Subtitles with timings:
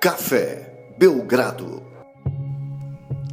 [0.00, 1.82] Café Belgrado.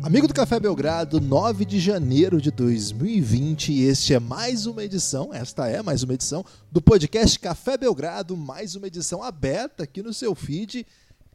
[0.01, 5.31] Amigo do Café Belgrado, 9 de janeiro de 2020, e este é mais uma edição,
[5.31, 10.11] esta é mais uma edição do podcast Café Belgrado, mais uma edição aberta aqui no
[10.11, 10.87] seu feed.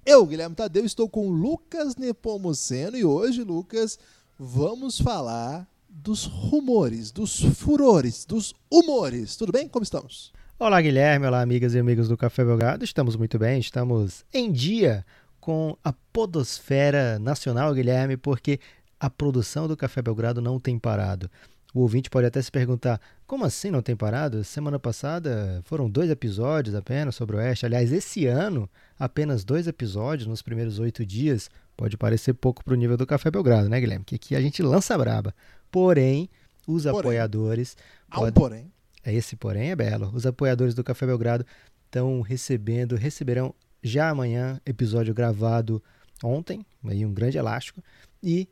[0.04, 4.00] Eu, Guilherme Tadeu, estou com Lucas Nepomuceno e hoje, Lucas,
[4.36, 9.36] vamos falar dos rumores, dos furores, dos humores.
[9.36, 9.68] Tudo bem?
[9.68, 10.32] Como estamos?
[10.62, 11.26] Olá, Guilherme.
[11.26, 12.84] Olá, amigas e amigos do Café Belgrado.
[12.84, 15.06] Estamos muito bem, estamos em dia
[15.40, 18.60] com a Podosfera Nacional, Guilherme, porque
[19.00, 21.30] a produção do Café Belgrado não tem parado.
[21.72, 24.44] O ouvinte pode até se perguntar: como assim não tem parado?
[24.44, 27.64] Semana passada foram dois episódios apenas sobre o Oeste.
[27.64, 28.68] Aliás, esse ano,
[28.98, 31.48] apenas dois episódios nos primeiros oito dias.
[31.74, 34.04] Pode parecer pouco para o nível do Café Belgrado, né, Guilherme?
[34.04, 35.34] Que aqui a gente lança braba.
[35.70, 36.28] Porém,
[36.66, 37.78] os porém, apoiadores.
[38.10, 38.70] Há um porém.
[39.04, 40.10] É esse porém é belo.
[40.14, 41.44] Os apoiadores do Café Belgrado
[41.86, 45.82] estão recebendo, receberão já amanhã episódio gravado
[46.22, 47.82] ontem, aí um grande elástico
[48.22, 48.48] e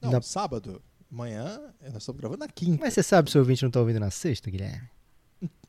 [0.00, 0.22] não, na...
[0.22, 0.82] sábado.
[1.12, 1.60] Amanhã
[1.92, 2.78] nós estamos gravando na quinta.
[2.80, 4.88] Mas você sabe se o ouvinte não está ouvindo na sexta, Guilherme?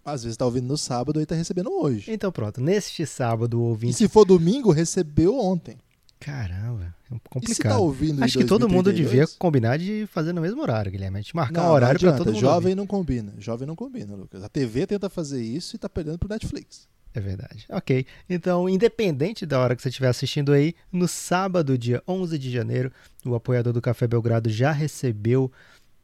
[0.03, 2.11] Às vezes está ouvindo no sábado e está recebendo hoje.
[2.11, 3.94] Então pronto, neste sábado o ouvinte.
[3.94, 5.77] E se for domingo, recebeu ontem.
[6.19, 7.52] Caramba, é complicado.
[7.52, 10.91] E se tá ouvindo Acho que todo mundo devia combinar de fazer no mesmo horário,
[10.91, 11.19] Guilherme.
[11.19, 12.39] A gente marcar não, um horário para todo mundo.
[12.39, 12.75] Jovem ouvir.
[12.75, 13.33] não combina.
[13.38, 14.44] Jovem não combina, Lucas.
[14.44, 16.88] A TV tenta fazer isso e está perdendo pro Netflix.
[17.13, 17.66] É verdade.
[17.69, 18.05] Ok.
[18.30, 22.91] Então, independente da hora que você estiver assistindo aí, no sábado, dia 11 de janeiro,
[23.25, 25.52] o apoiador do Café Belgrado já recebeu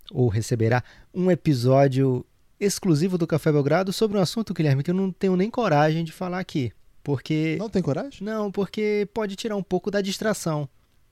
[0.10, 2.26] ou receberá um episódio
[2.60, 6.12] exclusivo do Café Belgrado sobre um assunto, Guilherme, que eu não tenho nem coragem de
[6.12, 6.72] falar aqui.
[7.04, 7.56] Porque.
[7.60, 8.20] Não tem coragem?
[8.22, 10.68] Não, porque pode tirar um pouco da distração.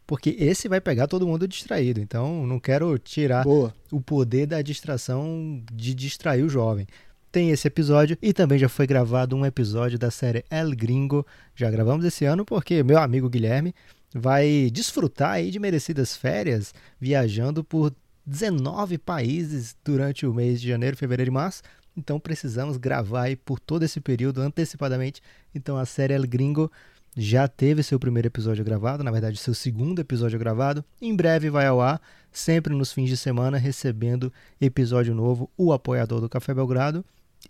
[0.06, 2.00] Porque esse vai pegar todo mundo distraído.
[2.00, 3.74] Então, não quero tirar Boa.
[3.92, 6.88] o poder da distração de distrair o jovem.
[7.32, 11.24] Tem esse episódio e também já foi gravado um episódio da série El Gringo.
[11.56, 13.76] Já gravamos esse ano porque meu amigo Guilherme
[14.12, 17.94] vai desfrutar aí de merecidas férias viajando por
[18.26, 21.62] 19 países durante o mês de janeiro, fevereiro e março.
[21.96, 25.22] Então precisamos gravar aí por todo esse período antecipadamente.
[25.54, 26.72] Então a série El Gringo
[27.16, 30.84] já teve seu primeiro episódio gravado, na verdade seu segundo episódio gravado.
[31.02, 32.02] Em breve vai ao ar,
[32.32, 37.04] sempre nos fins de semana, recebendo episódio novo, o apoiador do Café Belgrado.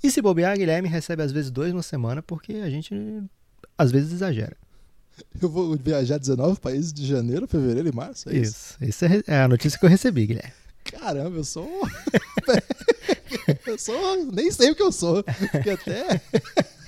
[0.04, 2.94] E se bobear, Guilherme recebe às vezes dois na semana, porque a gente
[3.78, 4.56] às vezes exagera.
[5.42, 8.30] Eu vou viajar 19 países de janeiro, fevereiro e março?
[8.30, 9.06] É isso, isso.
[9.06, 10.54] Essa é a notícia que eu recebi, Guilherme.
[10.86, 11.70] Caramba, eu sou.
[13.66, 14.26] eu sou.
[14.32, 15.24] Nem sei o que eu sou.
[15.24, 16.22] Porque até.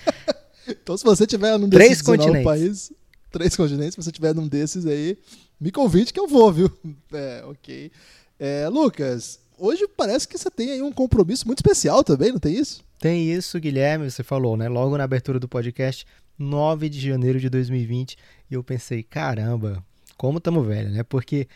[0.68, 2.44] então, se você tiver num desses três continentes.
[2.44, 2.94] países,
[3.32, 5.18] três continentes, se você tiver num desses aí,
[5.60, 6.72] me convide que eu vou, viu?
[7.14, 7.92] É, ok.
[8.40, 12.56] É, Lucas, hoje parece que você tem aí um compromisso muito especial também, não tem
[12.56, 12.84] isso?
[13.00, 14.70] Tem isso, Guilherme, você falou, né?
[14.70, 16.06] Logo na abertura do podcast,
[16.38, 18.18] 9 de janeiro de 2020,
[18.50, 19.84] e eu pensei, caramba,
[20.18, 21.04] como estamos velho, né?
[21.04, 21.48] Porque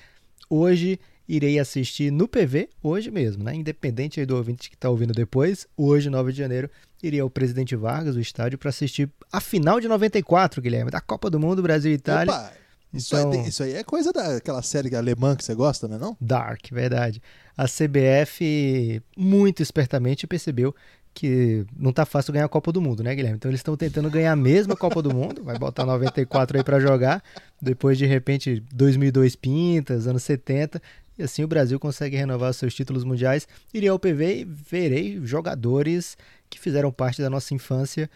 [0.50, 3.56] hoje irei assistir no PV hoje mesmo, né?
[3.56, 6.70] Independente do ouvinte que está ouvindo depois, hoje, 9 de janeiro,
[7.02, 11.30] iria ao Presidente Vargas, o estádio, para assistir a final de 94, Guilherme, da Copa
[11.30, 12.34] do Mundo, Brasil e Itália.
[12.34, 12.54] Opa,
[12.94, 16.00] isso, então, aí, isso aí é coisa daquela série alemã que você gosta, não é
[16.00, 16.18] não?
[16.20, 17.22] Dark, verdade.
[17.58, 20.74] A CBF, muito espertamente, percebeu
[21.16, 23.38] que não tá fácil ganhar a Copa do Mundo, né, Guilherme?
[23.38, 26.78] Então eles estão tentando ganhar a mesma Copa do Mundo, vai botar 94 aí para
[26.78, 27.24] jogar,
[27.62, 30.82] depois de repente 2002 pintas, anos 70,
[31.18, 33.48] e assim o Brasil consegue renovar seus títulos mundiais.
[33.74, 36.18] Iria ao PV e verei jogadores
[36.50, 38.10] que fizeram parte da nossa infância.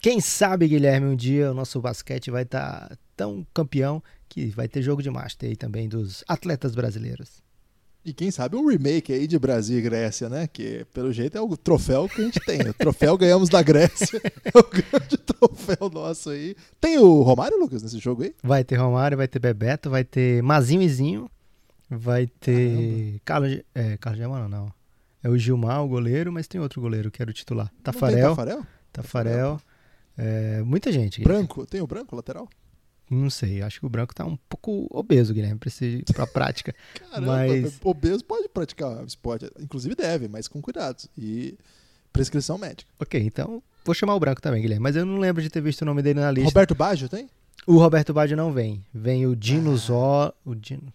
[0.00, 4.68] Quem sabe, Guilherme, um dia o nosso basquete vai estar tá tão campeão que vai
[4.68, 7.44] ter jogo de master aí também dos atletas brasileiros.
[8.06, 10.46] E quem sabe um remake aí de Brasil e Grécia, né?
[10.46, 12.60] Que pelo jeito é o troféu que a gente tem.
[12.60, 14.22] O troféu ganhamos da Grécia.
[14.44, 16.54] É o grande troféu nosso aí.
[16.80, 18.32] Tem o Romário, Lucas, nesse jogo aí?
[18.44, 21.28] Vai ter Romário, vai ter Bebeto, vai ter Mazinho e Zinho.
[21.88, 23.20] Vai ter.
[23.24, 24.72] Carlos, é, Carlos Germano, não.
[25.22, 27.72] É o Gilmar, o goleiro, mas tem outro goleiro que era o titular.
[27.82, 28.30] Tafarel.
[28.30, 28.66] Tafarel?
[28.92, 29.60] Tafarel.
[30.16, 31.22] É, muita gente.
[31.22, 31.66] Branco?
[31.66, 32.48] Tem o branco lateral?
[33.08, 36.74] Não sei, acho que o branco tá um pouco obeso, Guilherme, pra, esse, pra prática.
[37.10, 37.78] Caramba, mas...
[37.84, 41.08] obeso pode praticar esporte, inclusive deve, mas com cuidados.
[41.16, 41.56] E
[42.12, 42.90] prescrição médica.
[42.98, 45.82] Ok, então vou chamar o branco também, Guilherme, mas eu não lembro de ter visto
[45.82, 46.48] o nome dele na lista.
[46.48, 47.28] Roberto Baggio tem?
[47.66, 48.84] O Roberto Baggio não vem.
[48.94, 49.76] Vem o Dino ah.
[49.76, 50.92] Zó, o Dino,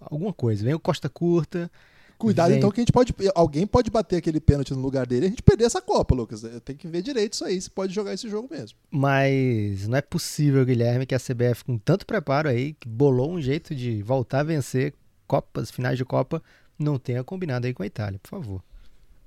[0.00, 0.64] alguma coisa.
[0.64, 1.70] Vem o Costa Curta.
[2.16, 2.58] Cuidado vem...
[2.58, 5.30] então que a gente pode, alguém pode bater aquele pênalti no lugar dele e a
[5.30, 6.42] gente perder essa Copa, Lucas.
[6.64, 8.78] Tem que ver direito isso aí, se pode jogar esse jogo mesmo.
[8.90, 13.40] Mas não é possível, Guilherme, que a CBF com tanto preparo aí, que bolou um
[13.40, 14.94] jeito de voltar a vencer
[15.26, 16.40] Copas, finais de Copa,
[16.78, 18.62] não tenha combinado aí com a Itália, por favor.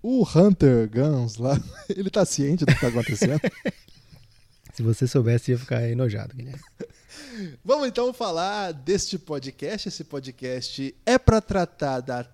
[0.02, 3.42] O Hunter Guns lá, ele tá ciente do que tá acontecendo?
[4.78, 6.62] Se você soubesse, ia ficar enojado, Guilherme.
[7.66, 9.88] Vamos então falar deste podcast.
[9.88, 12.28] Esse podcast é para tratar da,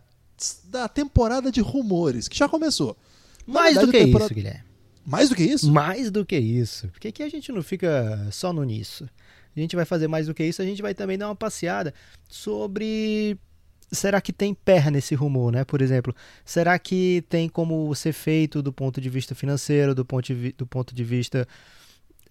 [0.66, 2.98] da temporada de rumores, que já começou.
[3.48, 4.64] Na Mais verdade, do que temporada- isso, Guilherme.
[5.06, 5.72] Mais do que isso?
[5.72, 6.90] Mais do que isso.
[6.90, 9.10] Por que, que a gente não fica só no nisso?
[9.56, 11.94] A gente vai fazer mais do que isso, a gente vai também dar uma passeada
[12.28, 13.38] sobre.
[13.90, 15.64] Será que tem perna nesse rumor, né?
[15.64, 16.14] Por exemplo,
[16.44, 20.68] será que tem como ser feito do ponto de vista financeiro, do ponto de, do
[20.68, 21.48] ponto de vista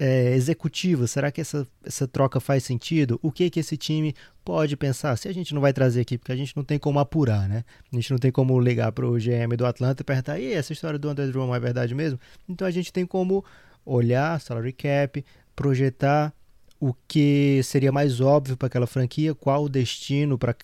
[0.03, 1.07] é, executivo?
[1.07, 3.21] Será que essa, essa troca faz sentido?
[3.23, 5.17] O que que esse time pode pensar?
[5.17, 7.63] Se a gente não vai trazer aqui, porque a gente não tem como apurar, né?
[7.93, 10.73] A gente não tem como ligar para o GM do Atlanta e perguntar, e essa
[10.73, 12.19] história do André Drummond é verdade mesmo?
[12.49, 13.45] Então a gente tem como
[13.87, 16.35] olhar salary cap, projetar
[16.81, 20.57] o que seria mais óbvio para aquela franquia, qual o destino, para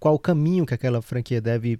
[0.00, 1.78] qual o caminho que aquela franquia deve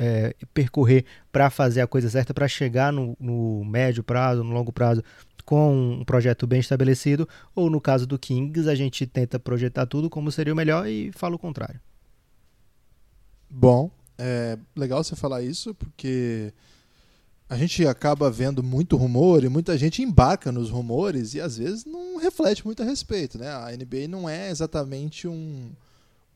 [0.00, 4.72] é, percorrer para fazer a coisa certa, para chegar no, no médio prazo, no longo
[4.72, 5.04] prazo,
[5.44, 10.10] com um projeto bem estabelecido, ou no caso do Kings, a gente tenta projetar tudo
[10.10, 11.80] como seria o melhor e fala o contrário.
[13.48, 16.52] Bom, é legal você falar isso, porque
[17.48, 21.84] a gente acaba vendo muito rumor e muita gente embarca nos rumores e às vezes
[21.84, 23.36] não reflete muito a respeito.
[23.38, 23.48] Né?
[23.48, 25.72] A NBA não é exatamente um,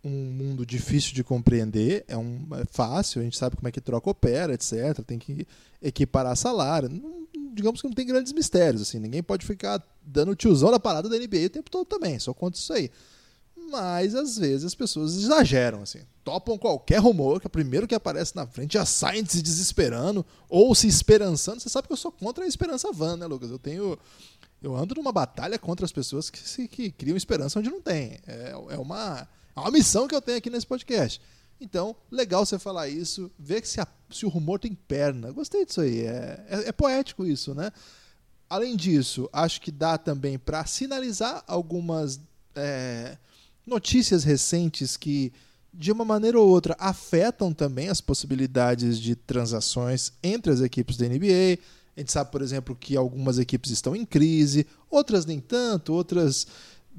[0.02, 3.80] um mundo difícil de compreender, é, um, é fácil, a gente sabe como é que
[3.80, 5.04] troca opera, etc.
[5.06, 5.46] Tem que
[5.80, 6.88] equiparar salário.
[6.88, 7.24] Não-
[7.54, 8.82] digamos que não tem grandes mistérios.
[8.82, 12.34] assim Ninguém pode ficar dando tiozão na parada da NBA o tempo todo também, só
[12.34, 12.90] conta isso aí.
[13.70, 16.00] Mas às vezes as pessoas exageram, assim.
[16.22, 20.24] Topam qualquer rumor, que é o primeiro que aparece na frente, já saem se desesperando
[20.48, 21.60] ou se esperançando.
[21.60, 23.50] Você sabe que eu sou contra a esperança van, né, Lucas?
[23.50, 23.98] Eu tenho.
[24.62, 28.18] Eu ando numa batalha contra as pessoas que, que criam esperança onde não tem.
[28.26, 31.20] É, é, uma, é uma missão que eu tenho aqui nesse podcast.
[31.64, 35.32] Então, legal você falar isso, ver se, a- se o rumor tem perna.
[35.32, 36.00] Gostei disso aí.
[36.02, 37.72] É, é- é poético isso, né?
[38.48, 42.20] Além disso, acho que dá também para sinalizar algumas
[42.54, 43.16] é,
[43.66, 45.32] notícias recentes que,
[45.72, 51.06] de uma maneira ou outra, afetam também as possibilidades de transações entre as equipes da
[51.08, 51.58] NBA.
[51.96, 56.46] A gente sabe, por exemplo, que algumas equipes estão em crise, outras nem tanto, outras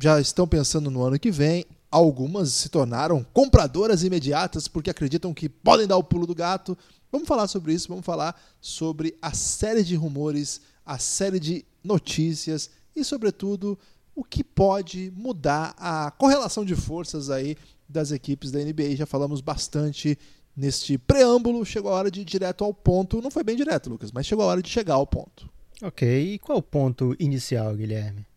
[0.01, 1.65] já estão pensando no ano que vem.
[1.95, 6.77] Algumas se tornaram compradoras imediatas porque acreditam que podem dar o pulo do gato.
[7.09, 12.69] Vamos falar sobre isso, vamos falar sobre a série de rumores, a série de notícias
[12.93, 13.79] e, sobretudo,
[14.13, 17.55] o que pode mudar a correlação de forças aí
[17.87, 18.97] das equipes da NBA.
[18.97, 20.19] Já falamos bastante
[20.53, 23.21] neste preâmbulo, chegou a hora de ir direto ao ponto.
[23.21, 25.49] Não foi bem direto, Lucas, mas chegou a hora de chegar ao ponto.
[25.81, 28.27] Ok, e qual o ponto inicial, Guilherme?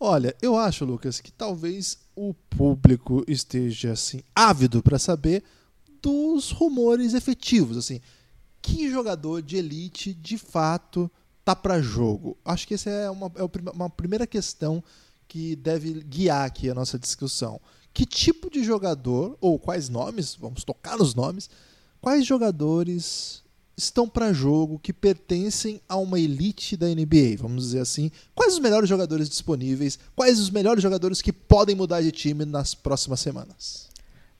[0.00, 5.44] Olha, eu acho, Lucas, que talvez o público esteja assim ávido para saber
[6.02, 8.00] dos rumores efetivos, assim,
[8.60, 11.08] que jogador de elite de fato
[11.44, 12.36] tá para jogo.
[12.44, 14.82] Acho que essa é uma, é uma primeira questão
[15.28, 17.60] que deve guiar aqui a nossa discussão.
[17.94, 21.48] Que tipo de jogador ou quais nomes, vamos tocar nos nomes,
[22.00, 23.44] quais jogadores
[23.78, 28.10] estão para jogo que pertencem a uma elite da NBA, vamos dizer assim.
[28.34, 29.98] Quais os melhores jogadores disponíveis?
[30.16, 33.88] Quais os melhores jogadores que podem mudar de time nas próximas semanas?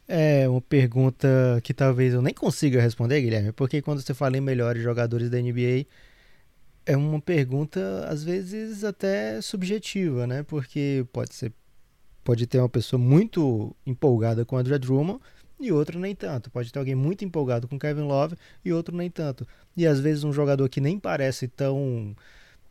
[0.09, 1.29] É uma pergunta
[1.63, 5.41] que talvez eu nem consiga responder, Guilherme, porque quando você fala em melhores jogadores da
[5.41, 5.87] NBA,
[6.85, 10.43] é uma pergunta às vezes até subjetiva, né?
[10.43, 11.53] Porque pode ser
[12.25, 15.21] pode ter uma pessoa muito empolgada com o André Drummond
[15.61, 16.51] e outra nem tanto.
[16.51, 19.47] Pode ter alguém muito empolgado com Kevin Love e outro nem tanto.
[19.77, 22.15] E às vezes um jogador que nem parece tão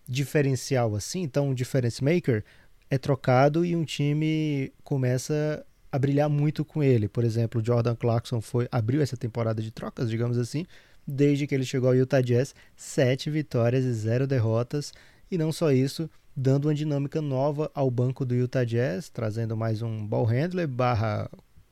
[0.08, 2.44] diferencial assim, tão difference maker,
[2.89, 7.08] é trocado e um time começa a brilhar muito com ele.
[7.08, 10.65] Por exemplo, Jordan Clarkson foi abriu essa temporada de trocas, digamos assim,
[11.06, 14.94] desde que ele chegou ao Utah Jazz, sete vitórias e zero derrotas.
[15.29, 19.82] E não só isso, dando uma dinâmica nova ao banco do Utah Jazz, trazendo mais
[19.82, 21.29] um ball handler barra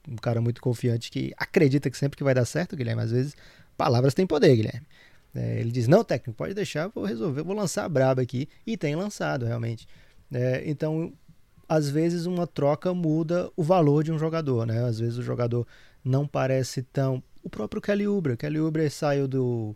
[0.07, 3.01] um cara muito confiante que acredita que sempre que vai dar certo, Guilherme.
[3.01, 3.35] Às vezes,
[3.77, 4.85] palavras têm poder, Guilherme.
[5.33, 8.47] É, ele diz: Não, técnico, pode deixar, vou resolver, vou lançar a braba aqui.
[8.65, 9.87] E tem lançado, realmente.
[10.31, 11.13] É, então,
[11.67, 14.83] às vezes, uma troca muda o valor de um jogador, né?
[14.85, 15.67] Às vezes, o jogador
[16.03, 17.21] não parece tão.
[17.43, 18.37] O próprio Kelly Oubre.
[18.37, 19.75] Kelly Oubre saiu do,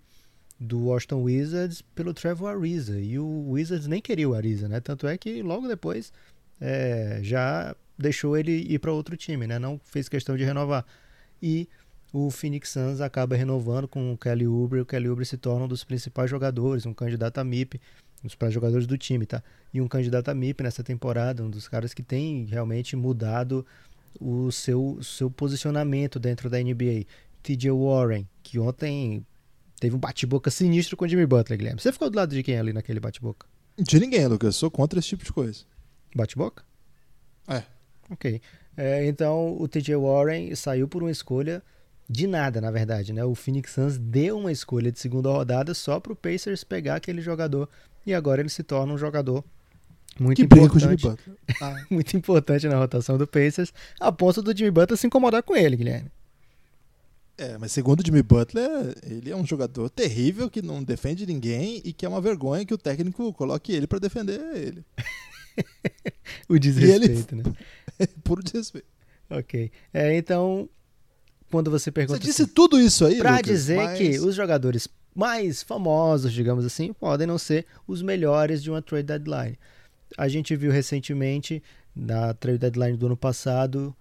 [0.60, 3.00] do Washington Wizards pelo Trevor Ariza.
[3.00, 4.80] E o Wizards nem queria o Ariza, né?
[4.80, 6.12] Tanto é que logo depois
[6.60, 9.60] é, já deixou ele ir para outro time, né?
[9.60, 10.86] Não fez questão de renovar.
[11.42, 11.68] E
[12.14, 14.80] o Phoenix Suns acaba renovando com o Kelly Oubre.
[14.80, 18.22] O Kelly Oubre se torna um dos principais jogadores, um candidato a MIP, um dos
[18.22, 19.44] principais jogadores do time, tá?
[19.74, 23.66] E um candidato a MIP nessa temporada, um dos caras que tem realmente mudado
[24.20, 27.06] o seu, seu posicionamento dentro da NBA.
[27.44, 29.26] TJ Warren, que ontem
[29.80, 31.80] teve um bate-boca sinistro com o Jimmy Butler, Guilherme.
[31.80, 33.46] Você ficou do lado de quem ali naquele bate-boca?
[33.78, 34.56] De ninguém, Lucas.
[34.56, 35.64] Sou contra esse tipo de coisa.
[36.14, 36.64] Bate-boca?
[37.48, 37.64] É.
[38.10, 38.42] Ok.
[38.76, 41.62] É, então o TJ Warren saiu por uma escolha
[42.10, 43.24] de nada, na verdade, né?
[43.24, 47.22] O Phoenix Suns deu uma escolha de segunda rodada só para o Pacers pegar aquele
[47.22, 47.70] jogador
[48.06, 49.44] e agora ele se torna um jogador
[50.20, 51.08] muito que importante.
[51.62, 55.56] Ah, muito importante na rotação do Pacers, a ponto do Jimmy Butler se incomodar com
[55.56, 56.10] ele, Guilherme.
[57.38, 61.82] é, mas segundo o Jimmy Butler, ele é um jogador terrível que não defende ninguém
[61.84, 64.86] e que é uma vergonha que o técnico coloque ele pra defender ele.
[66.48, 67.44] O desrespeito, né?
[68.24, 68.88] Puro desrespeito.
[69.30, 69.72] Ok.
[69.94, 70.70] É, então,
[71.52, 74.88] quando você pergunta Você disse tudo isso aí, Pra Lucas, dizer mas- que os jogadores
[75.16, 79.58] mais famosos, digamos assim, podem não ser os melhores de uma trade deadline.
[80.18, 81.62] A gente viu recentemente,
[81.96, 83.96] na trade deadline do ano passado,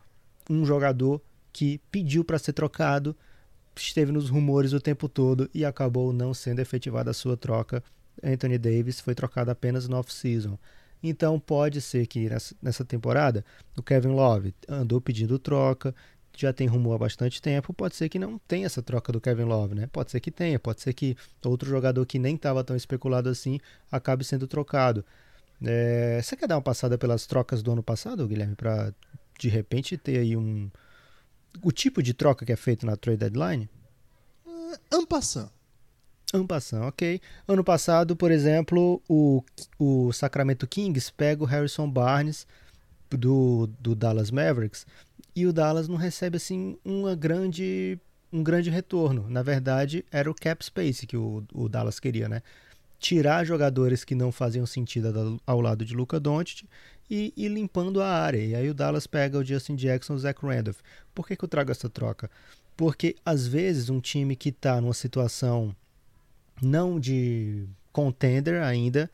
[0.49, 1.21] um jogador
[1.53, 3.17] que pediu para ser trocado,
[3.77, 7.83] esteve nos rumores o tempo todo e acabou não sendo efetivada a sua troca.
[8.23, 10.59] Anthony Davis foi trocado apenas no off-season.
[11.03, 12.29] Então pode ser que
[12.61, 13.45] nessa- temporada
[13.77, 15.95] o Kevin Love andou pedindo troca,
[16.37, 19.45] já tem rumor há bastante tempo, pode ser que não tenha essa troca do Kevin
[19.45, 19.89] Love, né?
[19.89, 23.59] Pode ser que tenha, pode ser que outro jogador que nem estava tão especulado assim
[23.91, 25.05] acabe sendo trocado.
[25.63, 28.95] É, você quer dar uma passada pelas trocas do ano passado, Guilherme, para
[29.39, 30.71] de repente ter aí um
[31.63, 33.69] o tipo de troca que é feito na trade deadline?
[34.93, 35.51] Ampassan.
[36.47, 37.21] Passado, ok.
[37.47, 39.43] Ano passado, por exemplo, o,
[39.79, 42.47] o Sacramento Kings pega o Harrison Barnes
[43.11, 44.87] do, do Dallas Mavericks
[45.35, 47.99] e o Dallas não recebe assim uma grande,
[48.31, 49.27] um grande retorno.
[49.31, 52.43] Na verdade, era o cap space que o, o Dallas queria, né?
[52.99, 56.67] Tirar jogadores que não faziam sentido ao- lado de Luca Doncic
[57.11, 58.45] e ir limpando a área.
[58.45, 60.81] E aí o Dallas pega o Justin Jackson, o Zach Randolph.
[61.15, 62.31] Por que, que eu trago essa troca?
[62.77, 65.75] Porque às vezes um time que está numa situação
[66.61, 69.11] não de contender ainda,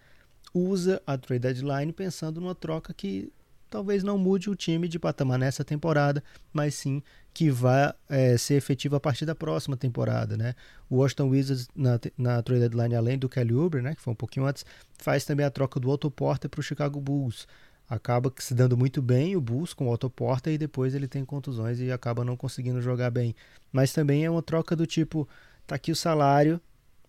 [0.52, 3.32] usa a trade deadline pensando numa troca que
[3.74, 6.22] talvez não mude o time de patamar nessa temporada,
[6.52, 10.54] mas sim que vai eh, ser efetiva a partir da próxima temporada, né?
[10.88, 14.16] O Washington Wizards na, na trade deadline, além do Kelly Oubre, né, que foi um
[14.16, 14.64] pouquinho antes,
[14.96, 17.48] faz também a troca do Otto Porter para o Chicago Bulls.
[17.90, 21.24] Acaba se dando muito bem o Bulls com o Otto Porter e depois ele tem
[21.24, 23.34] contusões e acaba não conseguindo jogar bem.
[23.72, 25.28] Mas também é uma troca do tipo,
[25.66, 26.60] tá aqui o salário,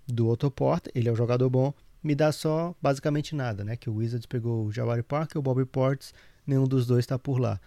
[0.08, 3.76] do Otto Porter, ele é um jogador bom, me dá só basicamente nada, né?
[3.76, 6.14] Que o Wizards pegou o Jawari Parker, o Bobby Portis,
[6.46, 7.60] nenhum dos dois está por lá.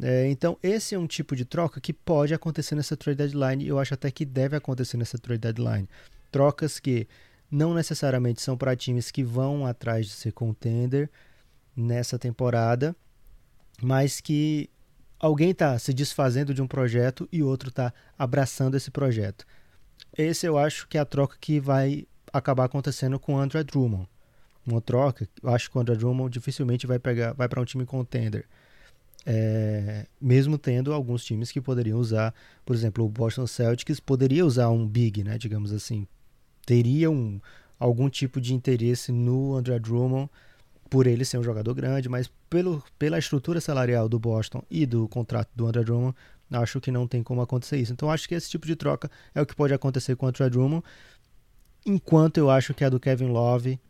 [0.00, 3.68] É, então, esse é um tipo de troca que pode acontecer nessa trade deadline e
[3.68, 5.88] eu acho até que deve acontecer nessa trade deadline.
[6.30, 7.08] Trocas que
[7.50, 11.10] não necessariamente são para times que vão atrás de ser contender
[11.74, 12.94] nessa temporada,
[13.82, 14.68] mas que
[15.18, 19.46] alguém está se desfazendo de um projeto e outro está abraçando esse projeto.
[20.18, 24.08] Esse eu acho que é a troca que vai acabar acontecendo com o André Drummond.
[24.66, 27.86] Uma troca, eu acho que o André Drummond dificilmente vai pegar, vai para um time
[27.86, 28.44] contender.
[29.24, 32.34] É, mesmo tendo alguns times que poderiam usar,
[32.66, 36.06] por exemplo, o Boston Celtics poderia usar um big, né, digamos assim,
[36.66, 37.40] teria um,
[37.78, 40.28] algum tipo de interesse no André Drummond
[40.90, 45.06] por ele ser um jogador grande, mas pelo, pela estrutura salarial do Boston e do
[45.08, 46.16] contrato do André Drummond,
[46.50, 47.92] acho que não tem como acontecer isso.
[47.92, 50.48] Então acho que esse tipo de troca é o que pode acontecer com o André
[50.48, 50.84] Drummond,
[51.84, 53.80] enquanto eu acho que a do Kevin Love,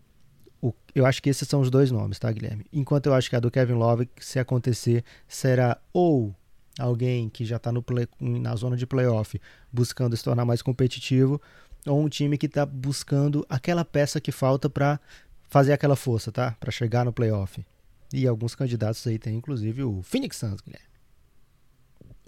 [0.61, 2.65] o, eu acho que esses são os dois nomes, tá, Guilherme?
[2.73, 6.35] Enquanto eu acho que a do Kevin Love, se acontecer, será ou
[6.79, 7.73] alguém que já está
[8.21, 9.41] na zona de playoff
[9.73, 11.41] buscando se tornar mais competitivo,
[11.87, 15.01] ou um time que está buscando aquela peça que falta para
[15.49, 16.57] fazer aquela força, tá?
[16.59, 17.65] Para chegar no playoff.
[18.13, 20.88] E alguns candidatos aí tem, inclusive, o Phoenix Suns, Guilherme.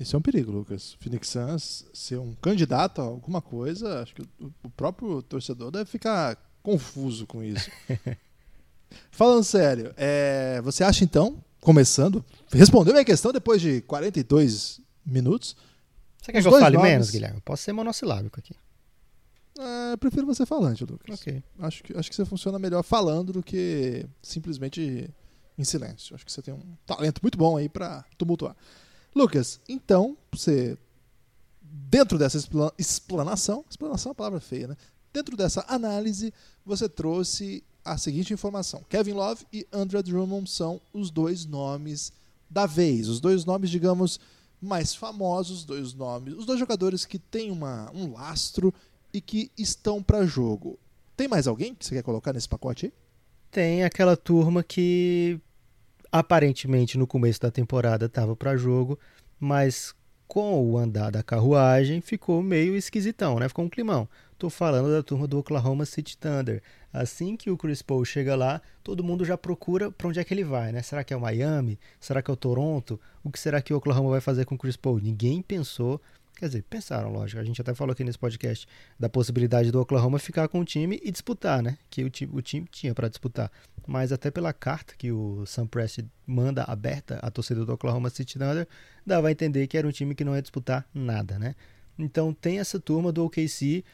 [0.00, 0.96] Isso é um perigo, Lucas.
[0.98, 6.36] Phoenix Suns ser um candidato a alguma coisa, acho que o- próprio torcedor deve ficar
[6.62, 7.70] confuso com isso.
[9.10, 15.54] Falando sério, é, você acha então, começando, respondeu minha questão depois de 42 minutos?
[16.20, 17.36] Você quer que eu dois fale nomes- menos, Guilherme?
[17.36, 18.54] Eu posso ser monossilábico aqui.
[19.58, 21.20] É, eu prefiro você falante, Lucas.
[21.20, 21.42] Ok.
[21.60, 25.08] Acho que, acho que você funciona melhor falando do que simplesmente
[25.58, 26.14] em silêncio.
[26.14, 28.56] Acho que você tem um talento muito bom aí pra tumultuar.
[29.14, 30.76] Lucas, então, você.
[31.62, 34.76] Dentro dessa expla- explanação, explanação é uma palavra feia, né?
[35.12, 36.32] Dentro dessa análise,
[36.64, 42.12] você trouxe a seguinte informação: Kevin Love e Andrew Drummond são os dois nomes
[42.48, 44.18] da vez, os dois nomes, digamos,
[44.60, 48.74] mais famosos, os dois nomes, os dois jogadores que têm uma, um lastro
[49.12, 50.78] e que estão para jogo.
[51.16, 52.92] Tem mais alguém que você quer colocar nesse pacote aí?
[53.50, 55.40] Tem aquela turma que
[56.12, 58.98] aparentemente no começo da temporada estava para jogo,
[59.38, 59.94] mas
[60.26, 63.48] com o andar da carruagem ficou meio esquisitão, né?
[63.48, 64.08] Ficou um climão.
[64.38, 66.62] Tô falando da turma do Oklahoma City Thunder.
[66.92, 70.32] Assim que o Chris Paul chega lá, todo mundo já procura para onde é que
[70.32, 70.82] ele vai, né?
[70.82, 71.78] Será que é o Miami?
[71.98, 72.98] Será que é o Toronto?
[73.24, 75.00] O que será que o Oklahoma vai fazer com o Chris Paul?
[75.00, 76.00] Ninguém pensou
[76.40, 77.38] Quer dizer, pensaram, lógico.
[77.38, 78.66] A gente até falou aqui nesse podcast
[78.98, 81.76] da possibilidade do Oklahoma ficar com o time e disputar, né?
[81.90, 83.52] Que o time, o time tinha para disputar.
[83.86, 88.38] Mas até pela carta que o Sam Prest manda aberta à torcida do Oklahoma City
[88.38, 88.66] Thunder,
[89.06, 91.54] dava a entender que era um time que não ia disputar nada, né?
[91.98, 93.84] Então tem essa turma do OKC.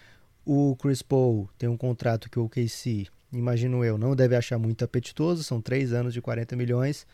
[0.45, 4.85] O Chris Paul tem um contrato que o OKC, imagino eu, não deve achar muito
[4.85, 5.43] apetitoso.
[5.43, 7.07] São três anos de 40 milhões.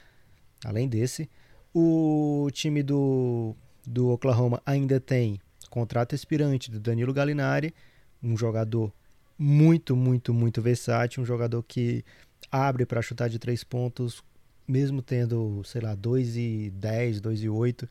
[0.64, 1.30] Além desse,
[1.74, 5.40] o time do do Oklahoma ainda tem
[5.72, 7.74] contrato expirante do Danilo Gallinari,
[8.22, 8.92] um jogador
[9.38, 12.04] muito, muito, muito versátil, um jogador que
[12.52, 14.22] abre para chutar de três pontos,
[14.68, 17.88] mesmo tendo, sei lá, 2 e 10, 2 e 8,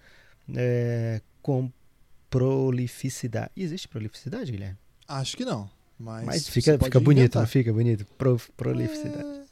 [0.55, 1.71] é, com
[2.29, 3.51] prolificidade.
[3.57, 4.77] Existe prolificidade, Guilherme?
[5.07, 5.69] Acho que não.
[5.99, 8.05] Mas, mas fica, fica bonito, não fica bonito?
[8.17, 9.23] Pro, prolificidade.
[9.23, 9.43] É,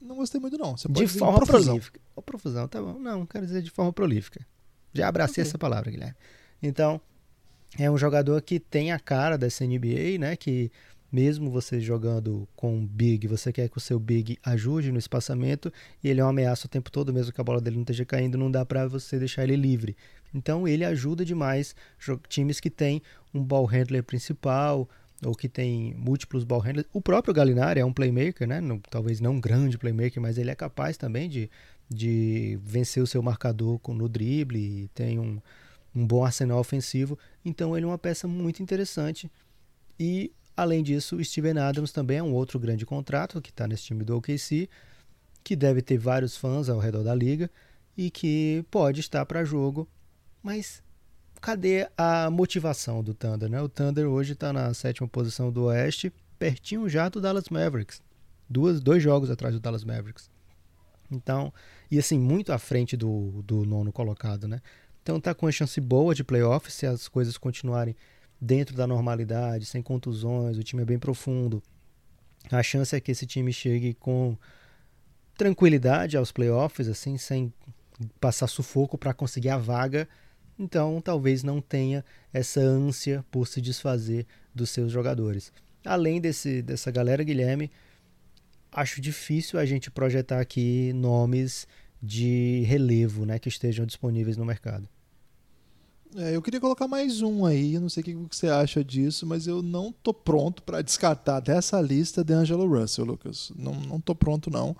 [0.00, 0.74] não gostei muito, não.
[0.74, 2.00] de forma prolífica.
[2.24, 2.98] profusão, tá bom.
[2.98, 4.46] Não, quero dizer de forma prolífica.
[4.92, 5.48] Já abracei okay.
[5.48, 6.16] essa palavra, Guilherme.
[6.62, 7.00] Então,
[7.78, 10.36] é um jogador que tem a cara dessa NBA, né?
[10.36, 10.70] Que
[11.10, 15.72] mesmo você jogando com big, você quer que o seu big ajude no espaçamento
[16.02, 18.04] e ele é uma ameaça o tempo todo, mesmo que a bola dele não esteja
[18.04, 19.96] caindo, não dá para você deixar ele livre.
[20.34, 21.74] Então ele ajuda demais
[22.28, 24.88] times que tem um ball handler principal
[25.24, 26.88] ou que tem múltiplos ball handlers.
[26.92, 28.60] O próprio Galinari é um playmaker, né?
[28.60, 31.50] Não, talvez não um grande playmaker, mas ele é capaz também de
[31.88, 35.40] de vencer o seu marcador no drible, tem um,
[35.94, 37.18] um bom arsenal ofensivo.
[37.44, 39.30] Então ele é uma peça muito interessante.
[39.98, 44.04] E além disso, Steven Adams também é um outro grande contrato que está nesse time
[44.04, 44.68] do OKC,
[45.44, 47.48] que deve ter vários fãs ao redor da liga
[47.96, 49.88] e que pode estar para jogo.
[50.42, 50.82] Mas
[51.40, 53.48] cadê a motivação do Thunder?
[53.48, 53.62] Né?
[53.62, 58.02] O Thunder hoje está na sétima posição do Oeste, pertinho já do Dallas Mavericks.
[58.50, 60.28] Duas, dois jogos atrás do Dallas Mavericks.
[61.08, 61.52] Então,
[61.88, 64.60] e assim, muito à frente do, do nono colocado, né?
[65.02, 67.94] Então tá com uma chance boa de playoff se as coisas continuarem
[68.40, 71.62] dentro da normalidade, sem contusões, o time é bem profundo.
[72.50, 74.36] A chance é que esse time chegue com
[75.36, 77.52] tranquilidade aos playoffs, assim, sem
[78.20, 80.08] passar sufoco para conseguir a vaga.
[80.58, 85.52] Então, talvez não tenha essa ânsia por se desfazer dos seus jogadores.
[85.84, 87.70] Além desse, dessa galera, Guilherme,
[88.72, 91.66] acho difícil a gente projetar aqui nomes
[92.02, 94.88] de relevo, né, que estejam disponíveis no mercado.
[96.16, 99.46] É, eu queria colocar mais um aí, não sei o que você acha disso, mas
[99.46, 103.52] eu não tô pronto para descartar dessa lista de Angelo Russell, Lucas.
[103.54, 104.74] Não, não tô pronto não.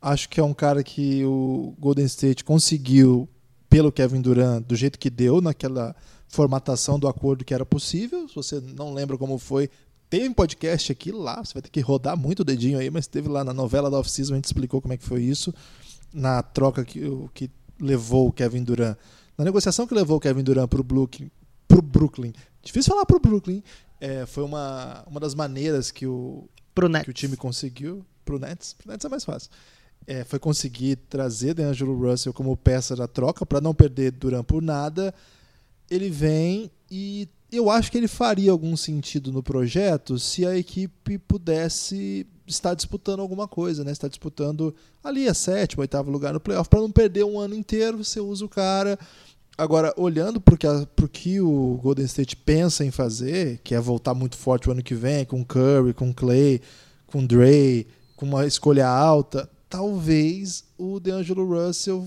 [0.00, 3.28] Acho que é um cara que o Golden State conseguiu
[3.68, 5.96] pelo Kevin Durant do jeito que deu naquela
[6.28, 8.28] formatação do acordo que era possível.
[8.28, 9.70] Se você não lembra como foi,
[10.10, 13.06] tem um podcast aqui lá, você vai ter que rodar muito o dedinho aí, mas
[13.06, 15.52] teve lá na novela da Off-Season, a gente explicou como é que foi isso,
[16.12, 17.00] na troca que,
[17.34, 18.96] que levou o Kevin Durant,
[19.36, 21.30] na negociação que levou o Kevin Durant para o Brooklyn,
[21.68, 23.62] pro Brooklyn, difícil falar para o Brooklyn,
[24.00, 26.48] é, foi uma, uma das maneiras que o,
[27.04, 29.50] que o time conseguiu, pro Nets, pro Nets é mais fácil,
[30.06, 34.62] é, foi conseguir trazer DeAngelo Russell como peça da troca para não perder Durant por
[34.62, 35.14] nada,
[35.90, 41.18] ele vem e eu acho que ele faria algum sentido no projeto se a equipe
[41.18, 43.92] pudesse estar disputando alguma coisa, né?
[43.92, 48.02] Está disputando ali a sétimo, oitavo lugar no playoff para não perder um ano inteiro.
[48.02, 48.98] Você usa o cara.
[49.58, 54.36] Agora, olhando para o que o Golden State pensa em fazer, que é voltar muito
[54.36, 56.60] forte o ano que vem, com Curry, com Clay,
[57.06, 62.06] com Dre, com uma escolha alta, talvez o DeAngelo Russell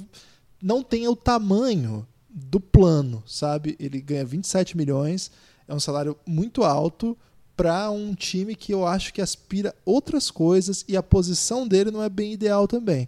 [0.62, 3.76] não tenha o tamanho do plano, sabe?
[3.80, 5.32] Ele ganha 27 milhões,
[5.68, 7.18] é um salário muito alto
[7.60, 12.02] para um time que eu acho que aspira outras coisas e a posição dele não
[12.02, 13.06] é bem ideal também.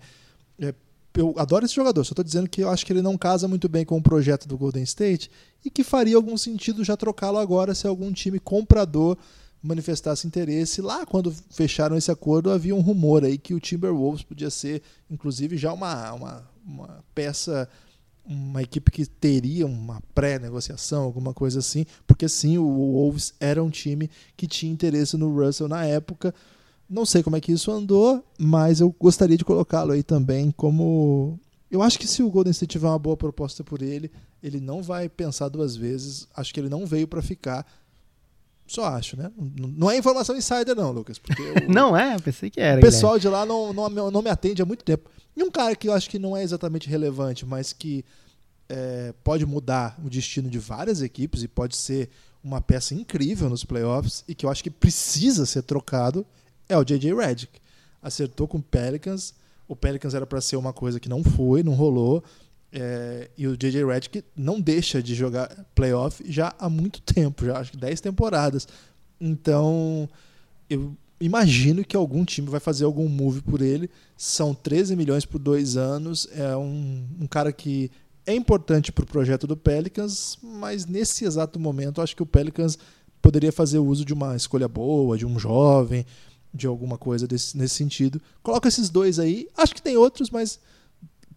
[0.60, 0.74] É,
[1.14, 3.70] eu adoro esse jogador, só estou dizendo que eu acho que ele não casa muito
[3.70, 5.32] bem com o projeto do Golden State
[5.64, 9.18] e que faria algum sentido já trocá-lo agora se algum time comprador
[9.64, 10.82] manifestasse interesse.
[10.82, 15.56] Lá, quando fecharam esse acordo, havia um rumor aí que o Timberwolves podia ser, inclusive,
[15.56, 17.70] já uma, uma, uma peça
[18.26, 23.70] uma equipe que teria uma pré-negociação, alguma coisa assim, porque sim, o Wolves era um
[23.70, 26.34] time que tinha interesse no Russell na época.
[26.90, 31.40] Não sei como é que isso andou, mas eu gostaria de colocá-lo aí também como.
[31.70, 34.12] Eu acho que se o Golden State tiver uma boa proposta por ele,
[34.44, 36.28] ele não vai pensar duas vezes.
[36.36, 37.66] Acho que ele não veio para ficar.
[38.72, 39.30] Só acho, né?
[39.38, 41.20] Não é informação insider, não, Lucas.
[41.20, 42.18] Porque não é?
[42.18, 42.80] Pensei que era.
[42.80, 43.46] O pessoal Guilherme.
[43.46, 45.10] de lá não, não, não me atende há muito tempo.
[45.36, 48.06] E um cara que eu acho que não é exatamente relevante, mas que
[48.70, 52.10] é, pode mudar o destino de várias equipes e pode ser
[52.42, 56.26] uma peça incrível nos playoffs e que eu acho que precisa ser trocado
[56.70, 57.14] é o J.J.
[57.14, 57.60] Redick.
[58.02, 59.34] Acertou com o Pelicans.
[59.68, 62.24] O Pelicans era para ser uma coisa que não foi, não rolou.
[62.74, 63.86] É, e o J.J.
[63.86, 68.68] Redick não deixa de jogar playoff já há muito tempo, já acho que 10 temporadas.
[69.20, 70.10] Então,
[70.70, 73.90] eu imagino que algum time vai fazer algum move por ele.
[74.18, 76.28] São 13 milhões por dois anos.
[76.32, 77.92] É um, um cara que
[78.26, 82.78] é importante para o projeto do Pelicans, mas nesse exato momento acho que o Pelicans
[83.22, 86.06] poderia fazer uso de uma escolha boa, de um jovem,
[86.54, 88.22] de alguma coisa desse, nesse sentido.
[88.42, 89.48] Coloca esses dois aí.
[89.56, 90.60] Acho que tem outros, mas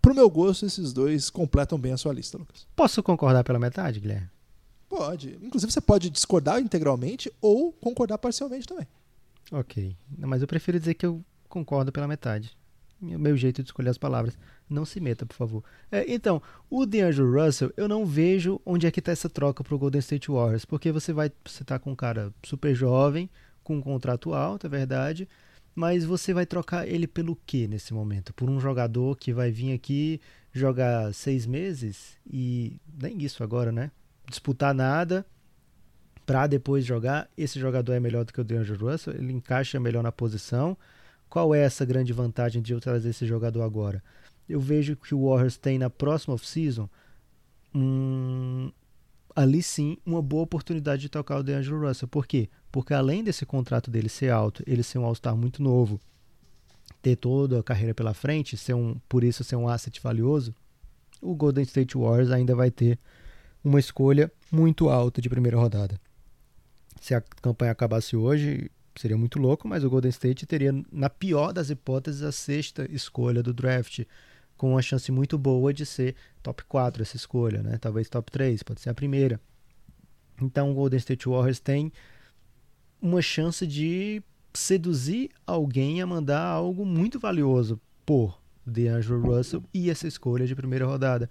[0.05, 2.67] pro meu gosto, esses dois completam bem a sua lista, Lucas.
[2.77, 4.29] Posso concordar pela metade, Guilherme?
[4.87, 5.39] Pode.
[5.43, 8.87] Inclusive, você pode discordar integralmente ou concordar parcialmente também.
[9.51, 9.97] Ok.
[10.19, 12.55] Mas eu prefiro dizer que eu concordo pela metade.
[13.01, 14.37] Meu jeito de escolher as palavras.
[14.69, 15.65] Não se meta, por favor.
[15.91, 19.75] É, então, o DeAngelo Russell, eu não vejo onde é que está essa troca para
[19.75, 20.67] o Golden State Warriors.
[20.67, 21.33] Porque você vai.
[21.45, 23.29] Você tá com um cara super jovem,
[23.63, 25.27] com um contrato alto, é verdade.
[25.75, 28.33] Mas você vai trocar ele pelo que nesse momento?
[28.33, 30.21] Por um jogador que vai vir aqui
[30.53, 33.91] jogar seis meses e nem isso agora, né?
[34.29, 35.27] Disputar nada
[36.25, 37.29] para depois jogar.
[37.37, 40.77] Esse jogador é melhor do que o DeAngelo Russell, ele encaixa melhor na posição.
[41.29, 44.03] Qual é essa grande vantagem de eu trazer esse jogador agora?
[44.49, 46.89] Eu vejo que o Warriors tem na próxima off-season
[47.75, 48.71] um,
[49.35, 52.07] ali sim uma boa oportunidade de tocar o DeAngelo Russell.
[52.07, 52.49] Por quê?
[52.75, 56.01] Porque além desse contrato dele ser alto, ele ser um All-Star muito novo,
[57.01, 60.53] ter toda a carreira pela frente, ser um, por isso ser um asset valioso,
[61.23, 62.99] o Golden State Warriors ainda vai ter
[63.63, 66.01] uma escolha muito alta de primeira rodada.
[67.01, 71.53] Se a campanha acabasse hoje, seria muito louco, mas o Golden State teria, na pior
[71.53, 74.01] das hipóteses, a sexta escolha do draft
[74.57, 77.79] com uma chance muito boa de ser top 4 essa escolha, né?
[77.81, 79.41] Talvez top 3, pode ser a primeira.
[80.43, 81.93] Então o Golden State Warriors tem
[83.05, 84.23] uma chance de
[84.55, 90.87] seduzir alguém a mandar algo muito valioso por DeAngelo Russell e essa escolha de primeira
[90.87, 91.29] rodada.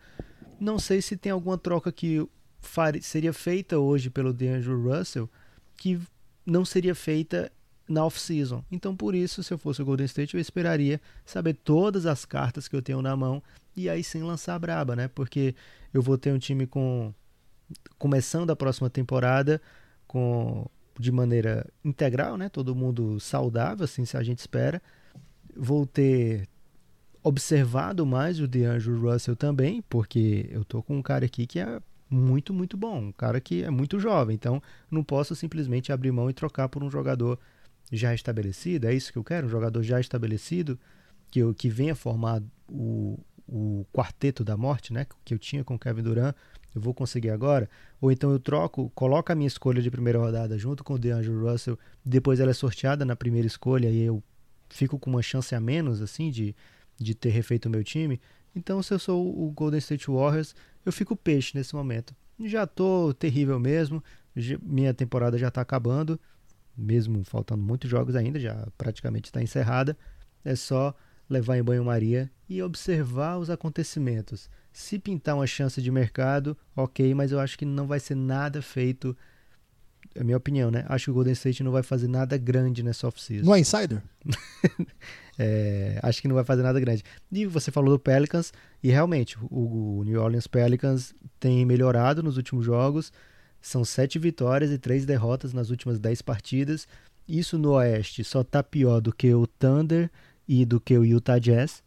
[0.59, 2.29] Não sei se tem alguma troca que
[3.01, 5.27] seria feita hoje pelo DeAngelo Russell
[5.75, 5.99] que
[6.45, 7.51] não seria feita
[7.89, 8.63] na off-season.
[8.71, 12.67] Então, por isso, se eu fosse o Golden State, eu esperaria saber todas as cartas
[12.67, 13.41] que eu tenho na mão
[13.75, 15.07] e aí sim lançar a braba, né?
[15.07, 15.55] Porque
[15.91, 17.11] eu vou ter um time com
[17.97, 19.59] começando a próxima temporada
[20.05, 22.49] com de maneira integral, né?
[22.49, 24.81] Todo mundo saudável, assim, se a gente espera.
[25.55, 26.47] Vou ter
[27.23, 31.81] observado mais o DeAngelo Russell também, porque eu tô com um cara aqui que é
[32.09, 36.29] muito, muito bom, um cara que é muito jovem, então não posso simplesmente abrir mão
[36.29, 37.39] e trocar por um jogador
[37.91, 40.77] já estabelecido, é isso que eu quero, um jogador já estabelecido,
[41.31, 45.75] que, eu, que venha formar o, o quarteto da morte, né, que eu tinha com
[45.75, 46.35] o Kevin Durant,
[46.75, 47.69] eu vou conseguir agora,
[48.01, 51.49] ou então eu troco, coloco a minha escolha de primeira rodada junto com o DeAngelo
[51.49, 54.23] Russell, depois ela é sorteada na primeira escolha e eu
[54.69, 56.55] fico com uma chance a menos, assim, de,
[56.97, 58.19] de ter refeito o meu time.
[58.55, 60.55] Então, se eu sou o Golden State Warriors,
[60.85, 62.15] eu fico peixe nesse momento.
[62.43, 64.03] Já tô terrível mesmo,
[64.61, 66.19] minha temporada já tá acabando,
[66.75, 69.97] mesmo faltando muitos jogos ainda, já praticamente está encerrada,
[70.43, 70.93] é só
[71.29, 74.49] levar em banho-maria e observar os acontecimentos.
[74.71, 78.61] Se pintar uma chance de mercado, ok, mas eu acho que não vai ser nada
[78.61, 79.15] feito.
[80.15, 80.85] É minha opinião, né?
[80.87, 83.45] Acho que o Golden State não vai fazer nada grande nessa off-season.
[83.45, 84.01] Não é insider?
[85.39, 87.03] é, acho que não vai fazer nada grande.
[87.31, 92.37] E você falou do Pelicans, e realmente, o, o New Orleans Pelicans tem melhorado nos
[92.37, 93.11] últimos jogos
[93.63, 96.85] são sete vitórias e três derrotas nas últimas dez partidas.
[97.25, 100.11] Isso no Oeste só está pior do que o Thunder
[100.45, 101.81] e do que o Utah Jazz.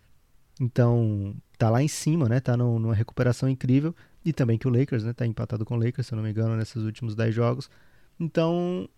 [0.61, 2.40] Então, tá lá em cima, né?
[2.40, 3.95] Tá numa recuperação incrível.
[4.25, 5.12] E também que o Lakers, né?
[5.12, 7.71] Tá empatado com o Lakers, se eu não me engano, nesses últimos 10 jogos.
[8.19, 8.88] Então,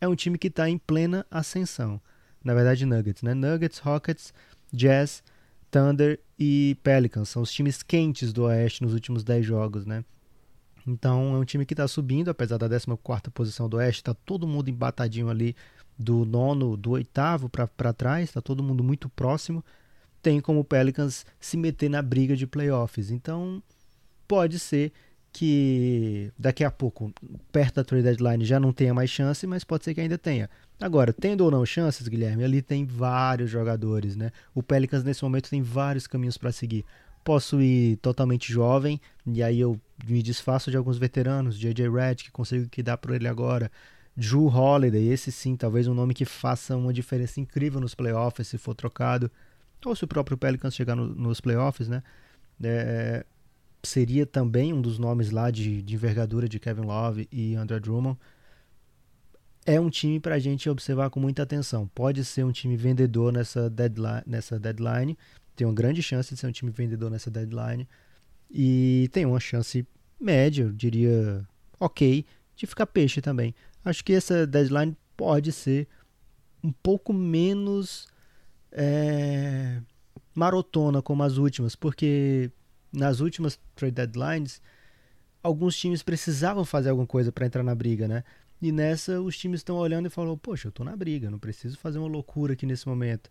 [0.00, 2.00] é um time que está em plena ascensão.
[2.42, 3.32] Na verdade, Nuggets, né?
[3.32, 4.34] Nuggets, Rockets,
[4.72, 5.22] Jazz,
[5.70, 10.04] Thunder e Pelicans são os times quentes do Oeste nos últimos 10 jogos, né?
[10.86, 14.46] Então é um time que está subindo, apesar da 14 posição do Oeste, está todo
[14.46, 15.56] mundo embatadinho ali
[15.98, 19.64] do nono, do oitavo para trás, está todo mundo muito próximo.
[20.24, 23.10] Tem como o Pelicans se meter na briga de playoffs.
[23.10, 23.62] Então
[24.26, 24.90] pode ser
[25.30, 27.12] que daqui a pouco,
[27.52, 30.48] perto da trade deadline, já não tenha mais chance, mas pode ser que ainda tenha.
[30.80, 34.30] Agora, tendo ou não chances, Guilherme, ali tem vários jogadores, né?
[34.54, 36.86] O Pelicans nesse momento tem vários caminhos para seguir.
[37.22, 41.90] Posso ir totalmente jovem, e aí eu me desfaço de alguns veteranos, J.J.
[41.90, 43.70] Redd, que consigo que dá por ele agora,
[44.16, 48.56] Drew Holiday, esse sim, talvez um nome que faça uma diferença incrível nos playoffs se
[48.56, 49.30] for trocado,
[49.84, 52.02] ou se o próprio Pelicans chegar no, nos playoffs, né?
[52.62, 53.24] É,
[53.82, 58.18] seria também um dos nomes lá de, de envergadura de Kevin Love e Andrew Drummond.
[59.66, 61.88] é um time para a gente observar com muita atenção.
[61.94, 65.16] Pode ser um time vendedor nessa deadline, nessa deadline,
[65.56, 67.88] tem uma grande chance de ser um time vendedor nessa deadline
[68.50, 69.86] e tem uma chance
[70.20, 71.46] média, eu diria
[71.78, 72.24] ok,
[72.56, 73.54] de ficar peixe também.
[73.84, 75.86] Acho que essa deadline pode ser
[76.62, 78.06] um pouco menos
[78.74, 79.80] é,
[80.34, 82.50] marotona como as últimas, porque
[82.92, 84.60] nas últimas trade deadlines
[85.42, 88.24] alguns times precisavam fazer alguma coisa para entrar na briga, né?
[88.60, 91.78] E nessa os times estão olhando e falam: "Poxa, eu estou na briga, não preciso
[91.78, 93.30] fazer uma loucura aqui nesse momento".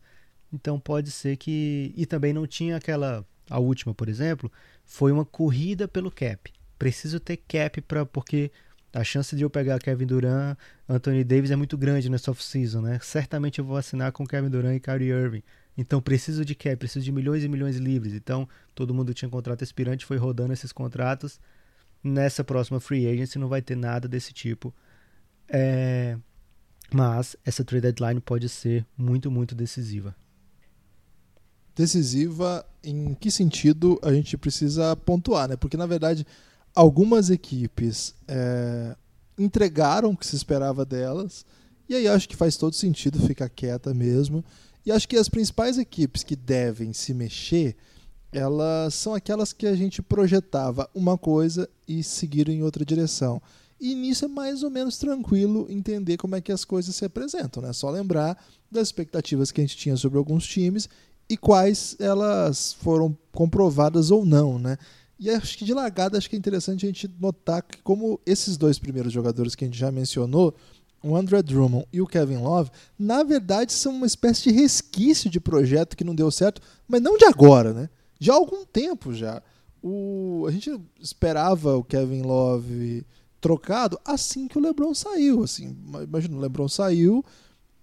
[0.51, 4.51] Então pode ser que e também não tinha aquela a última, por exemplo,
[4.86, 6.51] foi uma corrida pelo cap.
[6.77, 8.51] Preciso ter cap para porque
[8.93, 10.56] a chance de eu pegar Kevin Durant,
[10.88, 12.99] Anthony Davis é muito grande nessa off-season, né?
[13.01, 15.43] Certamente eu vou assinar com Kevin Durant e Kyrie Irving.
[15.75, 18.13] Então preciso de cap, preciso de milhões e milhões livres.
[18.13, 21.39] Então todo mundo tinha contrato aspirante, foi rodando esses contratos.
[22.03, 24.71] Nessa próxima free agency não vai ter nada desse tipo.
[25.49, 26.15] É...
[26.93, 30.15] Mas essa trade deadline pode ser muito, muito decisiva.
[31.75, 35.56] Decisiva em que sentido a gente precisa pontuar, né?
[35.56, 36.27] Porque na verdade
[36.75, 38.95] algumas equipes é,
[39.38, 41.45] entregaram o que se esperava delas,
[41.88, 44.43] e aí acho que faz todo sentido ficar quieta mesmo.
[44.86, 47.75] E acho que as principais equipes que devem se mexer,
[48.31, 53.41] elas são aquelas que a gente projetava uma coisa e seguiram em outra direção.
[53.79, 57.62] E nisso é mais ou menos tranquilo entender como é que as coisas se apresentam,
[57.62, 57.73] né?
[57.73, 60.89] Só lembrar das expectativas que a gente tinha sobre alguns times
[61.29, 64.77] e quais elas foram comprovadas ou não, né?
[65.19, 68.58] E acho que de largada acho que é interessante a gente notar que como esses
[68.58, 70.56] dois primeiros jogadores que a gente já mencionou,
[71.04, 75.39] o André Drummond e o Kevin Love, na verdade são uma espécie de resquício de
[75.39, 77.89] projeto que não deu certo, mas não de agora, né?
[78.19, 79.41] De há algum tempo já.
[79.82, 83.06] O, a gente esperava o Kevin Love
[83.41, 85.43] trocado assim que o LeBron saiu.
[85.43, 87.23] Assim, imagina, o LeBron saiu,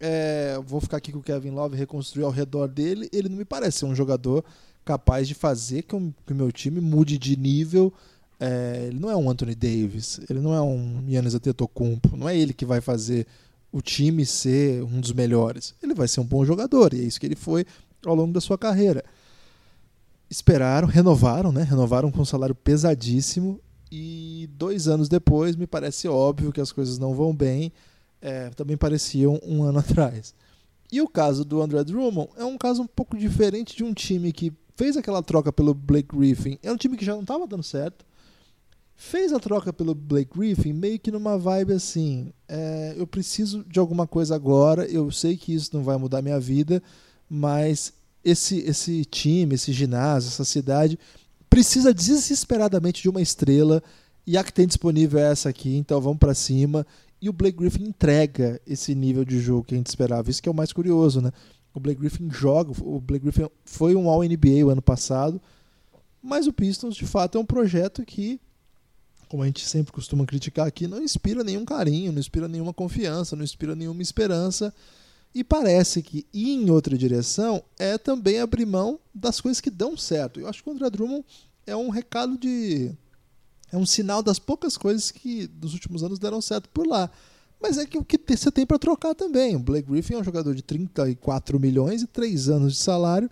[0.01, 3.11] é, vou ficar aqui com o Kevin Love reconstruir ao redor dele.
[3.13, 4.43] Ele não me parece ser um jogador
[4.91, 7.93] capaz de fazer que o, que o meu time mude de nível.
[8.41, 12.37] É, ele não é um Anthony Davis, ele não é um Giannis Antetokounmpo, não é
[12.37, 13.27] ele que vai fazer
[13.71, 15.75] o time ser um dos melhores.
[15.81, 17.65] Ele vai ser um bom jogador, e é isso que ele foi
[18.05, 19.05] ao longo da sua carreira.
[20.29, 21.63] Esperaram, renovaram, né?
[21.63, 23.61] Renovaram com um salário pesadíssimo
[23.93, 27.73] e dois anos depois me parece óbvio que as coisas não vão bem.
[28.23, 30.35] É, também pareciam um ano atrás.
[30.91, 34.33] E o caso do André Drummond é um caso um pouco diferente de um time
[34.33, 37.63] que fez aquela troca pelo Blake Griffin, é um time que já não estava dando
[37.63, 38.03] certo.
[38.97, 43.79] Fez a troca pelo Blake Griffin meio que numa vibe assim: é, eu preciso de
[43.79, 46.83] alguma coisa agora, eu sei que isso não vai mudar minha vida,
[47.29, 47.93] mas
[48.25, 50.99] esse, esse time, esse ginásio, essa cidade
[51.51, 53.83] precisa desesperadamente de uma estrela
[54.27, 56.87] e a que tem disponível é essa aqui, então vamos para cima.
[57.21, 60.31] E o Blake Griffin entrega esse nível de jogo que a gente esperava.
[60.31, 61.31] Isso que é o mais curioso, né?
[61.81, 65.41] O Blake Griffin joga, o Blake Griffin foi um All-NBA o ano passado,
[66.23, 68.39] mas o Pistons de fato é um projeto que,
[69.29, 73.35] como a gente sempre costuma criticar aqui, não inspira nenhum carinho, não inspira nenhuma confiança,
[73.35, 74.75] não inspira nenhuma esperança.
[75.35, 79.97] E parece que ir em outra direção é também abrir mão das coisas que dão
[79.97, 80.39] certo.
[80.39, 81.25] Eu acho que o André Drummond
[81.67, 82.93] é um recado de.
[83.73, 87.11] É um sinal das poucas coisas que nos últimos anos deram certo por lá.
[87.61, 89.55] Mas é que o que você tem para trocar também.
[89.55, 93.31] O Blake Griffin é um jogador de 34 milhões e 3 anos de salário.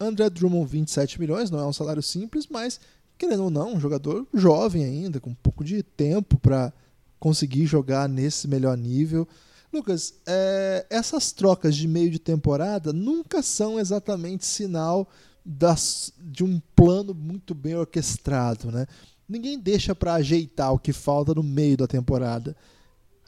[0.00, 2.80] André Drummond, 27 milhões, não é um salário simples, mas,
[3.16, 6.72] querendo ou não, um jogador jovem ainda, com um pouco de tempo para
[7.18, 9.26] conseguir jogar nesse melhor nível.
[9.72, 15.08] Lucas, é, essas trocas de meio de temporada nunca são exatamente sinal
[15.44, 18.86] das, de um plano muito bem orquestrado, né?
[19.28, 22.56] Ninguém deixa para ajeitar o que falta no meio da temporada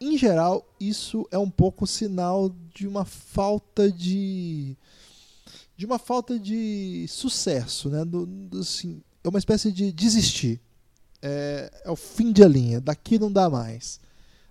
[0.00, 4.76] em geral, isso é um pouco sinal de uma falta de
[5.76, 8.04] de uma falta de sucesso, né?
[8.04, 10.60] Do, do, assim, é uma espécie de desistir.
[11.22, 13.98] É, é, o fim de linha, daqui não dá mais.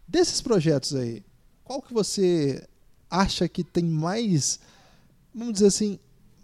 [0.07, 1.23] Desses projetos aí,
[1.63, 2.67] qual que você
[3.09, 4.59] acha que tem mais,
[5.33, 5.99] vamos dizer assim,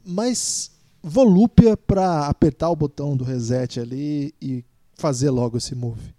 [0.05, 4.63] mais volúpia para apertar o botão do reset ali e
[4.95, 6.14] fazer logo esse move?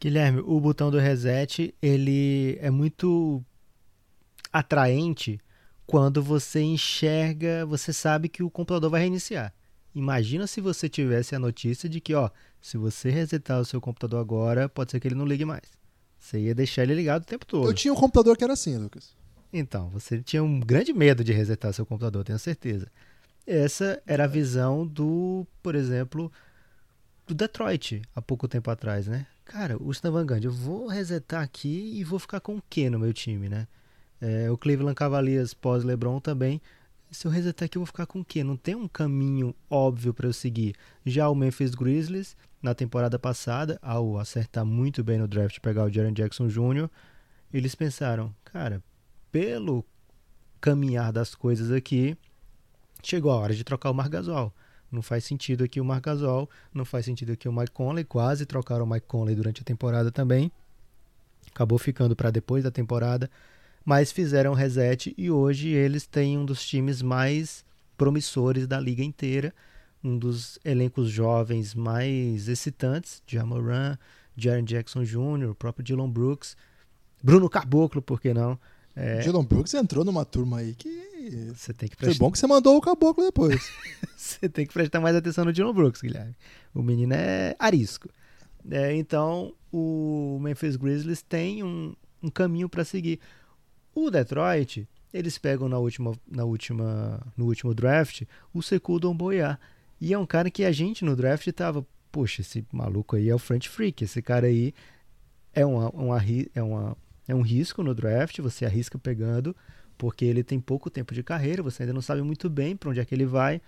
[0.00, 3.42] Guilherme, o botão do reset ele é muito
[4.52, 5.40] atraente
[5.86, 9.54] quando você enxerga, você sabe que o computador vai reiniciar.
[9.94, 12.30] Imagina se você tivesse a notícia de que, ó,
[12.60, 15.64] se você resetar o seu computador agora, pode ser que ele não ligue mais.
[16.18, 17.66] Você ia deixar ele ligado o tempo todo.
[17.66, 19.16] Eu tinha um computador que era assim, Lucas.
[19.52, 22.86] Então, você tinha um grande medo de resetar seu computador, tenho certeza.
[23.46, 26.30] Essa era a visão do, por exemplo,
[27.26, 29.26] do Detroit há pouco tempo atrás, né?
[29.48, 33.14] Cara, o Stan eu vou resetar aqui e vou ficar com o que no meu
[33.14, 33.66] time, né?
[34.20, 36.60] É, o Cleveland Cavaliers pós-LeBron também.
[37.10, 38.44] Se eu resetar aqui, eu vou ficar com o quê?
[38.44, 40.74] Não tem um caminho óbvio para eu seguir.
[41.04, 45.90] Já o Memphis Grizzlies, na temporada passada, ao acertar muito bem no draft pegar o
[45.90, 46.90] Jaren Jackson Jr.,
[47.50, 48.82] eles pensaram, cara,
[49.32, 49.82] pelo
[50.60, 52.14] caminhar das coisas aqui,
[53.02, 54.52] chegou a hora de trocar o Marc Gasol.
[54.90, 58.46] Não faz sentido aqui o Marc Gasol, não faz sentido aqui o Mike Conley, quase
[58.46, 60.50] trocaram o Mike Conley durante a temporada também.
[61.50, 63.30] Acabou ficando para depois da temporada,
[63.84, 67.64] mas fizeram reset e hoje eles têm um dos times mais
[67.96, 69.52] promissores da liga inteira,
[70.02, 73.98] um dos elencos jovens mais excitantes, Jamoran,
[74.36, 76.56] Jaren Jackson Jr., o próprio Dylan Brooks,
[77.22, 78.58] Bruno Caboclo, por que não?
[78.98, 79.20] É...
[79.20, 81.06] Dylan Brooks entrou numa turma aí que.
[81.54, 82.16] Você tem que prestar...
[82.16, 83.70] Foi bom que você mandou o caboclo depois.
[84.16, 86.34] você tem que prestar mais atenção no Dylan Brooks, Guilherme.
[86.74, 88.08] O menino é arisco.
[88.68, 93.20] É, então, o Memphis Grizzlies tem um, um caminho para seguir.
[93.94, 99.60] O Detroit, eles pegam na última, na última, no último draft o Sekou Domboya.
[100.00, 103.34] E é um cara que a gente no draft tava, poxa, esse maluco aí é
[103.34, 104.02] o French Freak.
[104.02, 104.74] Esse cara aí
[105.54, 106.20] é uma, uma,
[106.54, 106.96] é uma
[107.28, 109.54] é um risco no draft, você arrisca pegando,
[109.98, 113.00] porque ele tem pouco tempo de carreira, você ainda não sabe muito bem para onde
[113.00, 113.60] é que ele vai,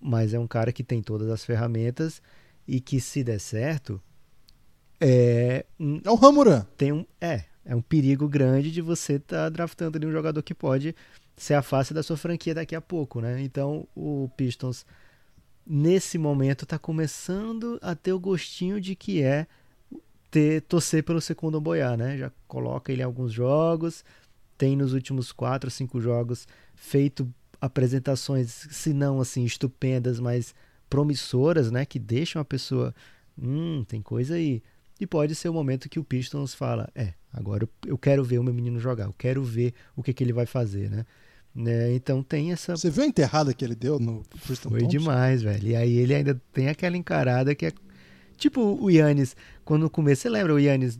[0.00, 2.22] mas é um cara que tem todas as ferramentas
[2.66, 4.00] e que se der certo
[5.00, 6.64] é um, é um Ramuran.
[6.76, 10.42] Tem um é, é um perigo grande de você estar tá draftando ali um jogador
[10.42, 10.94] que pode
[11.36, 13.42] ser a face da sua franquia daqui a pouco, né?
[13.42, 14.86] Então, o Pistons
[15.66, 19.46] nesse momento está começando a ter o gostinho de que é
[20.36, 22.18] ter, torcer pelo segundo Boiá, né?
[22.18, 24.04] Já coloca ele em alguns jogos,
[24.58, 27.26] tem nos últimos quatro, cinco jogos feito
[27.58, 30.54] apresentações, se não assim, estupendas, mas
[30.90, 31.86] promissoras, né?
[31.86, 32.94] Que deixam a pessoa,
[33.38, 34.62] hum, tem coisa aí.
[35.00, 38.44] E pode ser o momento que o Pistons fala, é, agora eu quero ver o
[38.44, 41.06] meu menino jogar, eu quero ver o que, que ele vai fazer, né?
[41.54, 41.94] né?
[41.94, 42.76] Então tem essa.
[42.76, 44.98] Você viu a enterrada que ele deu no Houston Foi Thompson?
[44.98, 45.66] demais, velho.
[45.66, 47.72] E aí ele ainda tem aquela encarada que é
[48.36, 50.98] Tipo o Yannis, quando no começo, você lembra o Yannis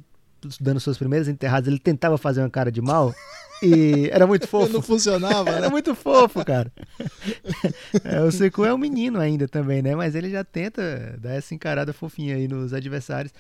[0.61, 3.15] dando suas primeiras enterradas, ele tentava fazer uma cara de mal
[3.63, 4.73] e era muito fofo.
[4.73, 5.57] Não funcionava, né?
[5.59, 6.73] Era muito fofo, cara.
[8.05, 9.95] É, o Seku é um menino ainda também, né?
[9.95, 13.33] Mas ele já tenta dar essa encarada fofinha aí nos adversários.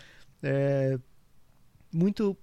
[0.43, 0.99] É...
[1.93, 2.37] Muito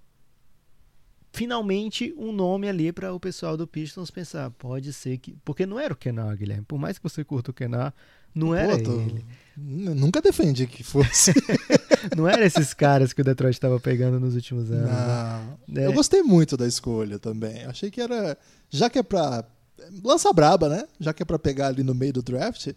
[1.32, 4.52] finalmente um nome ali para o pessoal do Pistons pensar.
[4.52, 5.36] Pode ser que.
[5.44, 6.66] Porque não era o Kenar, Guilherme.
[6.66, 7.94] Por mais que você curta o Kenar,
[8.34, 9.00] não Pô, era tô...
[9.00, 9.26] ele.
[9.56, 11.32] Nunca defendi que fosse.
[12.18, 14.90] não era esses caras que o Detroit estava pegando nos últimos anos.
[15.68, 15.84] Né?
[15.84, 15.86] É.
[15.86, 17.64] Eu gostei muito da escolha também.
[17.66, 18.36] Achei que era.
[18.70, 19.46] Já que é pra.
[20.04, 20.88] Lança braba, né?
[21.00, 22.70] Já que é pra pegar ali no meio do draft,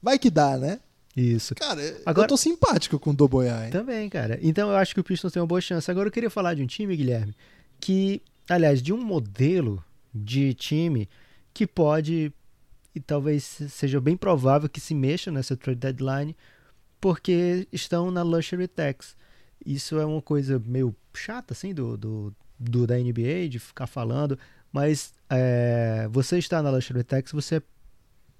[0.00, 0.78] vai que dá, né?
[1.16, 1.54] Isso.
[1.54, 3.70] Cara, Agora, eu tô simpático com o Doboyai.
[3.70, 4.38] Também, cara.
[4.42, 5.90] Então eu acho que o Pistons tem uma boa chance.
[5.90, 7.34] Agora eu queria falar de um time, Guilherme,
[7.80, 9.84] que, aliás, de um modelo
[10.14, 11.08] de time
[11.52, 12.32] que pode
[12.94, 16.36] e talvez seja bem provável que se mexa nessa trade deadline
[17.00, 19.16] porque estão na luxury tax.
[19.64, 24.38] Isso é uma coisa meio chata assim do, do, do da NBA de ficar falando,
[24.72, 27.62] mas é, você está na luxury tax, você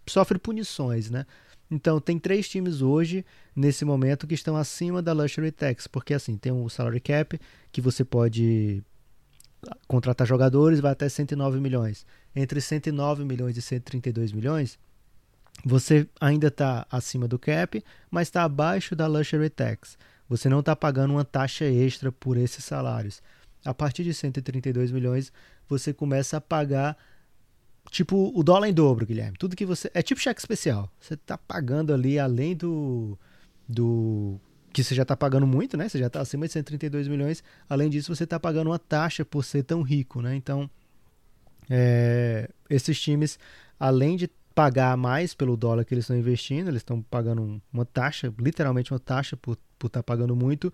[0.07, 1.27] sofre punições, né?
[1.71, 3.25] Então tem três times hoje
[3.57, 7.81] nesse momento que estão acima da luxury tax, porque assim tem o salary cap que
[7.81, 8.83] você pode
[9.87, 12.07] contratar jogadores vai até 109 milhões.
[12.35, 14.79] Entre 109 milhões e 132 milhões,
[15.64, 19.96] você ainda está acima do cap, mas está abaixo da luxury tax.
[20.29, 23.22] Você não está pagando uma taxa extra por esses salários.
[23.64, 25.33] A partir de 132 milhões,
[25.68, 26.96] você começa a pagar
[27.90, 29.37] tipo o dólar em dobro, Guilherme.
[29.38, 30.90] Tudo que você é tipo cheque especial.
[30.98, 33.18] Você está pagando ali além do
[33.68, 34.40] do
[34.73, 35.89] que você já está pagando muito, né?
[35.89, 37.43] Você já está acima de 132 milhões.
[37.69, 40.35] Além disso, você está pagando uma taxa por ser tão rico, né?
[40.35, 40.71] Então,
[41.69, 43.39] é, esses times,
[43.79, 48.33] além de pagar mais pelo dólar que eles estão investindo, eles estão pagando uma taxa,
[48.38, 50.73] literalmente uma taxa por estar tá pagando muito,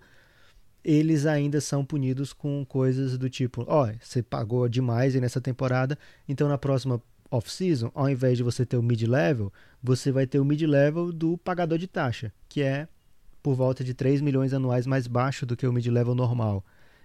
[0.83, 5.97] eles ainda são punidos com coisas do tipo, ó, oh, você pagou demais nessa temporada,
[6.27, 7.01] então na próxima
[7.31, 9.51] off-season, ao invés de você ter o mid-level,
[9.81, 12.87] você vai ter o mid-level do pagador de taxa, que é
[13.41, 16.63] por volta de 3 milhões anuais mais baixo do que o mid-level normal.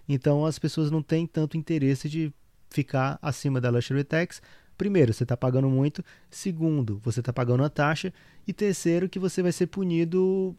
[0.08, 2.32] Então as pessoas não têm tanto interesse de
[2.70, 4.42] ficar acima da luxury tax.
[4.76, 6.04] Primeiro, você está pagando muito.
[6.30, 8.12] Segundo, você está pagando a taxa.
[8.46, 10.54] E terceiro, que você vai ser punido,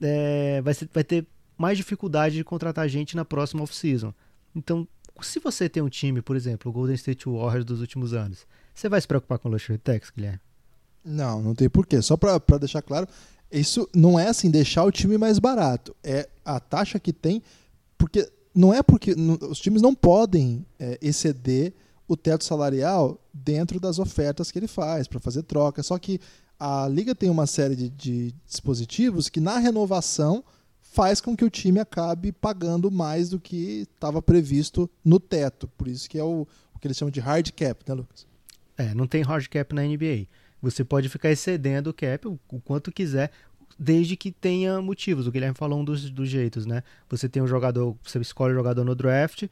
[0.00, 4.12] é, vai, ser, vai ter mais dificuldade de contratar gente na próxima off-season.
[4.54, 4.86] Então,
[5.20, 8.88] se você tem um time, por exemplo, o Golden State Warriors dos últimos anos, você
[8.88, 10.40] vai se preocupar com o luxury tax, Guilherme?
[11.04, 12.00] Não, não tem porquê.
[12.02, 13.06] Só para deixar claro,
[13.60, 17.42] isso não é assim deixar o time mais barato, é a taxa que tem
[17.96, 19.14] porque não é porque
[19.48, 21.72] os times não podem é, exceder
[22.06, 25.82] o teto salarial dentro das ofertas que ele faz para fazer troca.
[25.82, 26.20] Só que
[26.58, 30.44] a liga tem uma série de, de dispositivos que na renovação
[30.80, 35.68] faz com que o time acabe pagando mais do que estava previsto no teto.
[35.78, 38.26] Por isso que é o, o que eles chamam de hard cap, né, Lucas?
[38.76, 40.26] É, não tem hard cap na NBA.
[40.62, 43.32] Você pode ficar excedendo o cap o, quanto quiser,
[43.78, 45.26] desde que tenha motivos.
[45.26, 46.84] O Guilherme falou um dos, dos jeitos, né?
[47.10, 49.48] Você tem um jogador, você escolhe o jogador no draft,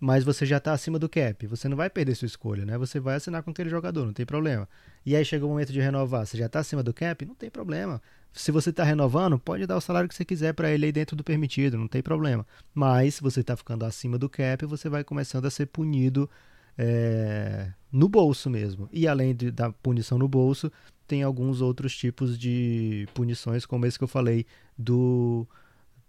[0.00, 1.46] mas você já está acima do cap.
[1.46, 2.78] Você não vai perder sua escolha, né?
[2.78, 4.66] Você vai assinar com aquele jogador, não tem problema.
[5.04, 7.50] E aí chega o momento de renovar, você já está acima do cap, não tem
[7.50, 8.00] problema.
[8.32, 11.14] Se você está renovando, pode dar o salário que você quiser para ele aí dentro
[11.14, 12.46] do permitido, não tem problema.
[12.74, 16.28] Mas se você está ficando acima do cap, você vai começando a ser punido
[16.76, 18.88] é, no bolso mesmo.
[18.92, 20.70] E além de, da punição no bolso,
[21.06, 24.46] tem alguns outros tipos de punições, como esse que eu falei
[24.76, 25.46] do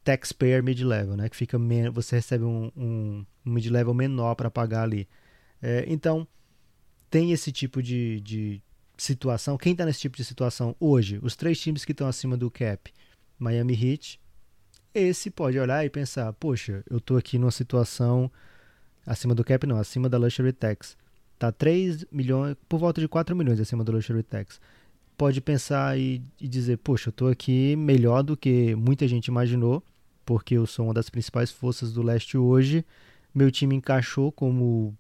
[0.03, 1.30] taxpayer mid-level, né?
[1.30, 1.57] Que fica
[1.91, 5.07] você recebe um, um, mid-level menor para pagar ali.
[5.61, 6.28] É, então,
[7.09, 8.61] tem esse tipo de, de
[8.97, 9.57] situação.
[9.57, 11.20] Quem está nesse tipo de situação hoje?
[11.22, 12.91] Os três times que estão acima do cap,
[13.38, 14.20] Miami Heat.
[14.93, 18.32] Esse pode olhar e pensar, poxa, eu tô aqui numa situação
[19.06, 20.97] acima do cap, não, acima da luxury tax.
[21.38, 24.60] Tá 3 milhões, por volta de 4 milhões acima do luxury tax.
[25.18, 29.84] Pode pensar e, e dizer, poxa, eu tô aqui melhor do que muita gente imaginou,
[30.26, 32.86] porque eu sou uma das principais forças do leste hoje.
[33.34, 34.97] Meu time encaixou como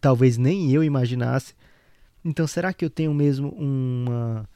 [0.00, 1.54] talvez nem eu imaginasse.
[2.24, 4.48] Então, será que eu tenho mesmo uma.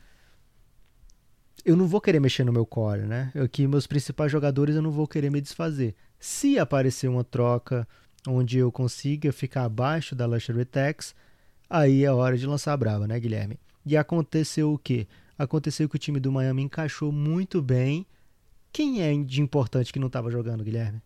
[1.65, 3.31] Eu não vou querer mexer no meu core, né?
[3.35, 5.95] Aqui, meus principais jogadores, eu não vou querer me desfazer.
[6.19, 7.87] Se aparecer uma troca
[8.27, 11.15] onde eu consiga ficar abaixo da Luxury Tax,
[11.69, 13.59] aí é hora de lançar a brava, né, Guilherme?
[13.85, 15.07] E aconteceu o quê?
[15.39, 18.07] Aconteceu que o time do Miami encaixou muito bem.
[18.73, 21.03] Quem é de importante que não estava jogando, Guilherme?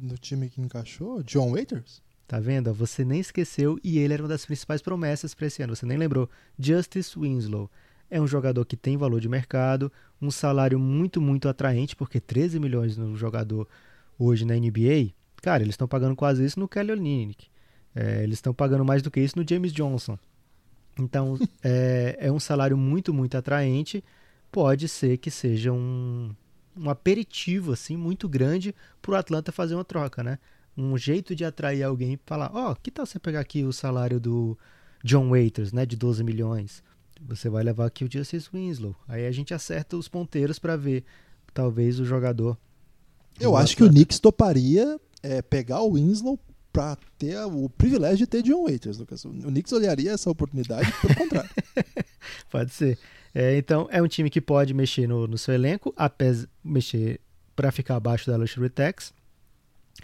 [0.00, 2.02] No time que encaixou, John Waiters?
[2.26, 2.72] Tá vendo?
[2.74, 5.74] Você nem esqueceu e ele era uma das principais promessas para esse ano.
[5.74, 6.30] Você nem lembrou.
[6.58, 7.68] Justice Winslow
[8.08, 9.90] é um jogador que tem valor de mercado,
[10.22, 13.68] um salário muito, muito atraente, porque 13 milhões no jogador
[14.18, 17.48] hoje na NBA, cara, eles estão pagando quase isso no Kelly Olynyk.
[17.94, 20.18] É, eles estão pagando mais do que isso no James Johnson.
[20.98, 24.04] Então, é, é um salário muito, muito atraente.
[24.50, 26.34] Pode ser que seja um,
[26.76, 30.38] um aperitivo assim muito grande para o Atlanta fazer uma troca, né?
[30.76, 33.72] Um jeito de atrair alguém e falar, ó, oh, que tal você pegar aqui o
[33.72, 34.56] salário do
[35.04, 36.82] John Waiters, né, de 12 milhões?
[37.22, 38.96] Você vai levar aqui o Justice Winslow.
[39.06, 41.04] Aí a gente acerta os ponteiros para ver
[41.52, 42.56] talvez o jogador.
[43.38, 46.38] Eu acho que o Knicks toparia é, pegar o Winslow
[46.72, 49.24] para ter o privilégio de ter John Waiters, Lucas.
[49.24, 51.50] O Knicks olharia essa oportunidade pelo contrário.
[52.50, 52.98] Pode ser.
[53.34, 57.20] É, então, é um time que pode mexer no, no seu elenco, apesar, mexer
[57.54, 59.12] para ficar abaixo da Luxury Tax,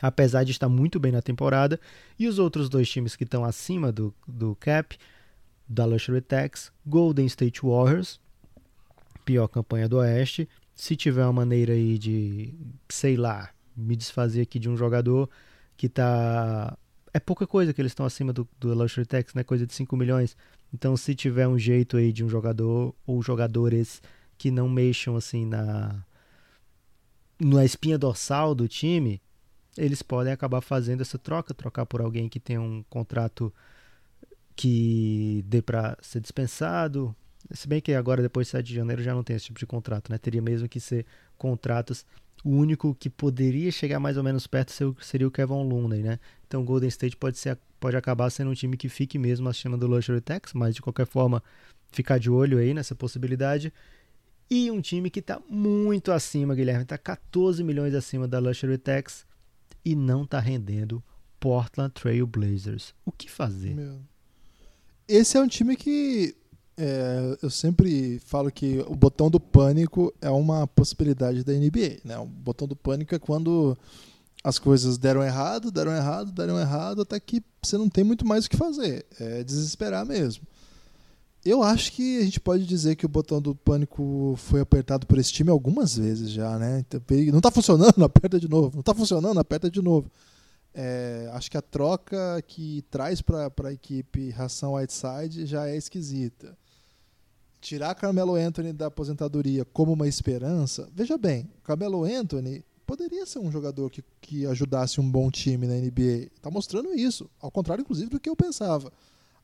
[0.00, 1.80] apesar de estar muito bem na temporada.
[2.18, 4.96] E os outros dois times que estão acima do, do cap,
[5.68, 8.20] da Luxury Tax, Golden State Warriors,
[9.24, 10.48] pior campanha do Oeste.
[10.74, 12.54] Se tiver uma maneira aí de,
[12.88, 15.28] sei lá, me desfazer aqui de um jogador
[15.76, 16.76] que tá.
[17.12, 19.42] É pouca coisa que eles estão acima do, do Luxury Tax, né?
[19.42, 20.36] Coisa de 5 milhões.
[20.72, 24.02] Então, se tiver um jeito aí de um jogador ou jogadores
[24.36, 26.04] que não mexam assim na
[27.38, 29.20] na espinha dorsal do time,
[29.76, 33.52] eles podem acabar fazendo essa troca, trocar por alguém que tem um contrato
[34.54, 37.14] que dê para ser dispensado.
[37.50, 39.66] Se bem que agora, depois de 7 de janeiro, já não tem esse tipo de
[39.66, 40.18] contrato, né?
[40.18, 41.04] Teria mesmo que ser
[41.36, 42.04] contratos.
[42.44, 46.20] O único que poderia chegar mais ou menos perto seria o Kevin Looney, né?
[46.46, 49.76] Então o Golden State pode, ser, pode acabar sendo um time que fique mesmo acima
[49.76, 51.42] do Luxury Tax, mas de qualquer forma,
[51.90, 53.72] ficar de olho aí nessa possibilidade.
[54.48, 59.26] E um time que está muito acima, Guilherme, está 14 milhões acima da Luxury Tax
[59.84, 61.02] e não está rendendo
[61.40, 62.94] Portland Trail Blazers.
[63.04, 63.74] O que fazer?
[63.74, 64.00] Meu.
[65.08, 66.36] Esse é um time que
[66.76, 72.00] é, eu sempre falo que o botão do pânico é uma possibilidade da NBA.
[72.04, 72.18] Né?
[72.18, 73.76] O botão do pânico é quando
[74.44, 78.44] as coisas deram errado, deram errado, deram errado, até que você não tem muito mais
[78.44, 79.06] o que fazer.
[79.18, 80.46] É desesperar mesmo.
[81.44, 85.16] Eu acho que a gente pode dizer que o botão do pânico foi apertado por
[85.18, 86.84] esse time algumas vezes já, né?
[87.30, 88.72] Não está funcionando, aperta de novo.
[88.74, 90.10] Não está funcionando, aperta de novo.
[90.74, 96.56] É, acho que a troca que traz para a equipe ração Whiteside já é esquisita.
[97.60, 103.50] Tirar Carmelo Anthony da aposentadoria como uma esperança, veja bem, Carmelo Anthony poderia ser um
[103.50, 106.30] jogador que, que ajudasse um bom time na NBA.
[106.36, 108.92] Está mostrando isso, ao contrário, inclusive, do que eu pensava.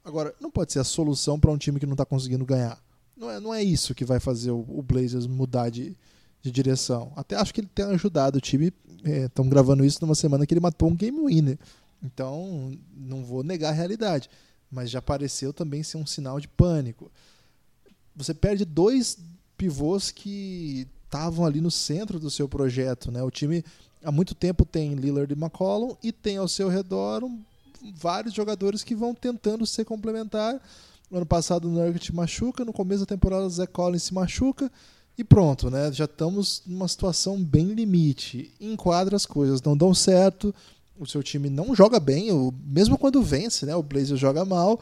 [0.05, 2.81] Agora, não pode ser a solução para um time que não está conseguindo ganhar.
[3.17, 5.97] Não é, não é isso que vai fazer o, o Blazers mudar de,
[6.41, 7.13] de direção.
[7.17, 8.73] Até acho que ele tem ajudado o time.
[9.05, 11.59] Estão é, gravando isso numa semana que ele matou um game winner.
[12.03, 14.29] Então, não vou negar a realidade.
[14.71, 17.11] Mas já pareceu também ser um sinal de pânico.
[18.15, 19.19] Você perde dois
[19.57, 23.11] pivôs que estavam ali no centro do seu projeto.
[23.11, 23.23] Né?
[23.23, 23.65] O time
[24.03, 27.41] há muito tempo tem Lillard e McCollum e tem ao seu redor um,
[27.95, 30.61] vários jogadores que vão tentando ser complementar.
[31.11, 34.71] No ano passado o Nurkic machuca, no começo da temporada o Zé Collins se machuca
[35.17, 35.93] e pronto, né?
[35.93, 38.51] Já estamos numa situação bem limite.
[38.59, 40.55] Enquadra as coisas, não dão certo,
[40.99, 43.77] o seu time não joga bem, o, mesmo quando vence, né?
[43.77, 44.81] O Blazers joga mal.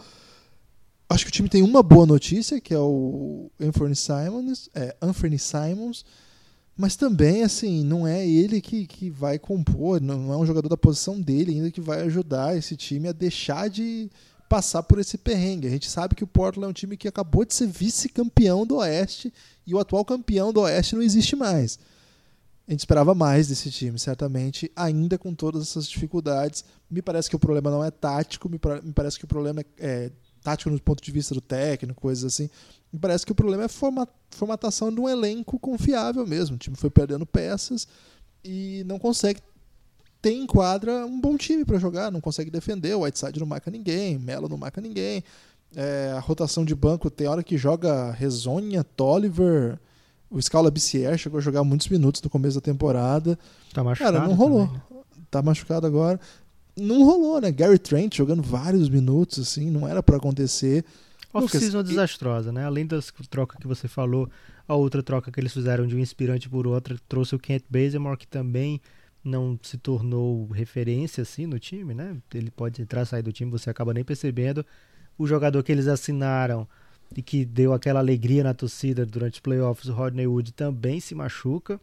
[1.10, 5.40] Acho que o time tem uma boa notícia, que é o Anthony Simons, é, Anthony
[5.40, 6.04] Simons,
[6.76, 10.76] mas também, assim, não é ele que, que vai compor, não é um jogador da
[10.76, 14.08] posição dele ainda que vai ajudar esse time a deixar de
[14.48, 15.66] passar por esse perrengue.
[15.66, 18.76] A gente sabe que o Portland é um time que acabou de ser vice-campeão do
[18.76, 19.32] Oeste
[19.66, 21.78] e o atual campeão do Oeste não existe mais.
[22.68, 26.64] A gente esperava mais desse time, certamente, ainda com todas essas dificuldades.
[26.88, 29.64] Me parece que o problema não é tático, me, me parece que o problema é,
[29.76, 30.12] é,
[30.42, 32.48] tático no ponto de vista do técnico, coisas assim.
[32.92, 36.56] Me parece que o problema é a formatação de um elenco confiável mesmo.
[36.56, 37.86] O time foi perdendo peças
[38.44, 39.40] e não consegue
[40.22, 43.70] tem em quadra um bom time para jogar, não consegue defender, o Whiteside não marca
[43.70, 45.24] ninguém, Melo não marca ninguém.
[45.74, 49.78] É, a rotação de banco tem hora que joga Rezonha, Tolliver,
[50.30, 53.38] o Scala Bissier chegou a jogar muitos minutos no começo da temporada.
[53.72, 54.16] Tá machucado.
[54.16, 54.66] Cara, não rolou.
[54.66, 54.82] Também?
[55.30, 56.20] Tá machucado agora.
[56.76, 57.50] Não rolou, né?
[57.50, 60.84] Gary Trent jogando vários minutos, assim, não era para acontecer.
[61.32, 62.64] Off-season desastrosa, né?
[62.64, 64.28] Além das trocas que você falou,
[64.66, 68.16] a outra troca que eles fizeram de um inspirante por outra trouxe o Kent Bazemore,
[68.16, 68.80] que também
[69.22, 72.16] não se tornou referência assim no time, né?
[72.34, 74.64] Ele pode entrar, sair do time, você acaba nem percebendo.
[75.18, 76.66] O jogador que eles assinaram
[77.16, 81.14] e que deu aquela alegria na torcida durante os playoffs, o Rodney Wood também se
[81.14, 81.80] machuca.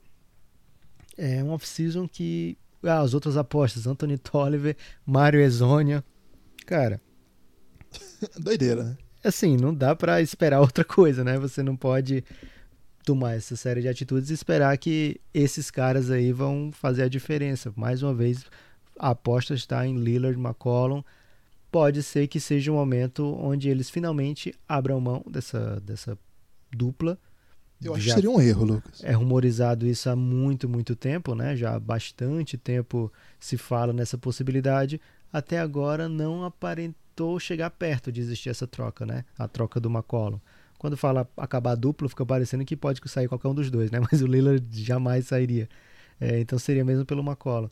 [1.18, 2.58] É um off-season que
[2.90, 4.76] ah, as outras apostas, Anthony Tolliver,
[5.06, 6.04] Mário Ezonia,
[6.66, 7.02] cara,
[8.40, 8.98] doideira, né?
[9.24, 11.38] Assim, não dá para esperar outra coisa, né?
[11.38, 12.24] Você não pode
[13.04, 17.72] tomar essa série de atitudes e esperar que esses caras aí vão fazer a diferença.
[17.76, 18.46] Mais uma vez,
[19.00, 21.02] a aposta está em Lillard, McCollum.
[21.72, 26.18] Pode ser que seja um momento onde eles finalmente abram mão dessa, dessa
[26.72, 27.18] dupla.
[27.82, 29.04] Eu acho que seria um erro, Lucas.
[29.04, 31.56] É rumorizado isso há muito, muito tempo, né?
[31.56, 35.00] Já há bastante tempo se fala nessa possibilidade.
[35.32, 39.24] Até agora não aparentou chegar perto de existir essa troca, né?
[39.38, 40.40] A troca do McCollum.
[40.80, 44.00] Quando fala acabar duplo, fica parecendo que pode sair qualquer um dos dois, né?
[44.12, 45.70] Mas o Lillard jamais sairia.
[46.20, 47.70] É, então seria mesmo pelo McCollum.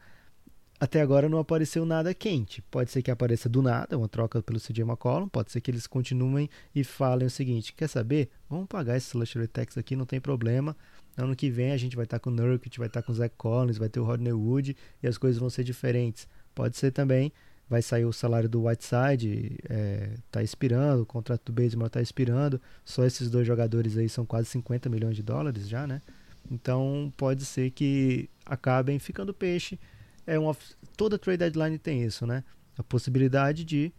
[0.77, 2.61] Até agora não apareceu nada quente.
[2.63, 5.29] Pode ser que apareça do nada, uma troca pelo CJ McCollum.
[5.29, 8.29] Pode ser que eles continuem e falem o seguinte: quer saber?
[8.49, 10.75] Vamos pagar esse luxury tax aqui, não tem problema.
[11.17, 13.33] Ano que vem a gente vai estar com o Nurkic, vai estar com o Zach
[13.37, 16.27] Collins, vai ter o Rodney Wood e as coisas vão ser diferentes.
[16.53, 17.31] Pode ser também
[17.69, 22.61] vai sair o salário do Whiteside, é, tá expirando, o contrato do Bazemore tá expirando,
[22.83, 26.01] só esses dois jogadores aí são quase 50 milhões de dólares já, né?
[26.49, 29.79] Então pode ser que acabem ficando peixe.
[30.25, 30.55] É uma,
[30.97, 32.43] toda trade deadline tem isso, né?
[32.77, 33.93] A possibilidade de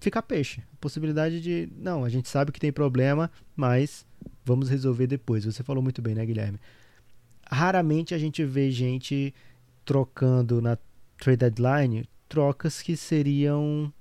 [0.00, 0.60] ficar peixe.
[0.72, 4.06] A possibilidade de, não, a gente sabe que tem problema, mas
[4.44, 5.44] vamos resolver depois.
[5.44, 6.58] Você falou muito bem, né, Guilherme?
[7.50, 9.34] Raramente a gente vê gente
[9.84, 10.76] trocando na
[11.18, 13.92] trade deadline trocas que seriam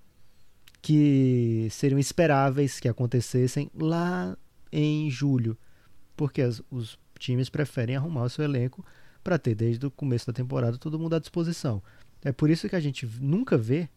[0.82, 4.38] que seriam esperáveis que acontecessem lá
[4.72, 5.58] em julho,
[6.16, 8.86] porque as, os times preferem arrumar o seu elenco
[9.26, 11.82] para ter desde o começo da temporada todo mundo à disposição.
[12.24, 13.90] É por isso que a gente nunca vê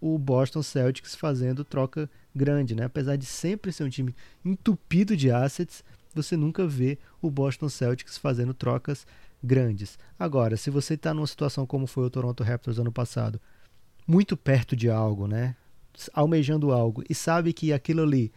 [0.00, 2.84] o Boston Celtics fazendo troca grande, né?
[2.84, 4.14] Apesar de sempre ser um time
[4.44, 5.82] entupido de assets,
[6.14, 9.04] você nunca vê o Boston Celtics fazendo trocas
[9.42, 9.98] grandes.
[10.16, 13.40] Agora, se você está numa situação como foi o Toronto Raptors ano passado,
[14.06, 15.56] muito perto de algo, né?
[16.14, 18.32] Almejando algo e sabe que aquilo ali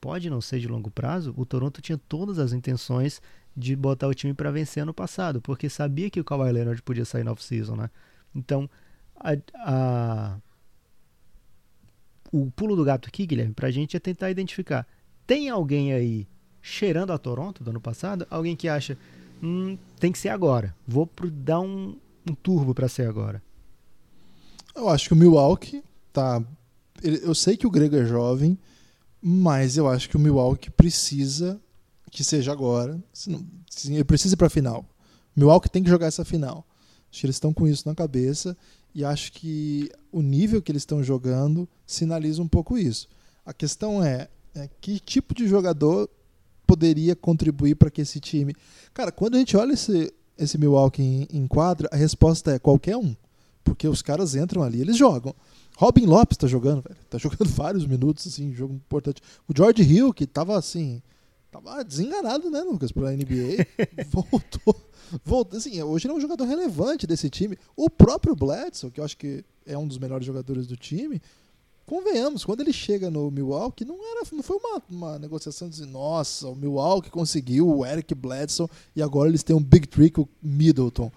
[0.00, 3.20] pode não ser de longo prazo, o Toronto tinha todas as intenções
[3.56, 7.04] de botar o time para vencer ano passado, porque sabia que o Kawhi Leonard podia
[7.04, 7.90] sair no off-season, né?
[8.34, 8.68] Então,
[9.14, 10.36] a, a,
[12.32, 14.86] o pulo do gato aqui, Guilherme, para a gente é tentar identificar.
[15.26, 16.26] Tem alguém aí
[16.60, 18.26] cheirando a Toronto do ano passado?
[18.28, 18.98] Alguém que acha,
[19.42, 20.74] hum, tem que ser agora.
[20.86, 21.96] Vou pro, dar um,
[22.28, 23.40] um turbo para ser agora.
[24.74, 26.42] Eu acho que o Milwaukee tá.
[27.02, 28.58] Eu sei que o Grego é jovem,
[29.22, 31.60] mas eu acho que o Milwaukee precisa
[32.14, 33.02] que seja agora.
[33.86, 34.86] Ele precisa ir para a final.
[35.34, 36.64] Milwaukee tem que jogar essa final.
[37.10, 38.56] Acho que eles estão com isso na cabeça
[38.94, 43.08] e acho que o nível que eles estão jogando sinaliza um pouco isso.
[43.44, 46.08] A questão é, é que tipo de jogador
[46.64, 48.54] poderia contribuir para que esse time.
[48.94, 52.96] Cara, quando a gente olha esse, esse Milwaukee em, em quadra, a resposta é qualquer
[52.96, 53.16] um.
[53.64, 55.34] Porque os caras entram ali, eles jogam.
[55.76, 56.96] Robin Lopes tá jogando, velho.
[57.10, 59.20] Tá jogando vários minutos, assim, jogo importante.
[59.48, 61.02] O George Hill, que tava assim.
[61.54, 63.64] Tava desenganado, né, Lucas, pela NBA.
[64.10, 64.74] voltou.
[65.24, 65.56] Voltou.
[65.56, 67.56] Assim, hoje ele é um jogador relevante desse time.
[67.76, 71.22] O próprio Bledsoe, que eu acho que é um dos melhores jogadores do time,
[71.86, 76.48] convenhamos, quando ele chega no Milwaukee, não, era, não foi uma, uma negociação de nossa,
[76.48, 81.12] o Milwaukee conseguiu o Eric Bledsoe e agora eles têm um big trick, o Middleton.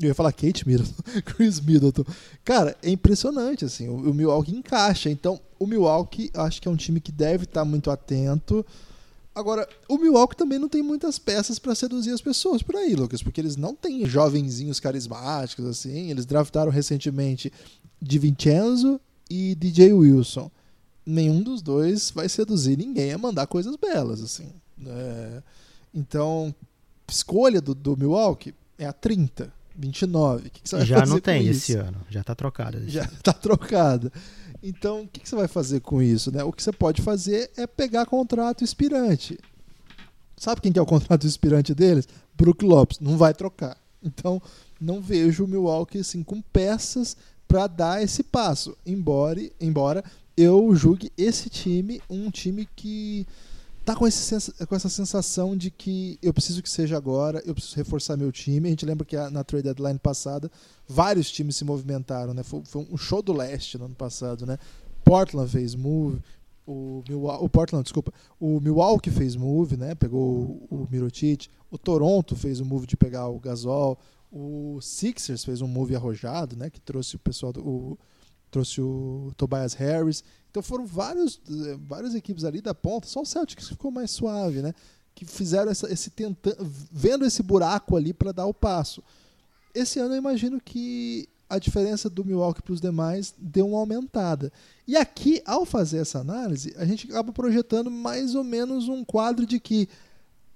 [0.00, 2.04] Eu ia falar Kate Middleton, Chris Middleton.
[2.44, 5.10] Cara, é impressionante, assim, o, o Milwaukee encaixa.
[5.10, 8.64] Então, o Milwaukee acho que é um time que deve estar muito atento.
[9.34, 13.20] Agora, o Milwaukee também não tem muitas peças para seduzir as pessoas por aí, Lucas,
[13.20, 16.10] porque eles não têm jovenzinhos carismáticos, assim.
[16.10, 17.52] Eles draftaram recentemente
[18.00, 20.50] de Vincenzo e DJ Wilson.
[21.04, 24.48] Nenhum dos dois vai seduzir ninguém a mandar coisas belas, assim.
[24.86, 25.42] É...
[25.92, 26.54] Então,
[27.10, 30.46] escolha do, do Milwaukee é a 30, 29.
[30.46, 32.82] O que, que você vai Já não tem esse ano, já tá trocada.
[32.86, 34.12] Já está trocada.
[34.66, 36.32] Então, o que, que você vai fazer com isso?
[36.32, 36.42] Né?
[36.42, 39.38] O que você pode fazer é pegar contrato expirante.
[40.38, 42.08] Sabe quem que é o contrato expirante deles?
[42.34, 42.98] Brook Lopes.
[42.98, 43.76] Não vai trocar.
[44.02, 44.40] Então,
[44.80, 47.14] não vejo o Milwaukee assim, com peças
[47.46, 48.74] para dar esse passo.
[48.86, 50.02] Embora, embora
[50.34, 53.26] eu julgue esse time um time que
[53.84, 57.76] tá com, esse, com essa sensação de que eu preciso que seja agora, eu preciso
[57.76, 58.68] reforçar meu time.
[58.68, 60.50] A gente lembra que na trade deadline passada
[60.88, 62.42] vários times se movimentaram, né?
[62.42, 64.58] Foi, foi um show do leste no ano passado, né?
[65.04, 66.20] Portland fez move,
[66.66, 69.94] o, Milwaukee, o Portland, desculpa, o Milwaukee fez move, né?
[69.94, 73.98] Pegou o, o Mirotic, o Toronto fez o move de pegar o Gasol,
[74.32, 76.70] o Sixers fez um move arrojado, né?
[76.70, 77.98] Que trouxe o pessoal do, o-
[78.54, 80.22] trouxe o Tobias Harris.
[80.48, 81.40] Então foram vários,
[81.80, 84.72] várias equipes ali da ponta, só o Celtics ficou mais suave, né?
[85.12, 86.56] Que fizeram essa, esse tentando,
[86.92, 89.02] vendo esse buraco ali para dar o passo.
[89.74, 94.52] Esse ano eu imagino que a diferença do Milwaukee para os demais deu uma aumentada.
[94.86, 99.44] E aqui, ao fazer essa análise, a gente acaba projetando mais ou menos um quadro
[99.44, 99.88] de que,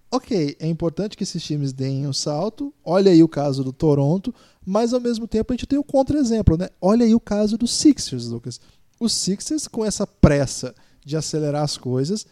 [0.08, 2.72] ok, é importante que esses times deem o salto.
[2.84, 4.32] Olha aí o caso do Toronto,
[4.68, 6.68] mas ao mesmo tempo a gente tem o contra-exemplo, né?
[6.78, 8.60] Olha aí o caso dos Sixers, Lucas.
[9.00, 12.26] Os Sixers, com essa pressa de acelerar as coisas,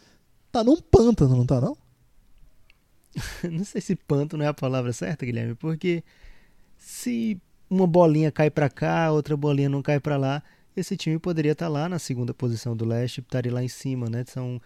[0.51, 1.75] tá num pântano, não tá não?
[3.51, 6.03] Não sei se panto não é a palavra certa, Guilherme, porque
[6.77, 10.43] se uma bolinha cai pra cá, outra bolinha não cai pra lá,
[10.75, 14.23] esse time poderia estar lá na segunda posição do leste, estaria lá em cima, né?
[14.27, 14.61] São,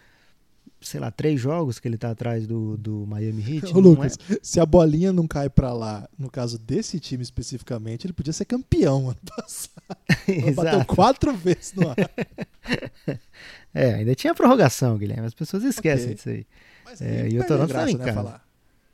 [0.81, 3.71] sei lá, três jogos que ele tá atrás do, do Miami Heat.
[3.75, 8.13] Ô, Lucas, se a bolinha não cai pra lá, no caso desse time especificamente, ele
[8.13, 9.71] podia ser campeão ano passado.
[10.27, 10.31] é?
[10.31, 10.95] Ele Bateu Exato.
[10.95, 11.95] quatro vezes no ar.
[13.73, 15.25] É, ainda tinha prorrogação, Guilherme.
[15.27, 16.15] As pessoas esquecem Ok.
[16.15, 16.45] disso aí.
[16.83, 18.15] Mas É, e o Toronto graça, tá em né, casa.
[18.15, 18.45] falar.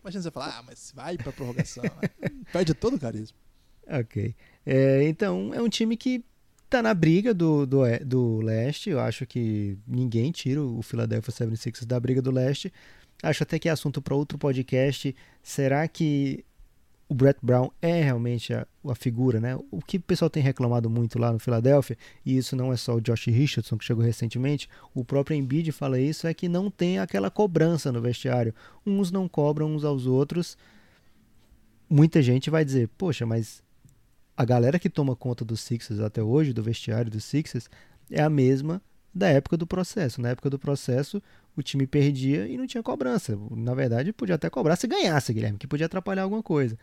[0.02, 1.84] Imagina você falar, ah, mas vai pra prorrogação.
[1.84, 2.30] né?
[2.54, 3.36] Perde todo o carisma.
[3.90, 4.36] Ok.
[4.66, 6.24] É, então, é um time que
[6.70, 8.90] tá na briga do, do, e- do leste.
[8.90, 12.72] Eu acho que ninguém tira o Philadelphia 76ers da briga do leste.
[13.24, 15.16] Acho até que é assunto para outro podcast.
[15.42, 16.46] Será que
[17.10, 19.58] o Brett Brown é realmente a, a figura, né?
[19.72, 22.96] O que o pessoal tem reclamado muito lá no Philadelphia, e isso não é só
[22.96, 27.00] o Josh Richardson que chegou recentemente, o próprio Embiid fala isso, é que não tem
[27.00, 28.54] aquela cobrança no vestiário.
[28.86, 30.58] Uns não cobram uns aos outros.
[31.90, 33.64] Muita gente vai dizer, poxa, mas
[34.38, 37.68] a galera que toma conta dos Sixers até hoje, do vestiário dos Sixers,
[38.12, 38.82] é a mesma
[39.14, 40.22] da época do processo.
[40.22, 41.22] Na época do processo,
[41.56, 43.38] o time perdia e não tinha cobrança.
[43.52, 46.78] Na verdade, podia até cobrar se ganhasse, Guilherme, que podia atrapalhar alguma coisa.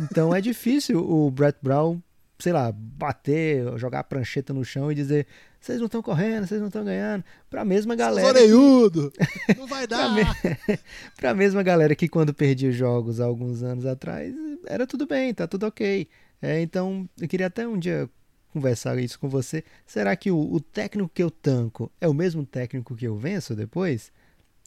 [0.00, 2.00] Então é difícil o Brett Brown,
[2.38, 5.26] sei lá, bater, jogar a prancheta no chão e dizer:
[5.60, 7.22] vocês não estão correndo, vocês não estão ganhando.
[7.50, 8.32] Pra mesma galera.
[8.32, 9.12] que- Orelhudo!
[9.58, 10.10] Não vai dar!
[10.14, 10.22] me...
[11.16, 14.34] pra mesma galera que quando perdia jogos há alguns anos atrás,
[14.66, 16.08] era tudo bem, tá tudo ok.
[16.44, 18.06] É, então, eu queria até um dia
[18.52, 19.64] conversar isso com você.
[19.86, 23.56] Será que o, o técnico que eu tanco é o mesmo técnico que eu venço
[23.56, 24.12] depois?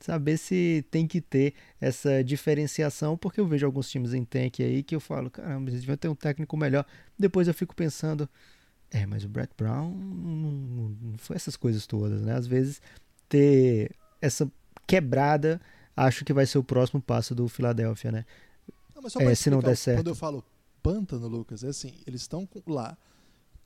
[0.01, 4.81] Saber se tem que ter essa diferenciação, porque eu vejo alguns times em tank aí
[4.81, 6.83] que eu falo, caramba, eles deviam ter um técnico melhor.
[7.17, 8.27] Depois eu fico pensando,
[8.89, 12.33] é, mas o Brett Brown não, não- foi essas coisas todas, né?
[12.33, 12.81] Às vezes
[13.29, 14.51] ter essa
[14.87, 15.61] quebrada,
[15.95, 18.25] acho que vai ser o próximo passo do Philadelphia, né?
[18.95, 19.99] Não, mas só É, se não der certo.
[19.99, 20.43] Quando eu falo
[20.91, 22.97] pântano, Lucas, é assim, eles estão lá.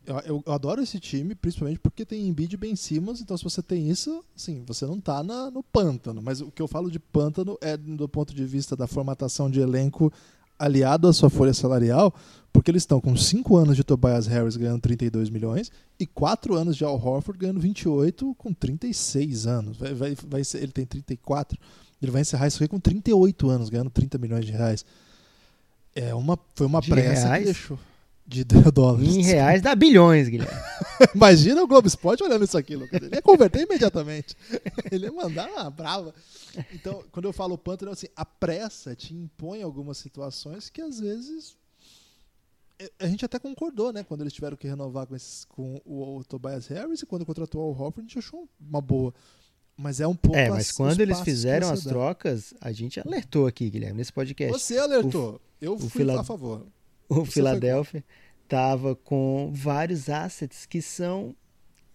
[0.06, 3.62] Eu, eu- eu adoro esse time, principalmente porque tem Embiid Ben Simmons, então se você
[3.62, 6.22] tem isso, assim, você não tá na- no pântano.
[6.22, 9.60] Mas o que eu falo de pântano é do ponto de vista da formatação de
[9.60, 10.12] elenco
[10.58, 12.14] aliado à sua folha salarial,
[12.52, 16.76] porque eles estão com 5 anos de Tobias Harris ganhando 32 milhões e 4 anos
[16.76, 19.78] de Al Horford ganhando 28 com 36 anos.
[19.78, 21.60] Vai, vai, vai ser, ele tem 34.
[22.02, 24.84] Ele vai encerrar isso aqui com 38 anos, ganhando 30 milhões de reais.
[25.96, 27.40] É uma, foi uma De pressa reais?
[27.40, 27.80] que deixou.
[28.26, 29.14] De dólares.
[29.16, 30.58] Em reais dá bilhões, Guilherme.
[31.14, 33.02] Imagina o Globo Esporte olhando isso aqui, Lucas.
[33.02, 34.36] Ele ia converter imediatamente.
[34.90, 36.14] Ele ia mandar uma brava.
[36.74, 41.58] Então, quando eu falo pântano, assim, a pressa te impõe algumas situações que às vezes.
[42.80, 44.04] é, A gente até concordou, né?
[44.04, 47.62] Quando eles tiveram que renovar com, esses, com o, o Tobias Harris e quando contratou
[47.64, 49.14] o Hofford, a gente achou uma boa.
[49.76, 53.46] Mas é um pouco É, mas as- quando eles fizeram as trocas, a gente alertou
[53.48, 54.54] aqui, Guilherme, nesse podcast.
[54.54, 55.42] Você alertou.
[55.62, 56.66] Eu fui Fila- a favor.
[57.08, 58.04] o Philadelphia
[58.44, 61.36] estava com vários assets que são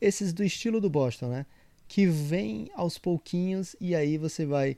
[0.01, 1.47] esses do estilo do Boston, né?
[1.89, 4.77] Que vem aos pouquinhos e aí você vai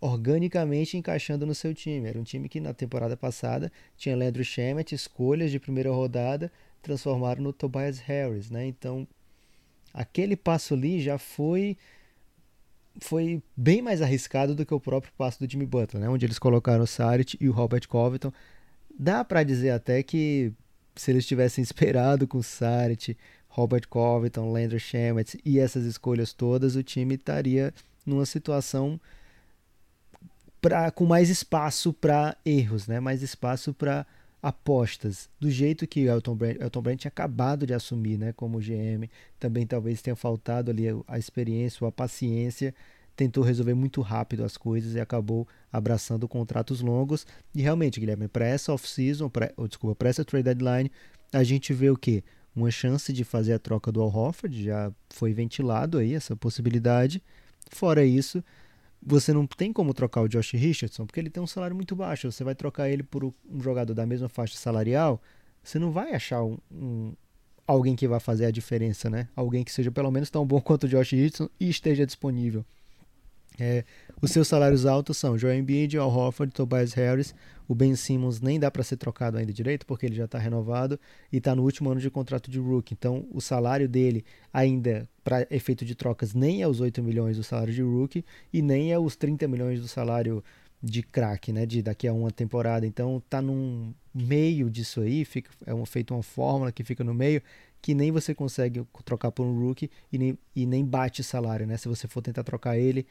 [0.00, 2.08] organicamente encaixando no seu time.
[2.08, 6.52] Era um time que na temporada passada tinha Leandro Shemet, escolhas de primeira rodada,
[6.82, 8.66] transformaram no Tobias Harris, né?
[8.66, 9.06] Então,
[9.92, 11.76] aquele passo ali já foi
[13.00, 16.08] foi bem mais arriscado do que o próprio passo do Jimmy Butler, né?
[16.08, 18.32] Onde eles colocaram o Saric e o Robert Covington.
[18.96, 20.52] Dá para dizer até que
[20.94, 23.16] se eles tivessem esperado com o Saric,
[23.48, 27.72] Robert Covington, Landry Shamet e essas escolhas todas, o time estaria
[28.04, 29.00] numa situação
[30.60, 33.00] pra, com mais espaço para erros, né?
[33.00, 34.06] mais espaço para
[34.44, 38.30] apostas, do jeito que o Elton Brand, Elton Brand tinha acabado de assumir né?
[38.34, 39.08] como GM.
[39.40, 42.74] Também talvez tenha faltado ali a experiência ou a paciência.
[43.16, 47.26] Tentou resolver muito rápido as coisas e acabou abraçando contratos longos.
[47.54, 50.92] E realmente, Guilherme, para essa off-season, ou, desculpa, para essa trade deadline,
[51.32, 52.22] a gente vê o quê?
[52.54, 57.22] Uma chance de fazer a troca do Al Horford, já foi ventilado aí essa possibilidade.
[57.70, 58.44] Fora isso,
[59.06, 62.30] você não tem como trocar o Josh Richardson, porque ele tem um salário muito baixo.
[62.30, 65.20] Você vai trocar ele por um jogador da mesma faixa salarial,
[65.62, 67.12] você não vai achar um, um-
[67.66, 69.28] alguém que vai fazer a diferença, né?
[69.36, 72.64] Alguém que seja pelo menos tão bom quanto o Josh Richardson e esteja disponível.
[73.58, 73.84] É,
[74.20, 77.34] os seus salários altos são Joel Embiid, Al Horford, Tobias Harris.
[77.68, 80.98] O Ben Simmons nem dá para ser trocado ainda direito, porque ele já está renovado
[81.32, 82.94] e está no último ano de contrato de rookie.
[82.94, 87.42] Então, o salário dele ainda, para efeito de trocas, nem é os 8 milhões do
[87.42, 90.44] salário de rookie e nem é os 30 milhões do salário
[90.82, 92.86] de craque, né, de daqui a uma temporada.
[92.86, 97.42] Então, tá num meio disso aí, fica, é feito uma fórmula que fica no meio
[97.84, 101.76] que nem você consegue trocar por um rookie e nem, e nem bate salário, né?
[101.76, 103.06] Se você for tentar trocar ele,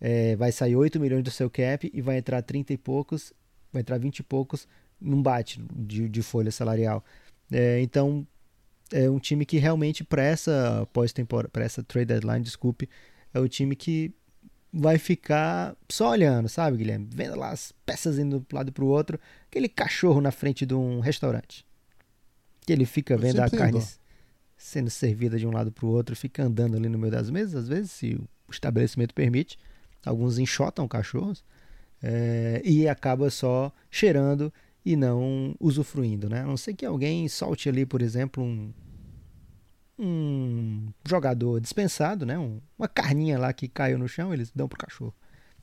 [0.00, 3.32] é, vai sair 8 milhões do seu cap e vai entrar 30 e poucos,
[3.72, 4.68] vai entrar 20 e poucos,
[5.00, 7.04] não bate de, de folha salarial.
[7.50, 8.24] É, então,
[8.92, 12.88] é um time que realmente para essa pós-temporada, para essa trade deadline, desculpe,
[13.32, 14.14] é o time que
[14.72, 17.08] vai ficar só olhando, sabe, Guilherme?
[17.12, 19.20] Vendo lá as peças indo para um lado para o outro,
[19.50, 21.66] aquele cachorro na frente de um restaurante.
[22.60, 23.86] Que ele fica vendo a tenho carne dó.
[24.56, 27.64] sendo servida de um lado para o outro, fica andando ali no meio das mesas,
[27.64, 28.14] às vezes, se
[28.48, 29.58] o estabelecimento permite.
[30.04, 31.44] Alguns enxotam cachorros
[32.02, 34.52] é, e acaba só cheirando
[34.84, 36.40] e não usufruindo, né?
[36.40, 38.72] A não ser que alguém solte ali, por exemplo, um,
[39.98, 42.38] um jogador dispensado, né?
[42.38, 45.14] Um- uma carninha lá que caiu no chão, eles dão pro cachorro.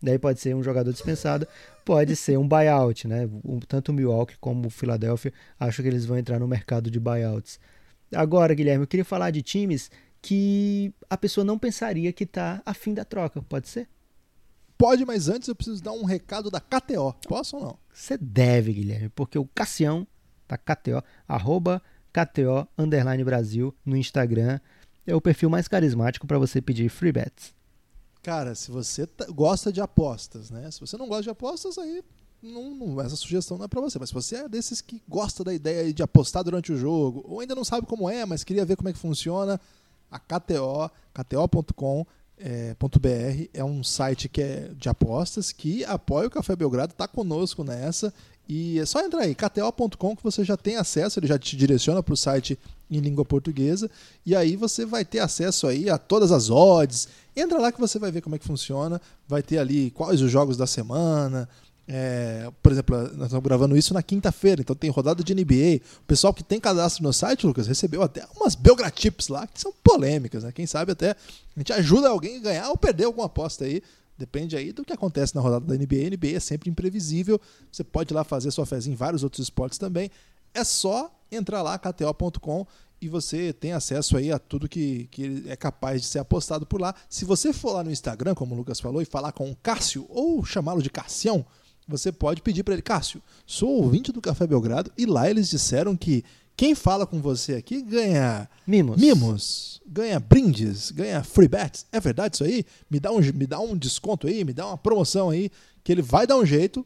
[0.01, 1.45] Daí pode ser um jogador dispensado,
[1.83, 3.27] pode ser um buyout, né?
[3.43, 6.99] O- Tanto o Milwaukee como o Philadelphia, acho que eles vão entrar no mercado de
[6.99, 7.59] buyouts.
[8.15, 9.91] Agora, Guilherme, eu queria falar de times
[10.21, 13.87] que a pessoa não pensaria que tá afim da troca, pode ser?
[14.79, 17.13] Pode, mas antes eu preciso dar um recado da KTO.
[17.27, 17.77] Posso ou não?
[17.93, 20.07] Você deve, Guilherme, porque o Cassião,
[20.47, 21.81] da KTO, arroba
[22.13, 24.57] KTO underline Brasil no Instagram,
[25.05, 27.53] é o perfil mais carismático para você pedir free bets.
[28.23, 30.71] Cara, se você tá- gosta de apostas, né?
[30.71, 32.01] Se você não gosta de apostas, aí
[32.41, 33.99] não, não- essa sugestão não é pra você.
[33.99, 37.41] Mas se você é desses que gosta da ideia de apostar durante o jogo, ou
[37.41, 39.59] ainda não sabe como é, mas queria ver como é que funciona,
[40.09, 42.05] a KTO, kto.com.
[42.41, 47.05] É, .br é um site que é de apostas que apoia o Café Belgrado, tá
[47.05, 48.13] conosco nessa
[48.47, 52.01] e é só entrar aí, kto.com que você já tem acesso, ele já te direciona
[52.01, 52.57] para o site
[52.89, 53.91] em língua portuguesa
[54.25, 57.07] e aí você vai ter acesso aí a todas as odds.
[57.35, 60.31] Entra lá que você vai ver como é que funciona, vai ter ali quais os
[60.31, 61.47] jogos da semana.
[61.91, 65.83] É, por exemplo, nós estamos gravando isso na quinta-feira, então tem rodada de NBA.
[66.01, 69.73] O pessoal que tem cadastro no site, Lucas, recebeu até umas Belgratips lá que são
[69.83, 70.51] polêmicas, né?
[70.51, 73.81] Quem sabe até a gente ajuda alguém a ganhar ou perder alguma aposta aí.
[74.15, 76.05] Depende aí do que acontece na rodada da NBA.
[76.05, 77.41] A NBA é sempre imprevisível.
[77.71, 80.11] Você pode ir lá fazer sua fezinha em vários outros esportes também.
[80.53, 82.67] É só entrar lá, kto.com,
[83.01, 86.79] e você tem acesso aí a tudo que, que é capaz de ser apostado por
[86.79, 86.93] lá.
[87.09, 90.05] Se você for lá no Instagram, como o Lucas falou, e falar com o Cássio,
[90.09, 91.45] ou chamá-lo de Cassião,
[91.89, 95.97] você pode pedir para ele, Cássio, sou ouvinte do Café Belgrado, e lá eles disseram
[95.97, 96.23] que
[96.55, 98.97] Quem fala com você aqui ganha Mimos.
[98.99, 101.85] mimos, ganha brindes, ganha free bets.
[101.91, 102.65] É verdade isso aí?
[102.91, 105.49] Me dá um, me dá um desconto aí, me dá uma promoção aí,
[105.83, 106.85] que ele vai dar um jeito,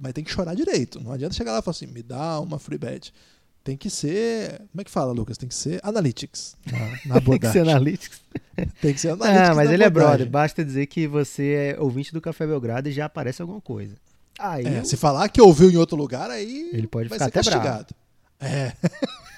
[0.00, 0.98] mas tem que chorar direito.
[1.02, 3.12] Não adianta chegar lá e falar assim, me dá uma free bet.
[3.62, 4.56] Tem que ser.
[4.72, 5.36] Como é que fala, Lucas?
[5.36, 6.56] Tem que ser analytics
[7.04, 8.20] na, na Tem que ser analytics.
[8.80, 9.50] Tem que ser analytics.
[9.50, 10.16] Ah, mas ele é abordagem.
[10.16, 10.30] brother.
[10.30, 13.96] Basta dizer que você é ouvinte do Café Belgrado e já aparece alguma coisa.
[14.40, 17.56] Aí É, se falar que ouviu em outro lugar, aí Ele pode ficar até bravo.
[17.62, 17.94] castigado.
[18.40, 18.72] É.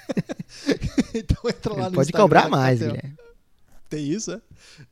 [1.13, 3.15] então entra lá ele no pode Instagram, cobrar mais, tem- Guilherme.
[3.89, 4.41] Tem isso, é?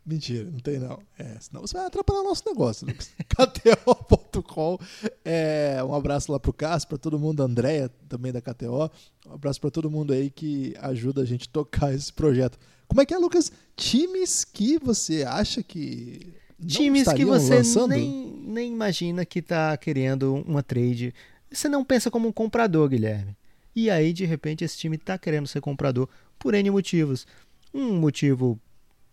[0.06, 1.00] Mentira, não tem não.
[1.18, 3.10] É, senão você vai atrapalhar o nosso negócio, Lucas.
[3.30, 4.78] KTO.com.
[5.26, 8.92] É, um abraço lá pro Cássio, pra todo mundo, a Andréia também da KTO.
[9.28, 12.60] Um abraço pra todo mundo aí que ajuda a gente a tocar esse projeto.
[12.88, 13.52] Como é que é, Lucas?
[13.76, 16.32] Times que você acha que.
[16.66, 17.90] Times que você lançando?
[17.90, 21.14] nem, nem imagina que tá querendo uma trade.
[21.52, 23.36] Você não pensa como um comprador, Guilherme.
[23.76, 26.08] E aí, de repente, esse time tá querendo ser comprador
[26.38, 27.26] por N motivos.
[27.74, 28.60] Um motivo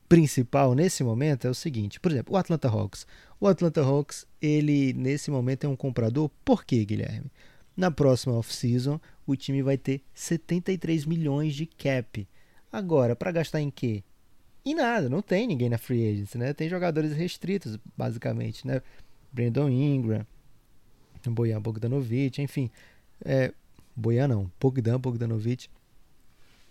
[0.08, 3.06] principal nesse momento é o seguinte, por exemplo, o Atlanta Hawks.
[3.38, 6.30] O Atlanta Hawks, ele nesse momento é um comprador.
[6.44, 7.30] Por quê, Guilherme?
[7.76, 12.26] Na próxima off-season, o time vai ter 73 milhões de cap.
[12.72, 14.02] Agora, para gastar em quê?
[14.68, 16.52] Em nada, não tem ninguém na free agency, né?
[16.52, 18.82] Tem jogadores restritos, basicamente, né?
[19.32, 20.26] Brandon Ingram,
[21.26, 22.70] Bojan Bogdanovic, enfim.
[23.24, 23.50] É,
[23.96, 25.68] Bojan não, Bogdan Bogdanovic.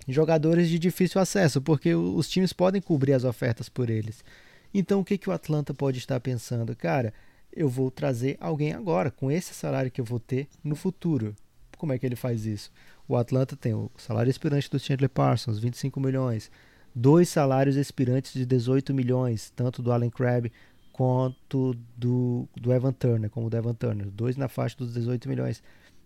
[0.08, 4.24] Jogadores de difícil acesso, porque os times podem cobrir as ofertas por eles.
[4.72, 6.76] Então, o que, que o Atlanta pode estar pensando?
[6.76, 7.12] Cara,
[7.52, 11.36] eu vou trazer alguém agora, com esse salário que eu vou ter no futuro.
[11.80, 12.72] Como é que ele faz isso?
[13.08, 16.52] O Atlanta tem o salário expirante do Chandler Parsons, 25 milhões.
[17.00, 20.52] Dois salários expirantes de 18 milhões, tanto do Allen Crabbe
[20.92, 24.10] quanto do, do Evan Turner, como o do Evan Turner.
[24.10, 25.62] Dois na faixa dos 18 milhões.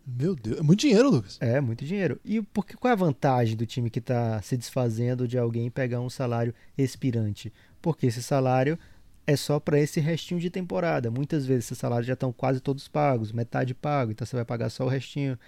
[0.05, 1.37] Meu Deus, é muito dinheiro, Lucas.
[1.39, 2.19] É, muito dinheiro.
[2.25, 6.01] E porque, qual é a vantagem do time que está se desfazendo de alguém pegar
[6.01, 7.53] um salário expirante?
[7.81, 8.77] Porque esse salário
[9.25, 11.09] é só para esse restinho de temporada.
[11.09, 14.69] Muitas vezes esses salários já estão quase todos pagos, metade pago, então você vai pagar
[14.69, 15.39] só o restinho.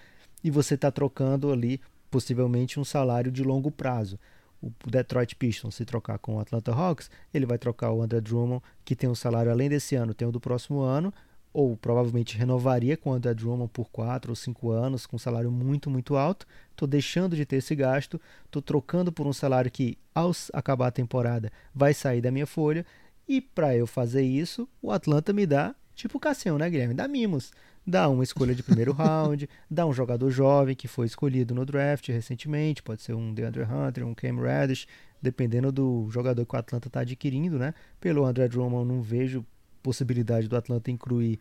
[0.42, 4.18] E você está trocando ali, possivelmente, um salário de longo prazo.
[4.64, 8.62] O Detroit Pistons, se trocar com o Atlanta Hawks, ele vai trocar o André Drummond,
[8.84, 11.12] que tem um salário além desse ano, tem o do próximo ano,
[11.52, 15.52] ou provavelmente renovaria com o André Drummond por 4 ou 5 anos, com um salário
[15.52, 16.46] muito, muito alto.
[16.70, 20.92] Estou deixando de ter esse gasto, estou trocando por um salário que, ao acabar a
[20.92, 22.84] temporada, vai sair da minha folha.
[23.28, 26.94] E para eu fazer isso, o Atlanta me dá, tipo o Cassião, né, Guilherme?
[26.94, 27.52] Dá mimos.
[27.86, 32.08] Dá uma escolha de primeiro round, dá um jogador jovem que foi escolhido no draft
[32.08, 34.86] recentemente, pode ser um DeAndre Hunter, um Cam Reddish,
[35.20, 37.74] dependendo do jogador que o Atlanta está adquirindo, né?
[38.00, 39.44] Pelo André Drummond, não vejo
[39.82, 41.38] possibilidade do Atlanta incluir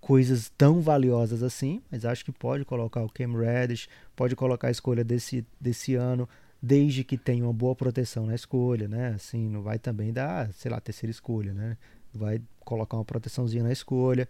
[0.00, 4.70] coisas tão valiosas assim, mas acho que pode colocar o Cam Reddish, pode colocar a
[4.70, 6.28] escolha desse, desse ano,
[6.62, 9.14] desde que tenha uma boa proteção na escolha, né?
[9.14, 11.76] Assim, não vai também dar, sei lá, terceira escolha, né?
[12.14, 14.28] Vai colocar uma proteçãozinha na escolha.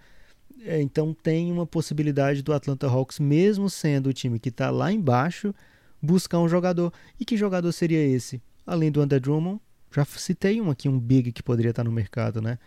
[0.64, 4.92] É, Então tem uma possibilidade do Atlanta Hawks, mesmo sendo o time que está lá
[4.92, 5.54] embaixo,
[6.00, 6.92] buscar um jogador.
[7.18, 8.42] E que jogador seria esse?
[8.66, 9.60] Além do André Drummond,
[9.92, 12.58] já citei um aqui, um big que poderia estar no mercado, né?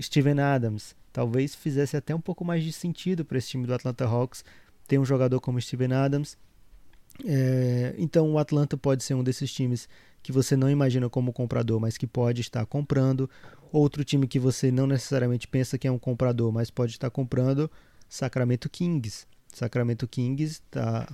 [0.00, 0.94] Steven Adams.
[1.12, 4.44] Talvez fizesse até um pouco mais de sentido para esse time do Atlanta Hawks
[4.86, 6.38] ter um jogador como Steven Adams.
[7.24, 9.88] É, então o Atlanta pode ser um desses times
[10.22, 13.28] que você não imagina como comprador, mas que pode estar comprando.
[13.72, 17.70] Outro time que você não necessariamente pensa que é um comprador, mas pode estar comprando,
[18.08, 19.26] Sacramento Kings.
[19.52, 21.08] Sacramento Kings está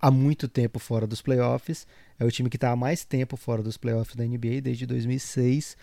[0.00, 1.86] há muito tempo fora dos playoffs.
[2.18, 5.76] É o time que está há mais tempo fora dos playoffs da NBA desde 2006.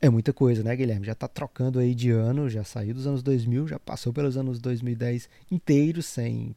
[0.00, 1.06] É muita coisa, né, Guilherme?
[1.06, 4.60] Já está trocando aí de ano, já saiu dos anos 2000, já passou pelos anos
[4.60, 6.54] 2010 inteiros sem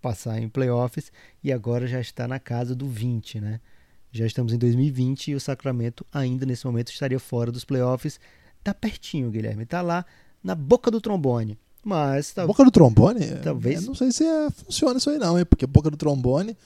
[0.00, 1.10] passar em playoffs
[1.42, 3.60] e agora já está na casa do 20, né?
[4.12, 8.18] Já estamos em 2020 e o Sacramento ainda nesse momento estaria fora dos playoffs.
[8.64, 10.04] Tá pertinho, Guilherme, tá lá
[10.42, 11.58] na boca do trombone.
[11.84, 12.46] Mas tá...
[12.46, 13.26] Boca do trombone?
[13.42, 15.44] Talvez- Eu não sei se é- funciona isso aí, não, hein?
[15.44, 16.56] Porque boca do trombone,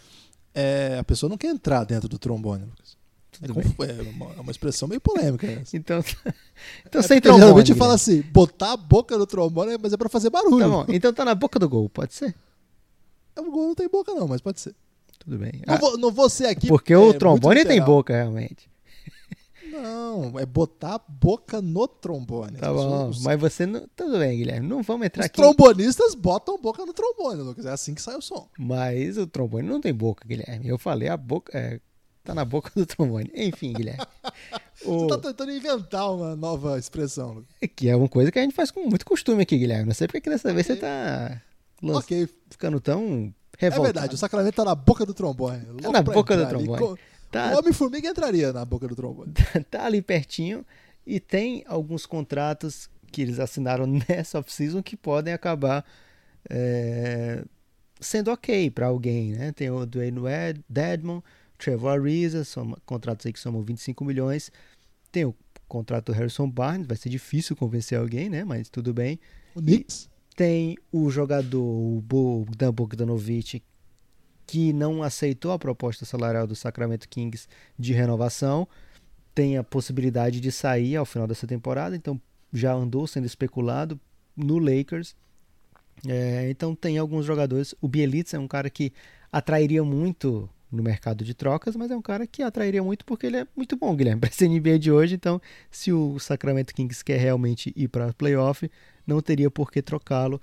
[0.54, 2.98] é, a pessoa não quer entrar dentro do trombone, Lucas.
[3.42, 5.76] É, é uma, é uma expressão meio polêmica essa.
[5.76, 6.02] Então,
[6.86, 7.42] então É sem trombone.
[7.44, 10.58] geralmente fala assim, botar a boca no trombone, mas é pra fazer barulho.
[10.58, 12.34] Tá bom, então tá na boca do gol, pode ser?
[13.38, 14.74] O gol não tem boca não, mas pode ser.
[15.20, 15.52] Tudo bem.
[15.66, 16.66] Não, Ah, vou, não vou ser aqui...
[16.66, 18.68] porque é, o trombone tem boca, realmente.
[19.70, 22.56] Não, é botar a boca no trombone.
[22.56, 23.86] Tá bom, os, mas você não.
[23.94, 24.66] Tudo bem, Guilherme.
[24.66, 25.36] Não vamos entrar os aqui.
[25.36, 27.64] trombonistas botam boca no trombone, Lucas.
[27.66, 28.48] É assim que sai o som.
[28.58, 30.66] Mas o trombone não tem boca, Guilherme.
[30.66, 31.56] Eu falei a boca.
[31.56, 31.78] É,
[32.24, 33.30] tá na boca do trombone.
[33.34, 34.04] Enfim, Guilherme.
[34.84, 37.54] O- Você tá tentando inventar uma nova expressão, Lucas.
[37.76, 39.86] Que é uma coisa que a gente faz com muito costume aqui, Guilherme.
[39.86, 41.40] Não sei porque que dessa vez você tá
[41.80, 43.82] lan- Ok, ficando tão é revoltado.
[43.94, 45.64] verdade, o Sacramento tá na boca do trombone.
[45.82, 46.78] Tá na boca do trombone.
[46.78, 46.98] Co-
[47.30, 49.32] Tá, O Homem-Formiga entraria na boca do trombone.
[49.70, 50.66] tá ali pertinho
[51.06, 55.84] e tem alguns contratos que eles assinaram nessa off-season que podem acabar
[56.48, 57.44] é,
[58.00, 59.52] sendo ok para alguém, né?
[59.52, 61.20] Tem o Dwayne Wed- Dedmon,
[61.58, 64.50] Trevor Ariza, são contratos aí que somam 25 milhões.
[65.12, 65.34] Tem o
[65.68, 68.42] contrato do Harrison Barnes, vai ser difícil convencer alguém, né?
[68.44, 69.20] Mas tudo bem.
[69.54, 70.08] O Knicks.
[70.40, 73.62] Tem o jogador, o Bogdan Bogdanovic,
[74.46, 77.46] que não aceitou a proposta salarial do Sacramento Kings
[77.78, 78.66] de renovação.
[79.34, 82.18] Tem a possibilidade de sair ao final dessa temporada, então
[82.50, 84.00] já andou sendo especulado
[84.34, 85.14] no Lakers.
[86.08, 87.74] É, então tem alguns jogadores.
[87.78, 88.94] O Bielitsa é um cara que
[89.30, 93.36] atrairia muito no mercado de trocas, mas é um cara que atrairia muito porque ele
[93.36, 95.16] é muito bom, Guilherme, para esse NBA de hoje.
[95.16, 95.38] Então,
[95.70, 98.70] se o Sacramento Kings quer realmente ir para playoff,
[99.10, 100.40] não teria por que trocá-lo.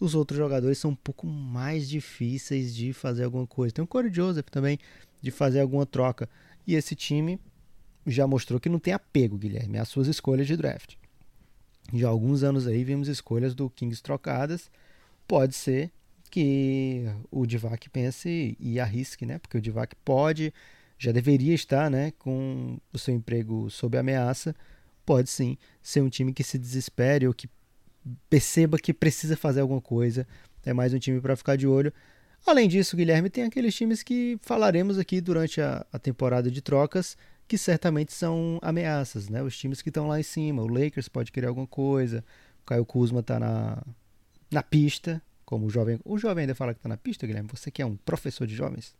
[0.00, 3.74] Os outros jogadores são um pouco mais difíceis de fazer alguma coisa.
[3.74, 4.78] Tem o Corey Joseph também
[5.20, 6.28] de fazer alguma troca.
[6.66, 7.40] E esse time
[8.06, 10.94] já mostrou que não tem apego, Guilherme, às suas escolhas de draft.
[11.92, 14.70] Já há alguns anos aí vimos escolhas do Kings trocadas.
[15.26, 15.90] Pode ser
[16.30, 19.38] que o Divac pense e arrisque, né?
[19.38, 20.52] Porque o Divac pode,
[20.98, 24.54] já deveria estar, né, com o seu emprego sob ameaça.
[25.06, 27.48] Pode sim ser um time que se desespere ou que
[28.28, 30.26] perceba que precisa fazer alguma coisa.
[30.64, 31.92] É mais um time para ficar de olho.
[32.46, 37.16] Além disso, Guilherme, tem aqueles times que falaremos aqui durante a, a temporada de trocas
[37.46, 39.42] que certamente são ameaças, né?
[39.42, 40.62] Os times que estão lá em cima.
[40.62, 42.22] O Lakers pode querer alguma coisa.
[42.62, 43.82] O Caio Kuzma está na,
[44.50, 45.98] na pista, como o jovem.
[46.04, 47.48] O jovem ainda fala que está na pista, Guilherme.
[47.52, 48.94] Você que é um professor de jovens?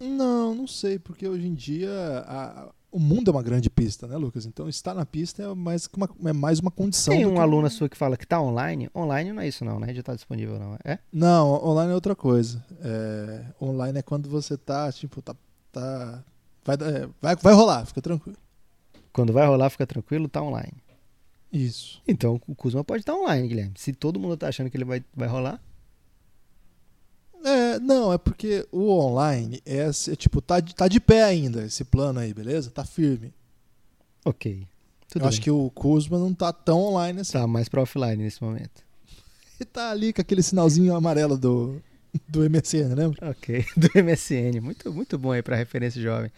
[0.00, 1.90] Não, não sei, porque hoje em dia
[2.26, 4.46] a- o mundo é uma grande pista, né, Lucas?
[4.46, 7.14] Então estar na pista é mais, uma, é mais uma condição.
[7.14, 8.90] Tem um que aluna sua que fala que está online.
[8.94, 9.92] Online não é isso, não, né?
[9.94, 10.76] Já está disponível, não.
[10.84, 10.98] É?
[11.12, 12.64] Não, online é outra coisa.
[12.82, 15.34] É, online é quando você tá, tipo, tá.
[15.72, 16.22] tá
[16.64, 18.38] vai, é, vai, vai rolar, fica tranquilo.
[19.12, 20.74] Quando vai rolar, fica tranquilo, tá online.
[21.52, 22.00] Isso.
[22.06, 23.72] Então o Kuzma pode estar online, Guilherme.
[23.76, 25.60] Se todo mundo tá achando que ele vai, vai rolar,
[27.44, 31.64] É, não, é porque o online é, é, tipo, tá, de- tá de pé ainda,
[31.64, 32.70] esse plano aí, beleza?
[32.70, 33.32] Tá firme.
[34.24, 34.66] ok.
[35.08, 35.44] Tudo Eu acho bem.
[35.44, 37.32] que o Kuzma não tá tão online assim.
[37.32, 38.84] Tá mais pra offline nesse momento.
[39.58, 41.82] Ele tá ali com aquele sinalzinho amarelo do,
[42.28, 43.28] do MSN, lembra?
[43.30, 44.60] Ok, do MSN.
[44.62, 46.30] Muito, muito bom aí pra referência jovem.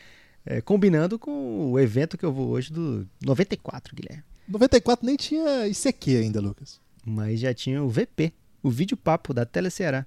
[0.47, 4.25] É, combinando com o evento que eu vou hoje do 94, Guilherme.
[4.49, 6.81] 94 nem tinha ICQ ainda, Lucas.
[7.05, 8.33] Mas já tinha o VP,
[8.63, 10.07] o vídeo papo da Tele Ceará.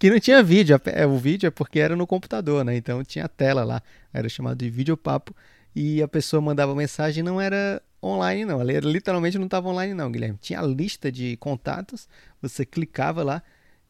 [0.00, 2.74] Que não tinha vídeo, é, o vídeo é porque era no computador, né?
[2.74, 3.82] Então tinha tela lá,
[4.14, 5.36] era chamado de vídeo papo
[5.76, 10.10] e a pessoa mandava mensagem, não era online não, ela literalmente não estava online não,
[10.10, 10.38] Guilherme.
[10.40, 12.08] Tinha a lista de contatos,
[12.40, 13.42] você clicava lá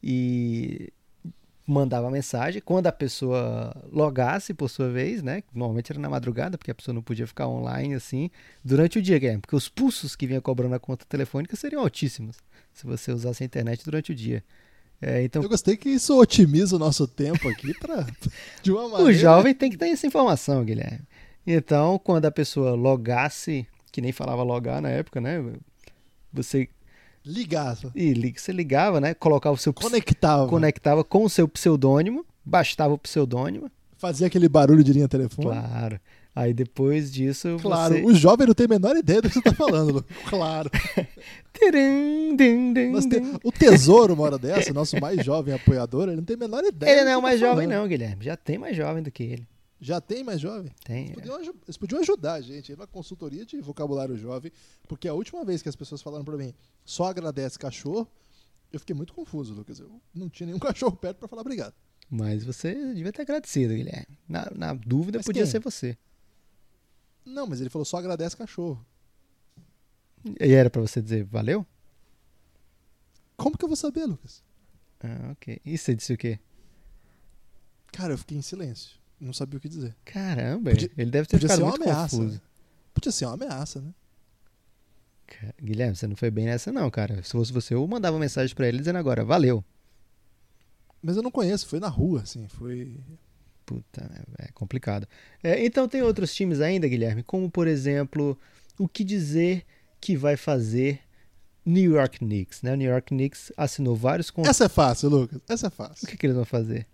[0.03, 0.91] e
[1.65, 2.61] mandava mensagem.
[2.61, 5.41] Quando a pessoa logasse, por sua vez, né?
[5.53, 8.29] Normalmente era na madrugada, porque a pessoa não podia ficar online assim
[8.61, 9.39] durante o dia, Guilherme.
[9.39, 12.35] Porque os pulsos que vinha cobrando a conta telefônica seriam altíssimos
[12.73, 14.43] se você usasse a internet durante o dia.
[15.01, 18.05] É, então, Eu gostei que isso otimiza o nosso tempo aqui pra,
[18.61, 19.03] de uma maneira.
[19.03, 21.01] o jovem tem que ter essa informação, Guilherme.
[21.45, 25.43] Então, quando a pessoa logasse, que nem falava logar na época, né?
[26.31, 26.69] Você,
[27.23, 29.13] Ligar, e você ligava, né?
[29.13, 34.83] Colocava o seu conectava, conectava com o seu pseudônimo, bastava o pseudônimo, fazia aquele barulho
[34.83, 35.53] de linha telefônica.
[35.67, 35.99] claro.
[36.33, 39.41] Aí depois disso Claro, você o jovem não tem a menor ideia do que você
[39.41, 40.15] tá falando, Lucas.
[40.29, 40.69] Claro.
[41.53, 43.37] Tirim, dim, dim, Nós te- dim.
[43.43, 46.91] O Tesouro, uma hora dessa, nosso mais jovem apoiador, ele não tem a menor ideia.
[46.91, 47.81] Ele não é o mais tá jovem, falando.
[47.81, 48.23] não, Guilherme.
[48.23, 49.47] Já tem mais jovem do que ele.
[49.79, 50.71] Já tem mais jovem?
[50.85, 51.05] Tem.
[51.07, 54.51] Eles podiam, aju- eles podiam ajudar a gente, uma consultoria de vocabulário jovem,
[54.87, 56.53] porque a última vez que as pessoas falaram pra mim,
[56.85, 58.07] só agradece cachorro,
[58.71, 59.79] eu fiquei muito confuso, Lucas.
[59.79, 61.73] Eu não tinha nenhum cachorro perto pra falar obrigado.
[62.09, 64.17] Mas você devia ter agradecido, Guilherme.
[64.29, 65.51] Na, na dúvida, Mas podia quem?
[65.51, 65.97] ser você.
[67.25, 68.85] Não, mas ele falou só agradece cachorro.
[70.39, 71.65] E era pra você dizer valeu?
[73.37, 74.43] Como que eu vou saber, Lucas?
[75.03, 75.59] Ah, ok.
[75.65, 76.39] E você disse o quê?
[77.91, 78.99] Cara, eu fiquei em silêncio.
[79.19, 79.95] Não sabia o que dizer.
[80.05, 82.17] Caramba, Podia- ele deve ter Podia ficado ser uma muito ameaça.
[82.17, 82.35] confuso.
[82.35, 82.41] né?
[82.93, 83.93] Podia ser uma ameaça, né?
[85.61, 87.23] Guilherme, você não foi bem nessa não, cara.
[87.23, 89.63] Se fosse você, eu mandava mensagem pra ele dizendo agora, valeu.
[91.01, 92.99] Mas eu não conheço, foi na rua, assim, foi.
[93.75, 95.07] Puta, é é complicado.
[95.43, 98.37] É, então tem outros times ainda, Guilherme, como por exemplo,
[98.77, 99.63] o que dizer
[99.99, 100.99] que vai fazer
[101.65, 102.73] New York Knicks, né?
[102.73, 104.57] O New York Knicks assinou vários contratos.
[104.59, 105.39] Essa é fácil, Lucas.
[105.47, 106.07] Essa é O fácil.
[106.07, 106.87] que, que eles vão fazer?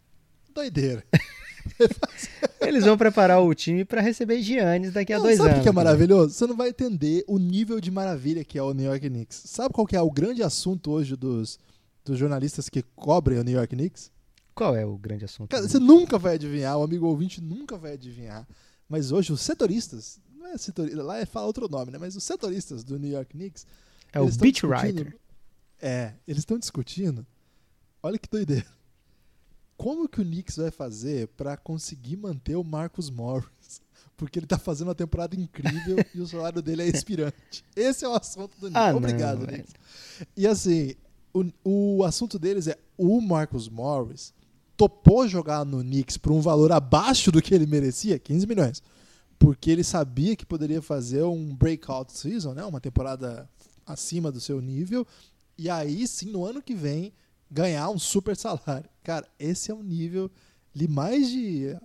[0.53, 1.03] Doideira.
[2.61, 5.63] Eles vão preparar o time para receber Giannis daqui a Não, dois sabe o anos.
[5.63, 5.83] que é cara.
[5.85, 6.33] maravilhoso?
[6.33, 9.41] Você não vai entender o nível de maravilha que é o New York Knicks.
[9.45, 11.59] Sabe qual que é o grande assunto hoje dos,
[12.05, 14.09] dos jornalistas que cobrem o New York Knicks?
[14.57, 15.51] Qual é o grande assunto?
[15.51, 18.47] Cara, você nunca vai adivinhar, o amigo ouvinte nunca vai adivinhar.
[18.89, 21.99] Mas hoje os setoristas, não é setorista, lá é fala outro nome, né?
[21.99, 23.67] Mas os setoristas do New York Knicks.
[24.11, 25.15] é o beat writer.
[25.79, 27.23] É, eles estão discutindo.
[28.01, 28.65] Olha que doideira.
[29.77, 33.79] Como que o Knicks vai fazer pra conseguir manter o Marcus Morris?
[34.15, 37.63] Porque ele tá fazendo uma temporada incrível e o salário dele é expirante.
[37.75, 38.75] Esse é o assunto do Knicks.
[38.75, 39.63] Ah, não, Obrigado, velho.
[39.63, 39.75] Knicks.
[40.35, 40.95] E assim,
[41.31, 44.33] o, o assunto deles é o Marcus Morris
[44.77, 48.83] topou jogar no Knicks por um valor abaixo do que ele merecia, 15 milhões.
[49.39, 52.63] Porque ele sabia que poderia fazer um breakout season, né?
[52.63, 53.49] uma temporada
[53.85, 55.05] acima do seu nível,
[55.57, 57.11] e aí sim, no ano que vem,
[57.49, 58.89] ganhar um super salário.
[59.03, 60.29] Cara, esse é um nível.
[60.75, 61.75] Li mais de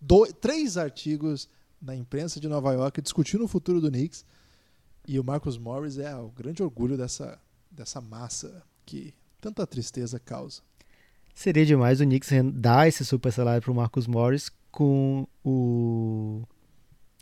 [0.00, 1.48] dois, três artigos
[1.80, 4.24] na imprensa de Nova York discutindo o futuro do Knicks.
[5.06, 7.38] E o Marcus Morris é o grande orgulho dessa,
[7.70, 10.62] dessa massa que tanta tristeza causa.
[11.34, 16.42] Seria demais o Knicks dar esse super salário pro Marcus Morris com o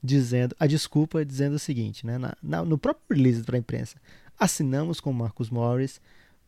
[0.03, 2.19] dizendo a desculpa dizendo o seguinte, né?
[2.19, 3.97] Na- na- no próprio release para a imprensa,
[4.39, 6.01] assinamos com o Marcus Morris,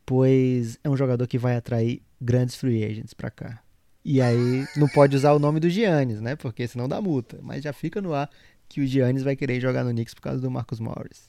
[0.07, 3.63] pois é um jogador que vai atrair grandes free agents para cá.
[4.05, 6.35] E aí não pode usar o nome do Giannis, né?
[6.37, 7.39] Porque senão dá multa.
[7.43, 8.31] Mas já fica no ar
[8.69, 11.29] que o Giannis vai querer jogar no Knicks por causa do Marcus Morris.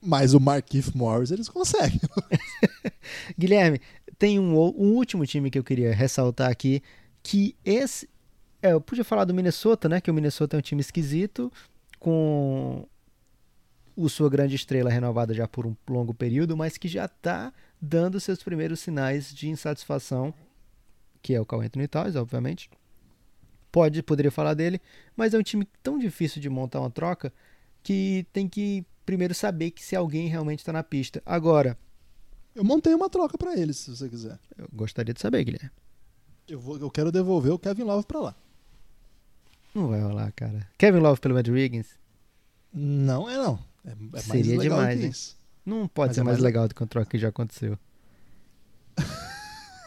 [0.00, 2.00] Mas o Markieff Morris eles conseguem.
[3.38, 3.80] Guilherme,
[4.18, 6.82] tem um, um último time que eu queria ressaltar aqui,
[7.22, 8.08] que esse.
[8.60, 10.00] é, eu podia falar do Minnesota, né?
[10.00, 11.52] Que o Minnesota é um time esquisito,
[11.98, 12.86] com
[13.96, 18.20] o sua grande estrela renovada já por um longo período, mas que já está dando
[18.20, 20.32] seus primeiros sinais de insatisfação,
[21.20, 22.70] que é o Carl Anthony Towns, obviamente.
[23.70, 24.80] Pode, poderia falar dele,
[25.16, 27.32] mas é um time tão difícil de montar uma troca
[27.82, 31.22] que tem que primeiro saber que se alguém realmente está na pista.
[31.26, 31.76] Agora,
[32.54, 34.38] Eu montei uma troca pra eles, se você quiser.
[34.56, 35.70] eu gostaria de saber, Guilherme.
[36.48, 38.34] Eu, vou, eu quero devolver o Kevin Love pra lá.
[39.74, 40.66] Não vai rolar, cara.
[40.78, 41.86] Kevin Love pelo Matt Wiggins
[42.72, 43.58] Não é não.
[43.84, 45.12] É, é Seria demais, hein?
[45.64, 47.78] não pode Mas ser é mais mais- legal do que uma troca que já aconteceu.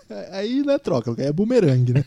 [0.09, 2.05] É, Aí não é troca, é bumerangue, né?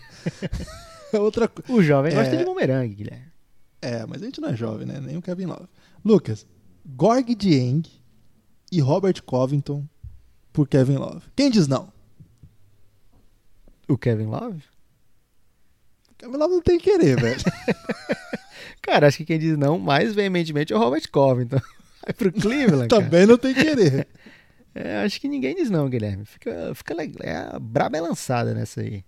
[1.11, 1.73] é outra coisa.
[1.73, 2.15] O jovem É.
[2.15, 3.33] gosta de bumerangue, Guilherme.
[3.81, 5.01] É, mas a gente não é jovem, né?
[5.01, 5.67] Nem o Kevin Love.
[6.05, 6.47] Lucas,
[6.85, 7.83] Gorg Dieng
[8.71, 9.87] e Robert Covington
[10.55, 11.21] por Kevin Love.
[11.37, 11.93] Quem diz não?
[13.89, 14.63] O Kevin Love?
[16.17, 17.43] Kevin Love não tem que querer, velho.
[18.81, 21.59] Cara, acho que quem diz não mais veementemente é o Robert Covington.
[22.07, 22.89] Vai pro Cleveland.
[22.89, 24.07] Também não tem que querer.
[24.75, 26.25] É, acho que ninguém diz não, Guilherme.
[26.25, 27.19] Fica, fica legal.
[27.21, 29.05] É a braba é lançada nessa aí.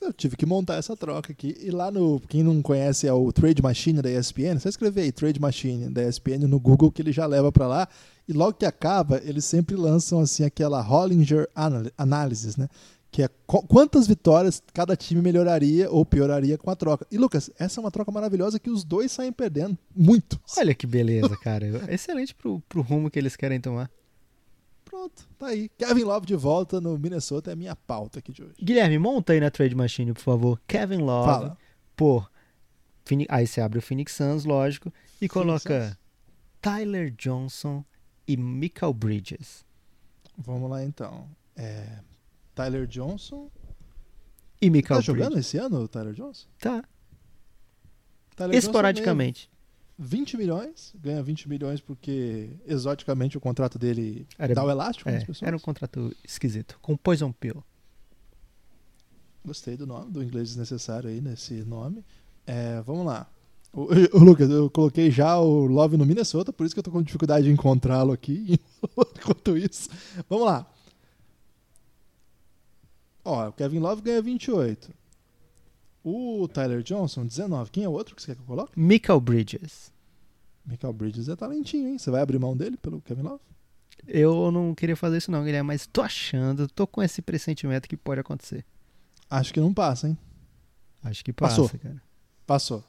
[0.00, 1.56] Eu tive que montar essa troca aqui.
[1.60, 2.20] E lá no.
[2.20, 4.58] Quem não conhece é o Trade Machine da ESPN.
[4.60, 7.88] Só escrever aí Trade Machine da ESPN no Google que ele já leva pra lá.
[8.28, 12.68] E logo que acaba, eles sempre lançam assim aquela Hollinger Anal- Analysis, né?
[13.10, 17.06] Que é qu- quantas vitórias cada time melhoraria ou pioraria com a troca.
[17.10, 20.38] E Lucas, essa é uma troca maravilhosa que os dois saem perdendo muito.
[20.58, 21.66] Olha que beleza, cara.
[21.92, 23.90] Excelente pro, pro rumo que eles querem tomar.
[24.98, 25.68] Pronto, tá aí.
[25.78, 28.54] Kevin Love de volta no Minnesota é a minha pauta aqui de hoje.
[28.60, 30.60] Guilherme, monta aí na Trade Machine, por favor.
[30.66, 31.58] Kevin Love Fala.
[31.94, 32.30] por.
[33.28, 35.98] Aí você abre o Phoenix Suns, lógico, e coloca Suns.
[36.60, 37.84] Tyler Johnson
[38.26, 39.64] e Michael Bridges.
[40.36, 41.28] Vamos lá então.
[41.56, 42.00] É,
[42.54, 43.48] Tyler Johnson.
[44.60, 45.46] E Michael Tá jogando Bridges.
[45.46, 46.48] esse ano o Tyler Johnson?
[46.58, 46.82] Tá.
[48.34, 49.48] Tyler Johnson Esporadicamente.
[49.98, 55.08] Ganha 20 milhões, ganha 20 milhões porque exoticamente o contrato dele Era- dá o elástico
[55.08, 55.42] É, pessoas.
[55.42, 56.78] era um contrato esquisito.
[56.80, 57.62] Com Poison Pill.
[59.44, 62.04] Gostei do nome, do inglês desnecessário aí nesse nome.
[62.46, 63.26] É, vamos lá.
[63.72, 63.82] O,
[64.16, 67.02] o Lucas, eu coloquei já o Love no Minnesota, por isso que eu tô com
[67.02, 68.58] dificuldade de encontrá-lo aqui.
[69.16, 69.88] Enquanto isso,
[70.28, 70.66] vamos lá.
[73.24, 74.90] Ó, o Kevin Love ganha 28.
[76.10, 77.70] O Tyler Johnson, 19.
[77.70, 78.72] Quem é o outro que você quer que eu coloque?
[78.80, 79.92] Michael Bridges.
[80.64, 81.98] Michael Bridges é talentinho, hein?
[81.98, 83.40] Você vai abrir mão dele pelo Kevin Love?
[84.06, 87.96] Eu não queria fazer isso não, Guilherme, mas tô achando, tô com esse pressentimento que
[87.96, 88.64] pode acontecer.
[89.28, 90.16] Acho que não passa, hein?
[91.02, 91.78] Acho que passa, Passou.
[91.78, 92.02] cara.
[92.46, 92.84] Passou.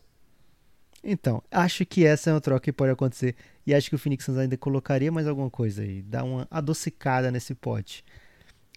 [1.04, 3.36] Então, acho que essa é uma troca que pode acontecer.
[3.68, 6.02] E acho que o Phoenix Suns ainda colocaria mais alguma coisa aí.
[6.02, 8.04] Dá uma adocicada nesse pote.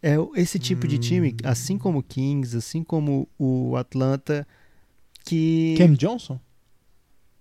[0.02, 4.46] É esse tipo de time, assim como o Kings, assim como o Atlanta,
[5.24, 5.76] que.
[5.78, 6.40] Cam Johnson?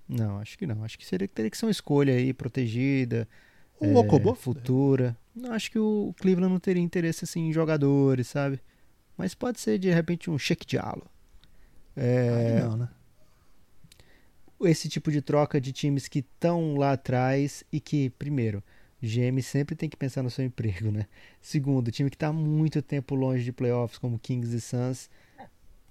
[0.08, 0.84] Não, acho que não.
[0.84, 3.28] Acho que seria, teria que ser uma escolha aí, protegida,
[3.80, 4.36] O é, Okobo?
[4.36, 5.18] futura.
[5.36, 8.60] Não, acho que o Cleveland não teria interesse assim, em jogadores, sabe?
[9.18, 11.08] Mas pode ser de repente um Sheik Diallo.
[11.96, 12.90] É, Aí não, né?
[14.62, 18.64] esse tipo de troca de times que estão lá atrás e que, primeiro,
[19.02, 21.08] GM sempre tem que pensar no seu emprego, né?
[21.42, 25.10] Segundo, time que está muito tempo longe de playoffs, como Kings e Suns,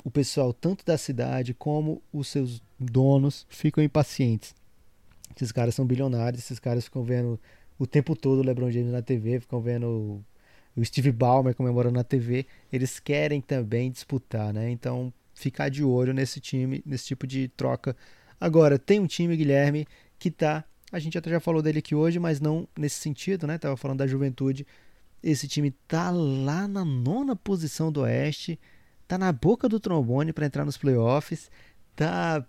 [0.04, 4.54] o pessoal, tanto da cidade como os seus donos, ficam impacientes.
[5.34, 7.38] Esses caras são bilionários, esses caras ficam vendo
[7.78, 10.22] o tempo todo o LeBron James na TV, ficam vendo
[10.76, 12.46] o Steve Ballmer comemorando na TV.
[12.72, 14.70] Eles querem também disputar, né?
[14.70, 17.96] Então, ficar de olho nesse time, nesse tipo de troca.
[18.40, 19.86] Agora, tem um time, Guilherme,
[20.18, 23.58] que tá a gente até já falou dele aqui hoje, mas não nesse sentido, né?
[23.58, 24.66] Tava falando da juventude.
[25.22, 28.58] Esse time tá lá na nona posição do Oeste,
[29.06, 31.50] tá na boca do trombone para entrar nos playoffs,
[31.94, 32.44] tá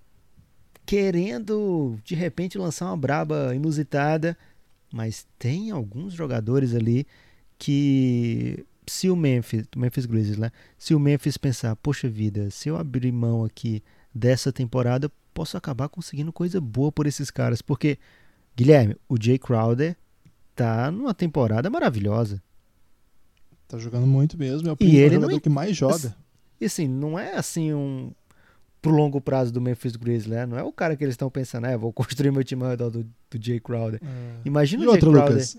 [0.86, 4.38] querendo de repente lançar uma braba inusitada,
[4.92, 7.06] mas tem alguns jogadores ali
[7.58, 10.52] que se o Memphis, o Memphis Grizzlies, né?
[10.78, 15.88] Se o Memphis pensar, poxa vida, se eu abrir mão aqui dessa temporada, posso acabar
[15.88, 17.98] conseguindo coisa boa por esses caras, porque
[18.56, 19.96] Guilherme, o Jay Crowder
[20.56, 22.42] tá numa temporada maravilhosa.
[23.68, 25.40] Tá jogando muito mesmo, é o e ele jogador não...
[25.40, 26.16] que mais joga.
[26.60, 28.12] E assim, não é assim um
[28.82, 30.46] pro longo prazo do Memphis Grizzlies, né?
[30.46, 32.90] Não é o cara que eles estão pensando, é, vou construir meu time ao redor
[32.90, 34.02] do, do Jay Crowder.
[34.04, 34.42] É.
[34.44, 35.34] Imagina e o Jay outro, Crowder.
[35.34, 35.58] Lucas,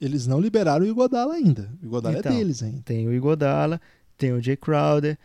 [0.00, 1.70] eles não liberaram o Igodala ainda.
[1.82, 2.82] O Igodala é então, é deles ainda.
[2.82, 3.80] Tem o Igodala,
[4.16, 5.18] tem o Jay Crowder.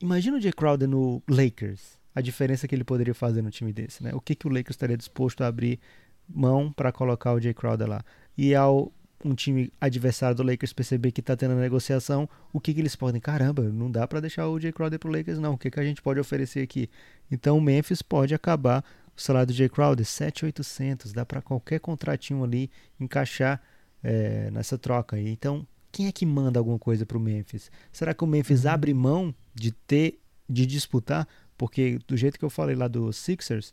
[0.00, 2.00] Imagina o Jay Crowder no Lakers.
[2.14, 4.12] A diferença que ele poderia fazer no time desse, né?
[4.14, 5.80] O que, que o Lakers estaria disposto a abrir
[6.28, 8.04] mão para colocar o Jay Crowder lá.
[8.36, 8.92] E ao
[9.24, 12.96] um time adversário do Lakers perceber que está tendo a negociação, o que, que eles
[12.96, 13.20] podem?
[13.20, 15.54] Caramba, não dá para deixar o Jay Crowder pro Lakers, não.
[15.54, 16.90] O que, que a gente pode oferecer aqui?
[17.30, 18.84] Então o Memphis pode acabar
[19.16, 21.12] o salário do Jay Crowder, 7,800.
[21.12, 23.62] Dá para qualquer contratinho ali encaixar
[24.02, 25.28] é, nessa troca aí.
[25.28, 27.70] Então, quem é que manda alguma coisa para o Memphis?
[27.92, 28.70] Será que o Memphis uhum.
[28.70, 30.18] abre mão de ter,
[30.48, 31.28] de disputar?
[31.62, 33.72] Porque do jeito que eu falei lá do Sixers,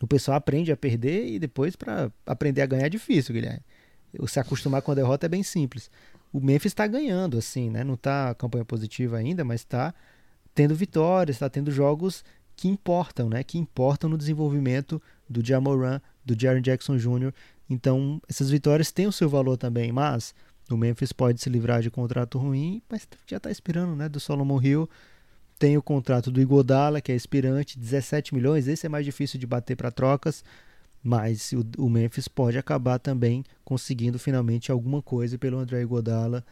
[0.00, 3.64] o pessoal aprende a perder e depois para aprender a ganhar é difícil, Guilherme.
[4.28, 5.90] Se acostumar com a derrota é bem simples.
[6.32, 7.82] O Memphis está ganhando, assim, né?
[7.82, 9.92] Não está campanha positiva ainda, mas está
[10.54, 13.42] tendo vitórias, está tendo jogos que importam, né?
[13.42, 17.34] Que importam no desenvolvimento do Jamoran, do Jaron Jackson Jr.
[17.68, 20.32] Então, essas vitórias têm o seu valor também, mas
[20.70, 24.08] o Memphis pode se livrar de contrato ruim, mas já está esperando, né?
[24.08, 24.88] Do Solomon Hill
[25.58, 28.66] tem o contrato do Igodala, que é expirante, 17 milhões.
[28.68, 30.44] Esse é mais difícil de bater para trocas,
[31.02, 36.44] mas o, o, Memphis pode acabar também conseguindo finalmente alguma coisa pelo André Igodala.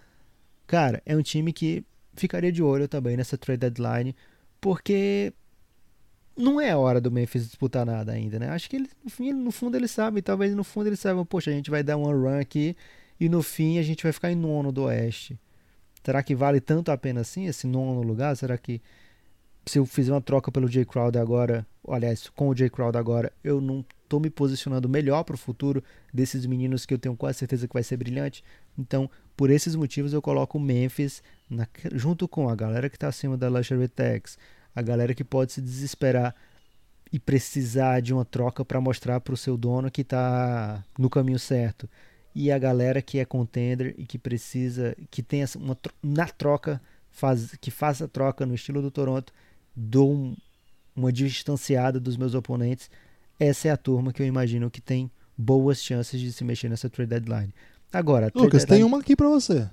[0.66, 1.84] Cara, é um time que
[2.14, 4.14] ficaria de olho também nessa trade deadline,
[4.60, 5.32] porque
[6.36, 8.48] não é a hora do Memphis disputar nada ainda, né?
[8.48, 11.50] Acho que ele, no, fim, no fundo ele sabe, talvez no fundo ele saiba, poxa,
[11.50, 12.76] a gente vai dar uma run aqui
[13.18, 15.38] e no fim a gente vai ficar em nono do Oeste.
[16.04, 18.36] Será que vale tanto a pena assim esse nono lugar?
[18.36, 18.80] Será que
[19.64, 23.32] se eu fizer uma troca pelo Jay Crowder agora, aliás, com o Jay Crowder agora,
[23.44, 27.38] eu não estou me posicionando melhor para o futuro desses meninos que eu tenho quase
[27.38, 28.42] certeza que vai ser brilhante?
[28.76, 33.08] Então, por esses motivos, eu coloco o Memphis na, junto com a galera que está
[33.08, 34.36] acima da Luxury Tax,
[34.74, 36.34] a galera que pode se desesperar
[37.12, 41.38] e precisar de uma troca para mostrar para o seu dono que está no caminho
[41.38, 41.88] certo
[42.34, 46.80] e a galera que é contender e que precisa, que tem uma na troca,
[47.10, 49.32] faz, que faça a troca no estilo do Toronto,
[49.74, 50.36] dou um,
[50.96, 52.90] uma distanciada dos meus oponentes.
[53.38, 56.88] Essa é a turma que eu imagino que tem boas chances de se mexer nessa
[56.88, 57.52] trade deadline.
[57.92, 58.66] Agora, Lucas, deadline...
[58.66, 59.68] tem uma aqui para você.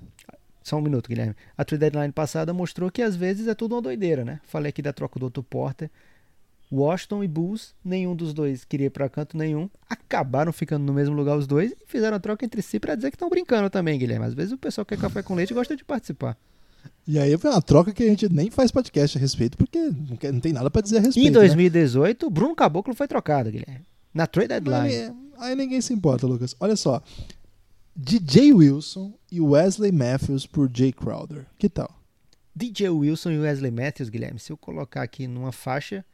[0.61, 1.35] Só um minuto, Guilherme.
[1.57, 4.41] A trade deadline passada mostrou que às vezes é tudo uma doideira, né?
[4.43, 5.89] Falei aqui da troca do Otto Porter.
[6.71, 11.15] Washington e Bulls, nenhum dos dois queria ir para canto nenhum, acabaram ficando no mesmo
[11.15, 13.97] lugar os dois e fizeram a troca entre si para dizer que estão brincando também,
[13.97, 14.25] Guilherme.
[14.25, 16.37] Às vezes o pessoal que quer café com leite gosta de participar.
[17.07, 20.15] E aí foi uma troca que a gente nem faz podcast a respeito, porque não,
[20.15, 21.27] quer, não tem nada para dizer a respeito.
[21.27, 22.31] Em 2018, né?
[22.31, 23.85] Bruno Caboclo foi trocado, Guilherme.
[24.13, 24.95] Na trade deadline.
[24.95, 26.55] Aí, aí ninguém se importa, Lucas.
[26.59, 27.01] Olha só.
[27.95, 31.47] DJ Wilson e Wesley Matthews por Jay Crowder.
[31.57, 31.99] Que tal?
[32.55, 36.05] DJ Wilson e Wesley Matthews, Guilherme, se eu colocar aqui numa faixa,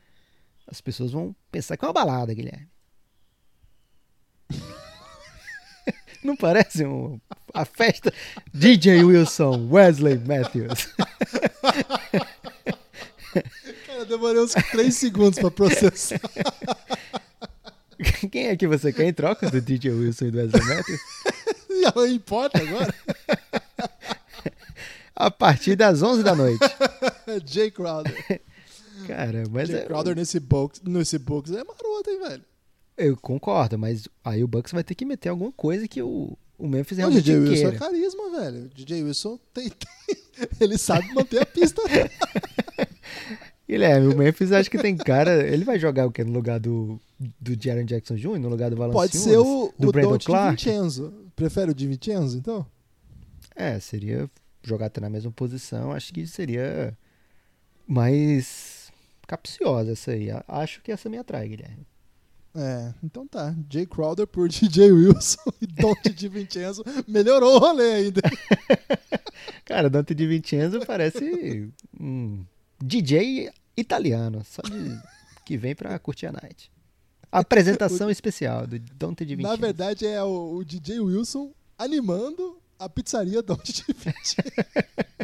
[0.68, 2.68] as pessoas vão pensar que é uma balada, Guilherme.
[6.24, 7.20] Não parece um,
[7.54, 8.12] a festa
[8.54, 10.90] DJ Wilson, Wesley Matthews.
[13.86, 16.20] Cara, demorei uns 3 segundos para processar.
[18.32, 21.00] Quem é que você quer em troca do DJ Wilson e do Wesley Matthews?
[21.82, 22.94] Já importa agora.
[25.16, 26.66] A partir das 11 da noite.
[27.46, 28.42] Jay Crowder.
[29.08, 29.86] Cara, mas Jay é...
[29.86, 32.44] Crowder nesse box, nesse box é maroto, hein, velho?
[32.98, 36.68] Eu concordo, mas aí o Bucks vai ter que meter alguma coisa que o, o
[36.68, 37.52] Memphis realmente DJ queira.
[37.52, 38.70] Wilson é carisma, velho.
[38.74, 40.18] DJ Wilson tem, tem...
[40.62, 41.82] ele sabe manter a pista.
[43.68, 45.46] Guilherme, o Memphis acho que tem cara.
[45.46, 46.24] Ele vai jogar o quê?
[46.24, 49.12] No lugar do, do Jaron Jackson Jr., no lugar do Valanciunas?
[49.12, 50.56] Pode ser o, do o Brandon Clark?
[50.56, 51.14] DiVincenzo.
[51.36, 52.66] Prefere o DiVincenzo, então?
[53.56, 54.30] É, seria
[54.64, 55.92] jogar até na mesma posição.
[55.92, 56.96] Acho que seria
[57.88, 58.75] mais
[59.28, 60.28] capciosa essa aí.
[60.48, 61.86] Acho que essa me atrai, Guilherme.
[62.58, 63.54] É, então tá.
[63.70, 66.84] Jay Crowder por DJ Wilson e Dante DiVincenzo.
[67.08, 68.22] Melhorou o rolê ainda.
[69.66, 71.70] Cara, Dante Di Vincenzo parece
[72.00, 72.46] um
[72.82, 74.98] DJ italiano, só de
[75.44, 76.72] que vem pra curtir a night.
[77.32, 79.62] Apresentação especial do Dante Di Na Vincenzo.
[79.62, 84.36] verdade, é o, o DJ Wilson animando a pizzaria Dante DiVincenzo.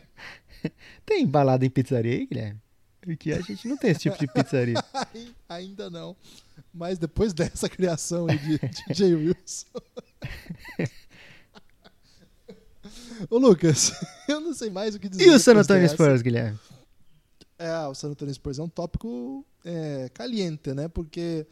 [1.05, 2.59] Tem balada em pizzaria aí, Guilherme?
[3.01, 4.75] Porque a gente não tem esse tipo de pizzaria.
[4.93, 6.15] Ai, Ainda não.
[6.73, 9.67] Mas depois dessa criação aí de DJ Wilson.
[13.29, 13.91] Ô Lucas,
[14.27, 15.25] eu não sei mais o que dizer.
[15.25, 15.87] E o San Antonio.
[15.89, 16.59] Spurs, Guilherme?
[17.57, 20.87] É, o San Antonio Spurs é um tópico é, caliente, né?
[20.87, 21.45] Porque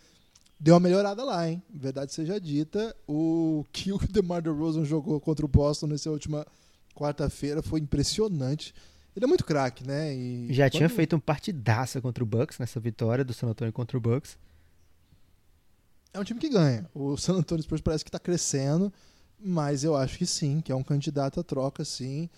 [0.60, 1.62] deu uma melhorada lá, hein?
[1.70, 6.46] Verdade seja dita, o que o DeMar DeRozan jogou contra o Boston nessa última
[6.96, 8.74] quarta-feira foi impressionante.
[9.20, 10.16] Ele é muito craque, né?
[10.16, 13.74] E Já tinha quando- feito um partidaça contra o Bucks nessa vitória do San Antonio
[13.74, 14.38] contra o Bucks.
[16.14, 16.90] É um time que ganha.
[16.94, 18.94] O San Antonio Spurs parece que está crescendo,
[19.38, 22.30] mas eu acho que sim, que é um candidato à troca, sim.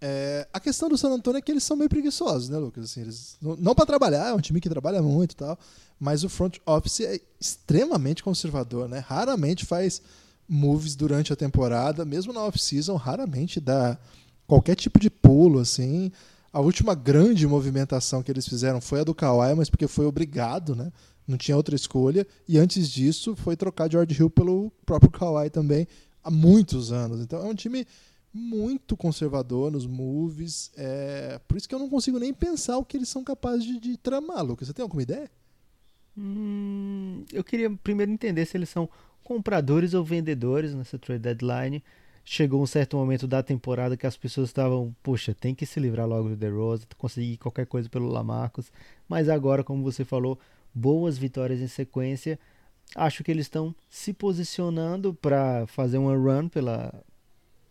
[0.00, 2.84] É, a questão do San Antonio é que eles são meio preguiçosos, né, Lucas?
[2.84, 5.58] Assim, eles, não não para trabalhar, é um time que trabalha muito e tal,
[5.98, 9.00] mas o front office é extremamente conservador, né?
[9.00, 10.00] Raramente faz
[10.48, 13.98] moves durante a temporada, mesmo na off-season, raramente dá
[14.48, 16.10] qualquer tipo de pulo, assim.
[16.52, 20.74] A última grande movimentação que eles fizeram foi a do Kawhi, mas porque foi obrigado,
[20.74, 20.90] né?
[21.26, 22.26] Não tinha outra escolha.
[22.48, 25.86] E antes disso, foi trocar George Hill pelo próprio Kawhi também,
[26.24, 27.20] há muitos anos.
[27.20, 27.86] Então é um time
[28.32, 30.72] muito conservador nos moves.
[30.76, 31.38] É...
[31.46, 33.96] Por isso que eu não consigo nem pensar o que eles são capazes de, de
[33.98, 34.66] tramar, Lucas.
[34.66, 35.30] Você tem alguma ideia?
[36.16, 38.88] Hum, eu queria primeiro entender se eles são
[39.22, 41.84] compradores ou vendedores nessa trade deadline.
[42.30, 46.06] Chegou um certo momento da temporada que as pessoas estavam, puxa, tem que se livrar
[46.06, 48.70] logo do DeRozan, conseguir qualquer coisa pelo Lamarcus.
[49.08, 50.38] Mas agora, como você falou,
[50.74, 52.38] boas vitórias em sequência.
[52.94, 57.02] Acho que eles estão se posicionando para fazer uma run pela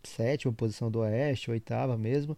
[0.02, 2.36] sétima posição do Oeste, oitava mesmo.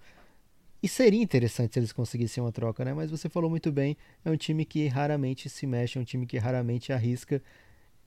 [0.83, 2.93] E seria interessante se eles conseguissem uma troca, né?
[2.93, 6.25] Mas você falou muito bem, é um time que raramente se mexe, é um time
[6.25, 7.41] que raramente arrisca.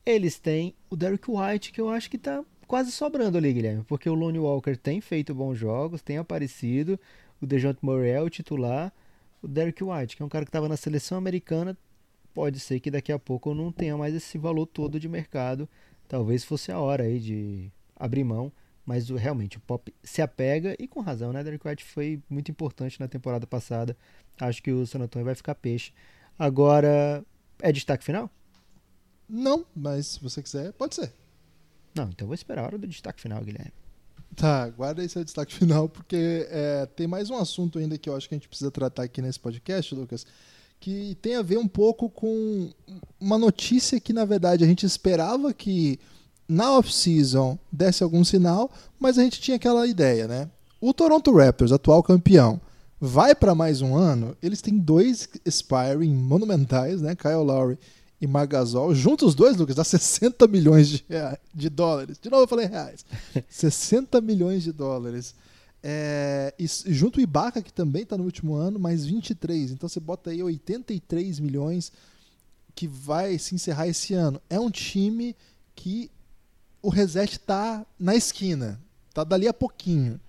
[0.04, 4.08] Eles têm o Derrick White, que eu acho que tá quase sobrando ali, Guilherme, porque
[4.08, 6.98] o Lonnie Walker tem feito bons jogos, tem aparecido,
[7.38, 8.90] o DeJounte Murray é o titular,
[9.42, 11.76] o Derrick White, que é um cara que estava na seleção americana,
[12.32, 15.68] pode ser que daqui a pouco não tenha mais esse valor todo de mercado.
[16.08, 18.50] Talvez fosse a hora aí de abrir mão,
[18.86, 21.44] mas realmente o Pop se apega e com razão, né?
[21.44, 23.94] Derrick White foi muito importante na temporada passada.
[24.40, 25.92] Acho que o San Antonio vai ficar peixe.
[26.38, 27.22] Agora,
[27.60, 28.30] é destaque final?
[29.28, 31.12] Não, mas se você quiser, pode ser.
[31.94, 33.72] Não, então vou esperar a hora do destaque final, Guilherme.
[34.34, 38.28] Tá, guarda esse destaque final, porque é, tem mais um assunto ainda que eu acho
[38.28, 40.26] que a gente precisa tratar aqui nesse podcast, Lucas,
[40.80, 42.70] que tem a ver um pouco com
[43.20, 46.00] uma notícia que, na verdade, a gente esperava que
[46.48, 50.50] na off-season desse algum sinal, mas a gente tinha aquela ideia, né?
[50.80, 52.60] O Toronto Raptors, atual campeão,
[53.00, 54.36] vai para mais um ano.
[54.42, 57.14] Eles têm dois expiring monumentais, né?
[57.14, 57.78] Kyle Lowry
[58.22, 58.94] e Margasol.
[58.94, 62.18] Juntos os dois, Lucas, dá 60 milhões de, rea- de dólares.
[62.22, 63.04] De novo eu falei reais.
[63.50, 65.34] 60 milhões de dólares.
[65.82, 69.72] É, e junto o Ibaka, que também está no último ano, mais 23.
[69.72, 71.92] Então você bota aí 83 milhões
[72.74, 74.40] que vai se encerrar esse ano.
[74.48, 75.34] É um time
[75.74, 76.08] que
[76.80, 78.80] o reset está na esquina.
[79.12, 80.20] Tá dali a pouquinho.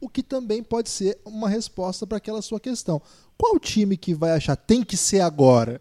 [0.00, 3.00] O que também pode ser uma resposta para aquela sua questão.
[3.36, 5.80] Qual time que vai achar tem que ser agora?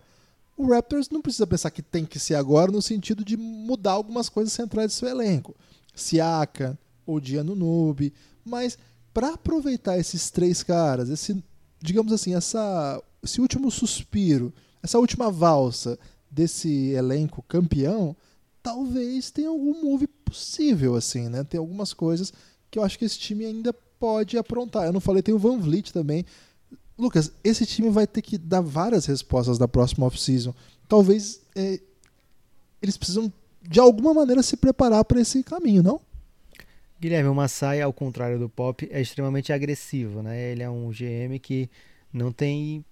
[0.55, 4.30] O Raptors não precisa pensar que tem que ser agora no sentido de mudar algumas
[4.30, 5.55] coisas centrais do seu elenco.
[5.95, 8.13] Siaka, ou Nube,
[8.45, 8.77] mas
[9.13, 11.43] para aproveitar esses três caras, esse,
[11.81, 15.99] digamos assim, essa, esse último suspiro, essa última valsa
[16.30, 18.15] desse elenco campeão,
[18.61, 21.43] talvez tenha algum move possível, assim, né?
[21.43, 22.34] Tem algumas coisas
[22.71, 24.85] que eu acho que esse time ainda pode aprontar.
[24.85, 26.25] Eu não falei, tem o Van Vliet também.
[26.98, 30.53] Lucas, esse time vai ter que dar várias respostas da próxima off-season.
[30.88, 31.80] Talvez é,
[32.82, 35.99] eles precisam, de alguma maneira, se preparar para esse caminho, não?
[36.99, 40.52] Guilherme, o Masai, ao contrário do Pop, é extremamente agressivo, né?
[40.52, 41.70] Ele é um GM que
[42.14, 42.86] não tem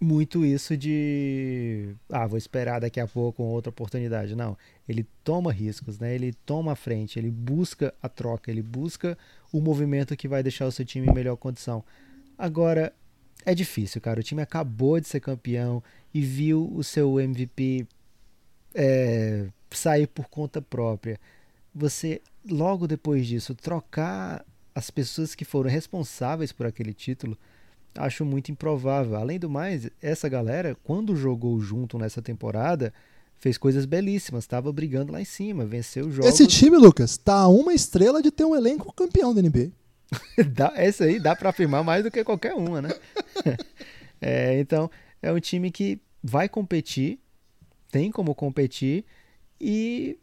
[0.00, 4.34] muito isso de ah, vou esperar daqui a pouco outra oportunidade.
[4.34, 4.58] Não,
[4.88, 6.14] ele toma riscos, né?
[6.14, 9.16] Ele toma a frente, ele busca a troca, ele busca
[9.52, 11.84] o movimento que vai deixar o seu time em melhor condição.
[12.36, 12.92] Agora,
[13.44, 14.20] é difícil, cara.
[14.20, 15.82] O time acabou de ser campeão
[16.12, 17.86] e viu o seu MVP
[18.74, 21.18] é, sair por conta própria.
[21.74, 24.44] Você, logo depois disso, trocar
[24.74, 27.36] as pessoas que foram responsáveis por aquele título,
[27.94, 29.16] acho muito improvável.
[29.16, 32.92] Além do mais, essa galera, quando jogou junto nessa temporada,
[33.38, 36.32] fez coisas belíssimas, estava brigando lá em cima, venceu jogos.
[36.32, 39.72] Esse time, Lucas, tá a uma estrela de ter um elenco campeão da NBA.
[40.76, 42.90] essa aí dá para afirmar mais do que qualquer uma, né?
[44.20, 44.90] é, então,
[45.20, 47.18] é um time que vai competir,
[47.90, 49.04] tem como competir
[49.60, 50.18] e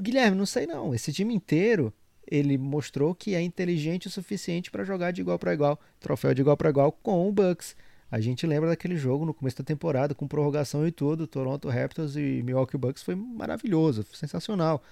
[0.00, 0.94] Guilherme, não sei não.
[0.94, 1.92] Esse time inteiro,
[2.26, 6.40] ele mostrou que é inteligente o suficiente para jogar de igual para igual, troféu de
[6.40, 7.76] igual para igual com o Bucks.
[8.10, 12.16] A gente lembra daquele jogo no começo da temporada, com prorrogação e tudo, Toronto Raptors
[12.16, 14.82] e Milwaukee Bucks foi maravilhoso, sensacional.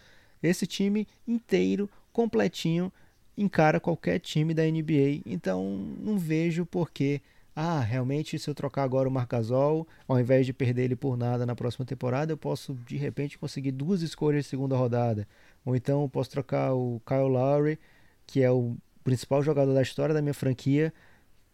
[0.43, 2.93] Esse time inteiro, completinho,
[3.39, 5.23] encara qualquer time da NBA.
[5.24, 5.65] Então
[6.01, 7.23] não vejo porquê.
[7.55, 11.44] Ah, realmente, se eu trocar agora o Marcasol, ao invés de perder ele por nada
[11.44, 15.27] na próxima temporada, eu posso de repente conseguir duas escolhas de segunda rodada.
[15.65, 17.78] Ou então eu posso trocar o Kyle Lowry,
[18.27, 20.93] que é o principal jogador da história da minha franquia,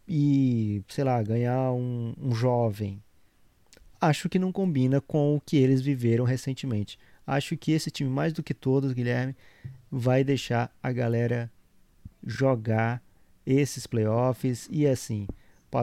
[0.06, 3.02] e, sei lá, ganhar um, um jovem.
[3.98, 6.98] Acho que não combina com o que eles viveram recentemente.
[7.26, 9.34] Acho que esse time, mais do que todos, Guilherme,
[9.90, 11.50] vai deixar a galera
[12.26, 13.02] jogar
[13.46, 15.26] esses playoffs e assim,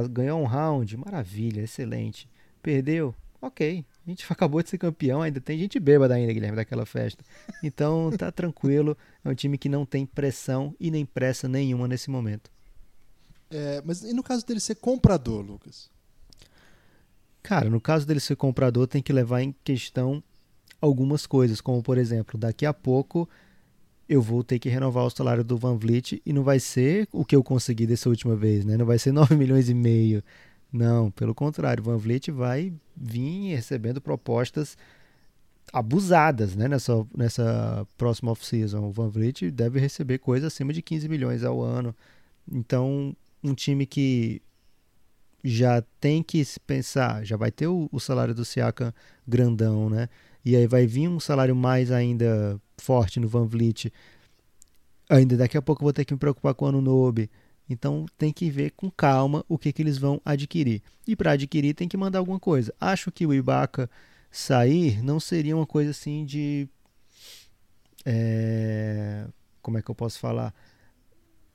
[0.09, 2.27] ganhou um round, maravilha, excelente.
[2.61, 3.85] Perdeu, ok.
[4.05, 7.23] A gente acabou de ser campeão, ainda tem gente bêbada ainda, Guilherme, daquela festa.
[7.63, 12.09] Então tá tranquilo, é um time que não tem pressão e nem pressa nenhuma nesse
[12.09, 12.51] momento.
[13.49, 15.89] É, mas e no caso dele ser comprador, Lucas?
[17.43, 20.23] Cara, no caso dele ser comprador, tem que levar em questão
[20.79, 23.27] algumas coisas, como por exemplo, daqui a pouco
[24.11, 27.23] eu vou ter que renovar o salário do Van Vliet e não vai ser o
[27.23, 28.75] que eu consegui dessa última vez, né?
[28.75, 30.21] Não vai ser 9 milhões e meio.
[30.71, 34.77] Não, pelo contrário, Van Vliet vai vir recebendo propostas
[35.71, 38.83] abusadas, né, nessa, nessa próxima off-season.
[38.85, 41.95] O Van Vliet deve receber coisa acima de 15 milhões ao ano.
[42.51, 44.41] Então, um time que
[45.41, 48.93] já tem que se pensar, já vai ter o, o, salário do Siakam
[49.25, 50.09] grandão, né?
[50.43, 53.91] E aí vai vir um salário mais ainda forte no Van Vliet.
[55.09, 57.29] Ainda daqui a pouco eu vou ter que me preocupar com o Anunobi.
[57.69, 60.81] Então tem que ver com calma o que, que eles vão adquirir.
[61.07, 62.73] E para adquirir tem que mandar alguma coisa.
[62.79, 63.89] Acho que o Ibaka
[64.29, 66.67] sair não seria uma coisa assim de.
[68.05, 69.25] É,
[69.61, 70.53] como é que eu posso falar?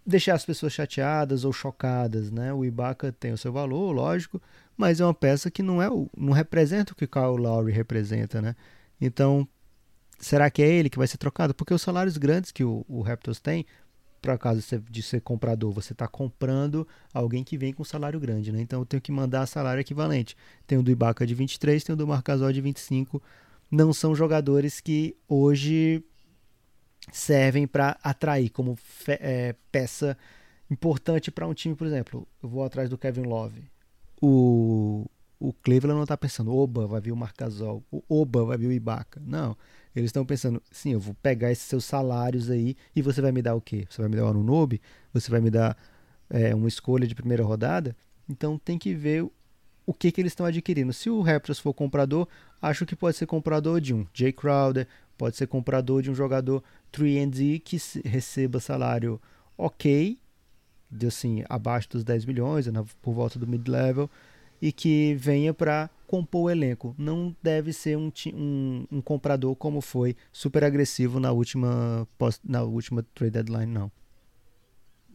[0.06, 2.52] deixar as pessoas chateadas ou chocadas, né?
[2.52, 4.40] O Ibaka tem o seu valor, lógico,
[4.76, 8.40] mas é uma peça que não é não representa o que o Kyle Lowry representa,
[8.40, 8.54] né?
[9.00, 9.46] Então,
[10.18, 11.54] será que é ele que vai ser trocado?
[11.54, 13.66] Porque os salários grandes que o, o Raptors tem,
[14.20, 18.60] para caso de ser comprador, você está comprando alguém que vem com salário grande, né?
[18.60, 20.36] Então eu tenho que mandar salário equivalente.
[20.66, 23.22] Tem o do Ibaka de 23, tem o do Marcasol de 25.
[23.70, 26.02] Não são jogadores que hoje
[27.12, 28.76] servem para atrair como
[29.08, 30.16] é, peça
[30.70, 32.26] importante para um time, por exemplo.
[32.42, 33.70] Eu vou atrás do Kevin Love.
[34.20, 35.06] O,
[35.38, 38.72] o Cleveland não está pensando, oba, vai vir o Marcasol, o oba, vai vir o
[38.72, 39.20] Ibaka.
[39.24, 39.56] Não.
[39.96, 43.40] Eles estão pensando, sim, eu vou pegar esses seus salários aí e você vai me
[43.40, 43.86] dar o quê?
[43.88, 44.78] Você vai me dar o Anunobi?
[45.14, 45.74] Você vai me dar
[46.28, 47.96] é, uma escolha de primeira rodada?
[48.28, 49.26] Então tem que ver
[49.86, 50.92] o que, que eles estão adquirindo.
[50.92, 52.28] Se o Raptors for comprador,
[52.60, 54.86] acho que pode ser comprador de um Jay Crowder,
[55.16, 56.62] pode ser comprador de um jogador
[56.92, 59.18] 3D que receba salário
[59.56, 60.18] ok,
[60.90, 62.66] de assim, abaixo dos 10 milhões,
[63.00, 64.10] por volta do mid-level,
[64.60, 66.94] e que venha para compor o elenco.
[66.98, 72.06] Não deve ser um, um, um, comprador como foi super agressivo na última,
[72.44, 73.90] na última trade deadline, não.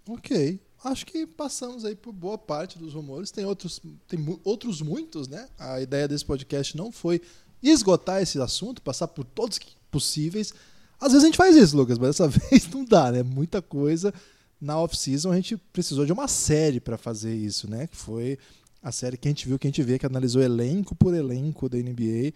[0.07, 0.59] Ok.
[0.83, 3.29] Acho que passamos aí por boa parte dos rumores.
[3.29, 5.47] Tem outros, tem outros muitos, né?
[5.59, 7.21] A ideia desse podcast não foi
[7.61, 9.59] esgotar esse assunto, passar por todos
[9.91, 10.53] possíveis.
[10.99, 13.21] Às vezes a gente faz isso, Lucas, mas dessa vez não dá, né?
[13.21, 14.13] Muita coisa.
[14.59, 17.87] Na off-season a gente precisou de uma série para fazer isso, né?
[17.87, 18.37] Que foi
[18.81, 21.69] a série que a gente viu, que a gente vê, que analisou elenco por elenco
[21.69, 22.33] da NBA,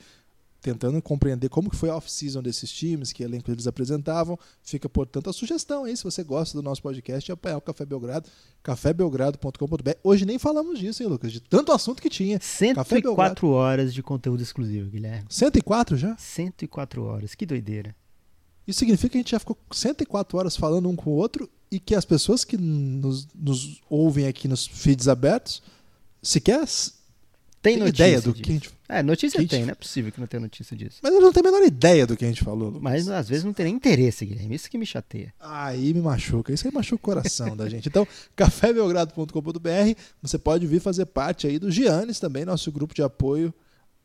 [0.62, 4.38] tentando compreender como que foi a off-season desses times, que elenco eles apresentavam.
[4.64, 7.86] Fica, portanto, a sugestão aí, se você gosta do nosso podcast, é apoiar o Café
[7.86, 8.30] Belgrado,
[8.64, 9.92] cafébelgrado.com.br.
[10.04, 11.32] Hoje nem falamos disso, hein, Lucas?
[11.32, 12.40] De tanto assunto que tinha.
[12.42, 15.28] 104 horas de conteúdo exclusivo, Guilherme.
[15.30, 16.16] 104 já?
[16.18, 17.96] 104 horas, que doideira.
[18.68, 21.80] Isso significa que a gente já ficou 104 horas falando um com o outro e
[21.80, 25.62] que as pessoas que nos, nos ouvem aqui nos feeds abertos
[26.28, 26.66] sequer
[27.66, 28.44] tem, notícia ideia do disso.
[28.44, 28.70] que a gente...
[28.88, 31.00] É, notícia a gente- tem, não é possível que não tenha notícia disso.
[31.02, 32.68] Mas eu não tenho a menor ideia do que a gente falou.
[32.68, 32.84] Lucas.
[32.84, 34.54] Mas às vezes não tem nem interesse, Guilherme.
[34.54, 35.34] Isso que me chateia.
[35.40, 36.54] Aí me machuca.
[36.54, 37.88] Isso aí machuca o coração da gente.
[37.90, 43.52] Então, cafébelgrado.com.br, você pode vir fazer parte aí do Giannis também, nosso grupo de apoio.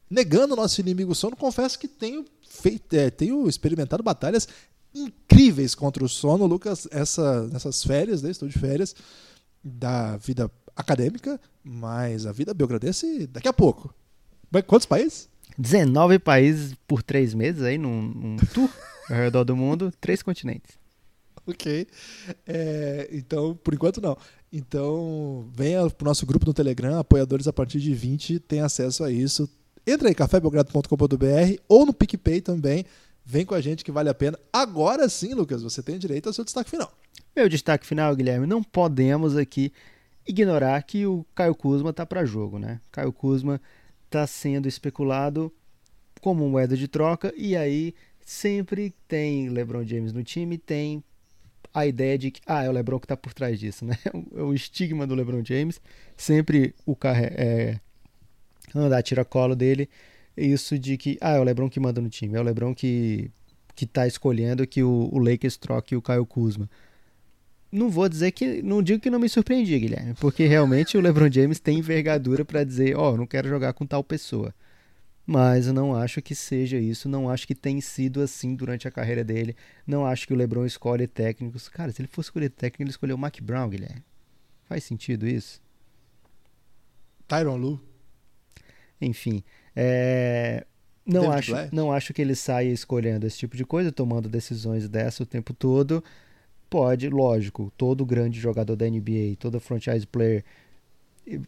[0.08, 4.48] Negando o nosso inimigo sono, confesso que tenho feito, é, tenho experimentado batalhas
[4.94, 8.30] incríveis contra o sono, Lucas, essa, nessas férias, né?
[8.30, 8.94] Estou de férias
[9.62, 13.94] da vida acadêmica, mas a vida belgradense daqui a pouco.
[14.66, 15.28] Quantos países?
[15.56, 18.70] 19 países por três meses aí num, num tour
[19.08, 20.78] ao redor do mundo, três continentes.
[21.46, 21.86] Ok.
[22.46, 24.16] É, então, por enquanto não.
[24.52, 29.10] Então, venha pro nosso grupo no Telegram, apoiadores a partir de 20 têm acesso a
[29.10, 29.48] isso.
[29.86, 32.84] Entra aí, cafébelgrado.com.br ou no PicPay também.
[33.24, 34.38] Vem com a gente que vale a pena.
[34.52, 36.92] Agora sim, Lucas, você tem direito ao seu destaque final.
[37.34, 39.72] Meu destaque final, Guilherme, não podemos aqui
[40.26, 42.80] ignorar que o Caio Kuzma tá para jogo, né?
[42.90, 43.60] Caio Kuzma
[44.08, 45.52] tá sendo especulado
[46.20, 47.94] como moeda de troca e aí
[48.24, 51.02] sempre tem LeBron James no time, tem
[51.72, 53.96] a ideia de que ah, é o LeBron que tá por trás disso, né?
[54.32, 55.80] O, o estigma do LeBron James,
[56.16, 57.80] sempre o carro é,
[58.74, 59.88] anda a tira-colo dele,
[60.36, 63.30] isso de que ah, é o LeBron que manda no time, é o LeBron que
[63.74, 66.68] que tá escolhendo que o, o Lakers troque o Caio Kuzma
[67.70, 68.62] não vou dizer que.
[68.62, 72.64] Não digo que não me surpreendi, Guilherme, porque realmente o LeBron James tem envergadura para
[72.64, 74.54] dizer: Ó, oh, não quero jogar com tal pessoa.
[75.26, 78.90] Mas eu não acho que seja isso, não acho que tem sido assim durante a
[78.90, 79.54] carreira dele.
[79.86, 81.68] Não acho que o LeBron escolhe técnicos.
[81.68, 84.02] Cara, se ele fosse escolher técnico, ele escolheu o Mac Brown, Guilherme.
[84.64, 85.62] Faz sentido isso?
[87.28, 87.80] Tyron Lu.
[89.00, 89.44] Enfim,
[89.74, 90.66] é,
[91.06, 94.88] não, David acho, não acho que ele saia escolhendo esse tipo de coisa, tomando decisões
[94.88, 96.02] dessa o tempo todo.
[96.70, 100.44] Pode, lógico, todo grande jogador da NBA, todo franchise player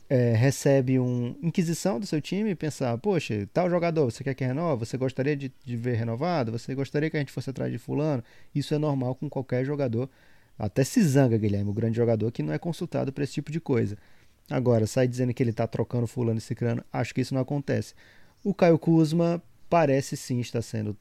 [0.09, 4.45] é, recebe uma inquisição do seu time e pensar, poxa, tal jogador, você quer que
[4.45, 4.85] renova?
[4.85, 6.53] Você gostaria de, de ver renovado?
[6.53, 8.23] Você gostaria que a gente fosse atrás de fulano?
[8.55, 10.11] Isso é normal com qualquer jogador.
[10.59, 13.61] Até se zanga, Guilherme, o grande jogador que não é consultado para esse tipo de
[13.61, 13.97] coisa.
[14.51, 17.95] Agora, sai dizendo que ele está trocando fulano e cicrano, acho que isso não acontece.
[18.45, 20.97] O Caio Kuzma parece sim estar sendo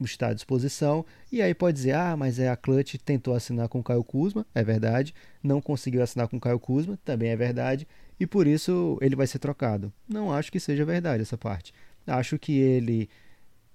[0.00, 1.04] está à disposição.
[1.30, 4.46] E aí pode dizer, ah, mas é a Clutch tentou assinar com o Caio Kuzma,
[4.54, 5.14] é verdade.
[5.42, 7.86] Não conseguiu assinar com o Caio Kuzma, também é verdade.
[8.18, 9.92] E por isso ele vai ser trocado.
[10.08, 11.72] Não acho que seja verdade essa parte.
[12.06, 13.08] Acho que ele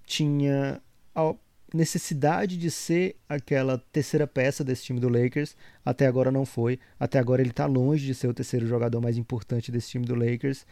[0.04, 0.80] tinha
[1.14, 1.34] a
[1.72, 5.56] necessidade de ser aquela terceira peça desse time do Lakers.
[5.84, 6.78] Até agora não foi.
[6.98, 10.14] Até agora ele está longe de ser o terceiro jogador mais importante desse time do
[10.14, 10.66] Lakers.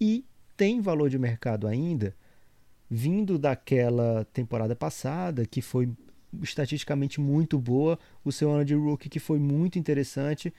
[0.00, 0.24] E
[0.56, 2.14] tem valor de mercado ainda
[2.90, 5.88] vindo daquela temporada passada, que foi
[6.42, 10.52] estatisticamente muito boa, o seu ano de rookie que foi muito interessante,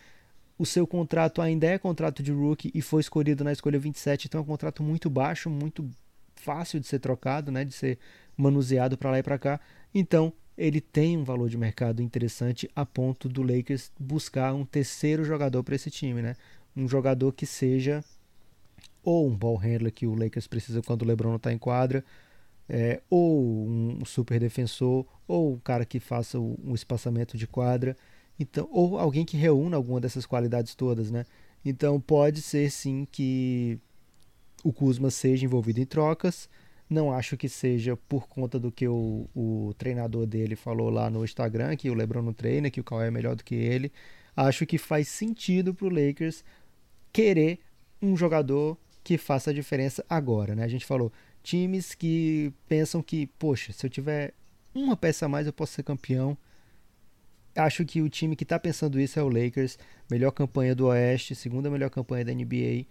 [0.57, 4.39] o seu contrato ainda é contrato de rookie e foi escolhido na escolha 27, então
[4.39, 5.89] é um contrato muito baixo, muito
[6.35, 7.99] fácil de ser trocado, né, de ser
[8.35, 9.59] manuseado para lá e para cá.
[9.93, 15.23] Então, ele tem um valor de mercado interessante a ponto do Lakers buscar um terceiro
[15.23, 16.35] jogador para esse time, né?
[16.75, 18.03] Um jogador que seja
[19.03, 22.03] ou um ball handler que o Lakers precisa quando o LeBron não está em quadra,
[22.69, 27.95] é, ou um super defensor, ou um cara que faça um espaçamento de quadra,
[28.39, 31.25] então, ou alguém que reúna alguma dessas qualidades todas, né?
[31.65, 33.79] Então pode ser sim que
[34.63, 36.49] o Kuzma seja envolvido em trocas.
[36.89, 41.25] Não acho que seja por conta do que o, o treinador dele falou lá no
[41.25, 43.91] Instagram, que o LeBron não treina, que o Kawhi é melhor do que ele.
[44.35, 46.43] Acho que faz sentido para o Lakers
[47.11, 47.59] querer
[48.01, 50.63] um jogador que faça a diferença agora, né?
[50.63, 51.11] A gente falou
[51.41, 54.33] times que pensam que, poxa, se eu tiver
[54.73, 56.37] uma peça a mais eu posso ser campeão.
[57.55, 59.79] Acho que o time que está pensando isso é o Lakers,
[60.09, 62.85] melhor campanha do Oeste, segunda melhor campanha da NBA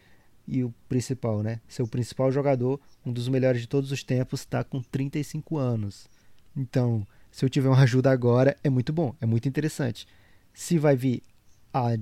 [0.48, 1.60] e o principal, né?
[1.68, 6.08] Seu principal jogador, um dos melhores de todos os tempos, está com 35 anos.
[6.56, 10.06] Então, se eu tiver uma ajuda agora, é muito bom, é muito interessante.
[10.52, 11.22] Se vai vir
[11.72, 11.96] a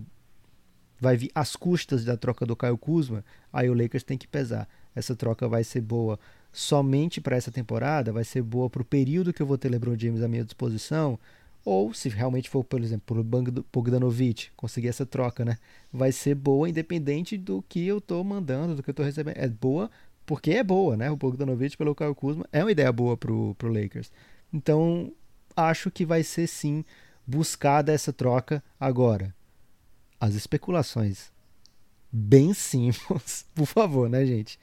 [1.01, 4.69] vai vir às custas da troca do Caio Kuzma, aí o Lakers tem que pesar.
[4.95, 6.19] Essa troca vai ser boa
[6.53, 9.99] somente para essa temporada, vai ser boa para o período que eu vou ter LeBron
[9.99, 11.19] James à minha disposição,
[11.65, 15.57] ou se realmente for, por exemplo, o Bogdanovic, conseguir essa troca, né?
[15.93, 19.39] Vai ser boa independente do que eu estou mandando, do que eu estou recebendo.
[19.39, 19.91] É boa
[20.27, 21.11] porque é boa, né?
[21.11, 24.13] O Bogdanovic pelo Caio Kuzma é uma ideia boa pro, pro Lakers.
[24.53, 25.13] Então,
[25.57, 26.85] acho que vai ser sim
[27.27, 29.35] buscada essa troca agora.
[30.25, 31.31] As especulações
[32.11, 34.59] bem simples, por favor, né, gente?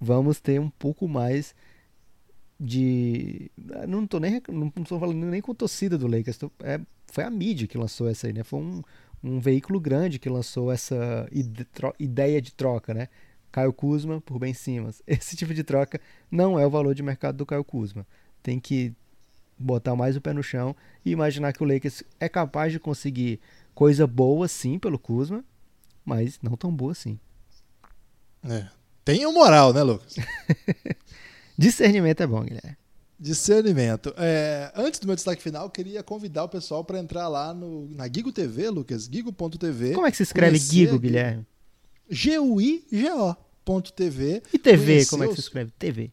[0.00, 1.56] Vamos ter um pouco mais
[2.60, 3.50] de.
[3.88, 6.36] Não tô nem não tô falando nem com torcida do Lakers.
[6.36, 8.44] Tô, é, foi a mídia que lançou essa aí, né?
[8.44, 8.80] Foi um,
[9.24, 11.28] um veículo grande que lançou essa
[11.98, 13.08] ideia de troca, né?
[13.50, 15.02] Caio Kuzma por Ben Simmons.
[15.04, 16.00] Esse tipo de troca
[16.30, 18.06] não é o valor de mercado do Caio Kuzma.
[18.40, 18.94] Tem que
[19.58, 23.40] botar mais o pé no chão e imaginar que o Lakers é capaz de conseguir
[23.76, 25.44] coisa boa sim pelo Kuzma,
[26.02, 27.20] mas não tão boa assim.
[28.42, 28.66] É.
[29.04, 30.16] Tenha moral, né, Lucas?
[31.58, 32.76] Discernimento é bom, Guilherme.
[33.20, 34.14] Discernimento.
[34.16, 38.08] É, antes do meu destaque final, queria convidar o pessoal para entrar lá no, na
[38.08, 39.92] Gigo TV, Lucas, gigo.tv.
[39.92, 41.46] Como é que se escreve Gigo, Guilherme?
[42.08, 43.52] G-U-I-G-O.tv.
[44.54, 45.70] E TV, como é que se escreve?
[45.78, 46.10] TV.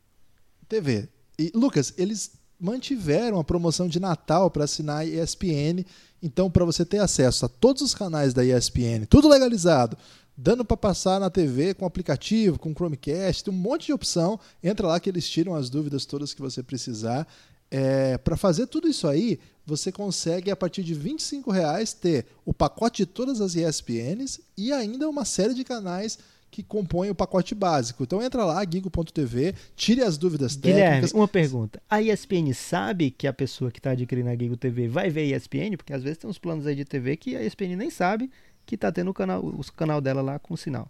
[0.68, 1.07] TV.
[1.40, 5.85] E, Lucas, eles mantiveram a promoção de Natal para assinar ESPN.
[6.21, 9.97] Então, para você ter acesso a todos os canais da ESPN, tudo legalizado,
[10.38, 14.39] dando para passar na TV com aplicativo, com Chromecast, tem um monte de opção.
[14.63, 17.27] Entra lá que eles tiram as dúvidas todas que você precisar.
[17.69, 21.15] É, para fazer tudo isso aí, você consegue, a partir de R$
[21.47, 26.19] reais ter o pacote de todas as ESPNs e ainda uma série de canais
[26.53, 28.03] que compõem o pacote básico.
[28.03, 31.11] Então entra lá, gigo.tv, tire as dúvidas Guilherme, técnicas.
[31.11, 31.81] uma pergunta.
[31.89, 35.35] A ESPN sabe que a pessoa que está adquirindo a Gigo TV vai ver a
[35.35, 35.75] ESPN?
[35.75, 38.30] Porque às vezes tem uns planos aí de TV que a ESPN nem sabe
[38.67, 40.88] que está tendo o canal, o canal dela lá com sinal.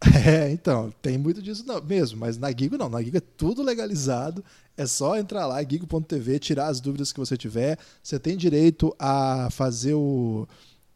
[0.26, 3.62] É, então, tem muito disso não, mesmo, mas na Gigo não, na Gigo é tudo
[3.62, 4.44] legalizado,
[4.76, 9.48] é só entrar lá, gigo.tv, tirar as dúvidas que você tiver, você tem direito a
[9.50, 10.46] fazer o,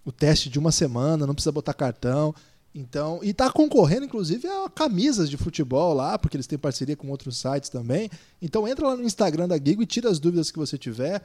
[0.05, 2.35] o teste de uma semana, não precisa botar cartão,
[2.75, 7.11] então, e tá concorrendo, inclusive, a camisas de futebol lá, porque eles têm parceria com
[7.11, 8.09] outros sites também.
[8.41, 11.23] Então entra lá no Instagram da Gigo e tira as dúvidas que você tiver.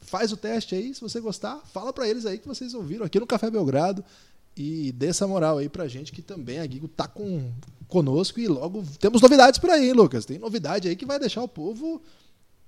[0.00, 3.18] Faz o teste aí, se você gostar, fala para eles aí que vocês ouviram aqui
[3.18, 4.04] no Café Belgrado
[4.56, 7.50] e dê essa moral aí pra gente que também a Gigo tá com
[7.88, 10.26] conosco e logo temos novidades por aí, hein, Lucas?
[10.26, 12.00] Tem novidade aí que vai deixar o povo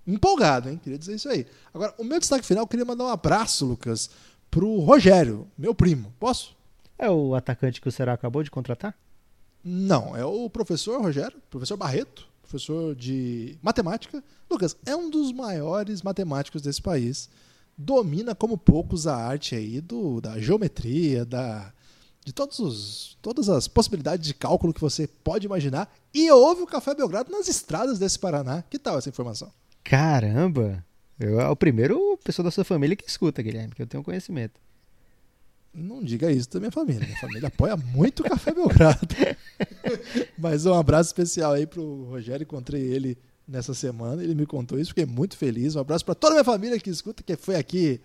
[0.06, 0.80] empolgado, hein?
[0.82, 1.46] Queria dizer isso aí.
[1.72, 4.08] Agora, o meu destaque final, eu queria mandar um abraço, Lucas,
[4.50, 6.12] pro Rogério, meu primo.
[6.18, 6.61] Posso?
[7.02, 8.96] É o atacante que o Será acabou de contratar?
[9.64, 14.22] Não, é o professor Rogério, professor Barreto, professor de matemática.
[14.48, 17.28] Lucas, é um dos maiores matemáticos desse país.
[17.76, 21.72] Domina como poucos a arte aí do, da geometria, da,
[22.24, 25.92] de todos os, todas as possibilidades de cálculo que você pode imaginar.
[26.14, 28.62] E ouve o Café Belgrado nas estradas desse Paraná.
[28.70, 29.50] Que tal essa informação?
[29.82, 30.84] Caramba!
[31.18, 34.60] Eu, é o primeiro pessoa da sua família que escuta, Guilherme, que eu tenho conhecimento.
[35.74, 37.06] Não diga isso da minha família.
[37.06, 39.08] Minha família apoia muito o Café Belgrado.
[40.36, 42.44] Mas um abraço especial aí pro Rogério.
[42.44, 43.16] Encontrei ele
[43.48, 44.22] nessa semana.
[44.22, 44.90] Ele me contou isso.
[44.90, 45.74] Fiquei muito feliz.
[45.74, 48.00] Um abraço para toda a minha família que escuta, que foi aqui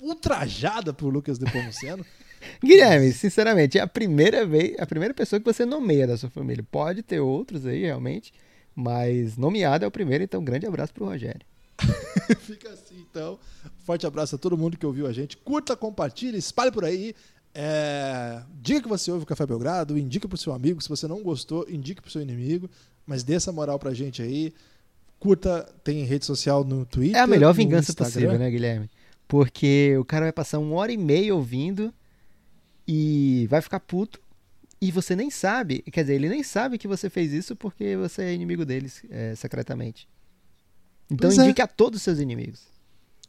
[0.00, 2.04] ultrajada por Lucas Nepomuceno.
[2.62, 6.64] Guilherme, sinceramente, é a primeira vez, a primeira pessoa que você nomeia da sua família.
[6.68, 8.32] Pode ter outros aí, realmente,
[8.74, 11.46] mas nomeado é o primeiro, então um grande abraço pro Rogério.
[12.40, 13.38] Fica assim, então.
[13.84, 15.36] Forte abraço a todo mundo que ouviu a gente.
[15.36, 17.14] Curta, compartilhe, espalhe por aí.
[17.54, 18.42] É...
[18.60, 20.80] Diga que você ouve o Café Belgrado, indique pro seu amigo.
[20.80, 22.70] Se você não gostou, indique pro seu inimigo.
[23.06, 24.54] Mas dê essa moral pra gente aí.
[25.18, 27.16] Curta, tem rede social no Twitter.
[27.16, 28.90] É a melhor vingança possível, né, Guilherme?
[29.28, 31.92] Porque o cara vai passar uma hora e meia ouvindo
[32.86, 34.20] e vai ficar puto.
[34.80, 38.22] E você nem sabe, quer dizer, ele nem sabe que você fez isso porque você
[38.22, 40.08] é inimigo deles é, secretamente.
[41.08, 41.64] Então pois indique é.
[41.64, 42.71] a todos os seus inimigos.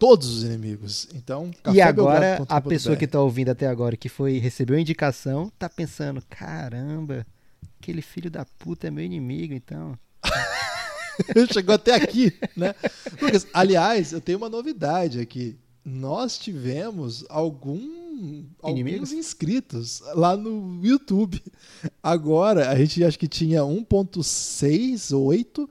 [0.03, 1.07] Todos os inimigos.
[1.15, 5.49] Então, E agora, a pessoa que está ouvindo até agora, que foi recebeu a indicação,
[5.57, 7.25] tá pensando: caramba,
[7.79, 9.97] aquele filho da puta é meu inimigo, então.
[11.53, 12.75] Chegou até aqui, né?
[13.21, 15.57] Lucas, aliás, eu tenho uma novidade aqui.
[15.85, 21.41] Nós tivemos algum alguns inscritos lá no YouTube.
[22.03, 25.65] Agora, a gente acho que tinha 1.68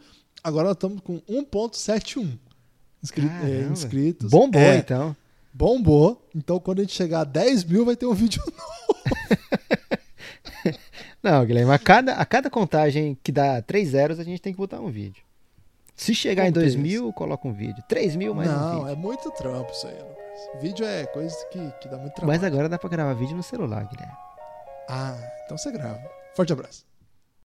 [0.45, 2.37] Agora nós estamos com 1.71
[3.03, 4.31] inscri é, inscritos.
[4.31, 5.17] Bombou, é, então.
[5.53, 6.27] Bombou.
[6.35, 9.01] Então, quando a gente chegar a 10 mil, vai ter um vídeo novo.
[11.23, 14.59] Não, Guilherme, a cada, a cada contagem que dá 3 zeros, a gente tem que
[14.59, 15.23] botar um vídeo.
[15.95, 17.83] Se chegar em 2 mil, coloca um vídeo.
[17.89, 18.89] 3 mil, mais Não, um vídeo.
[18.89, 20.61] é muito trampo isso aí, Lucas.
[20.61, 22.41] Vídeo é coisa que, que dá muito trabalho.
[22.41, 24.17] Mas agora dá pra gravar vídeo no celular, Guilherme.
[24.89, 26.03] Ah, então você grava.
[26.35, 26.85] Forte abraço.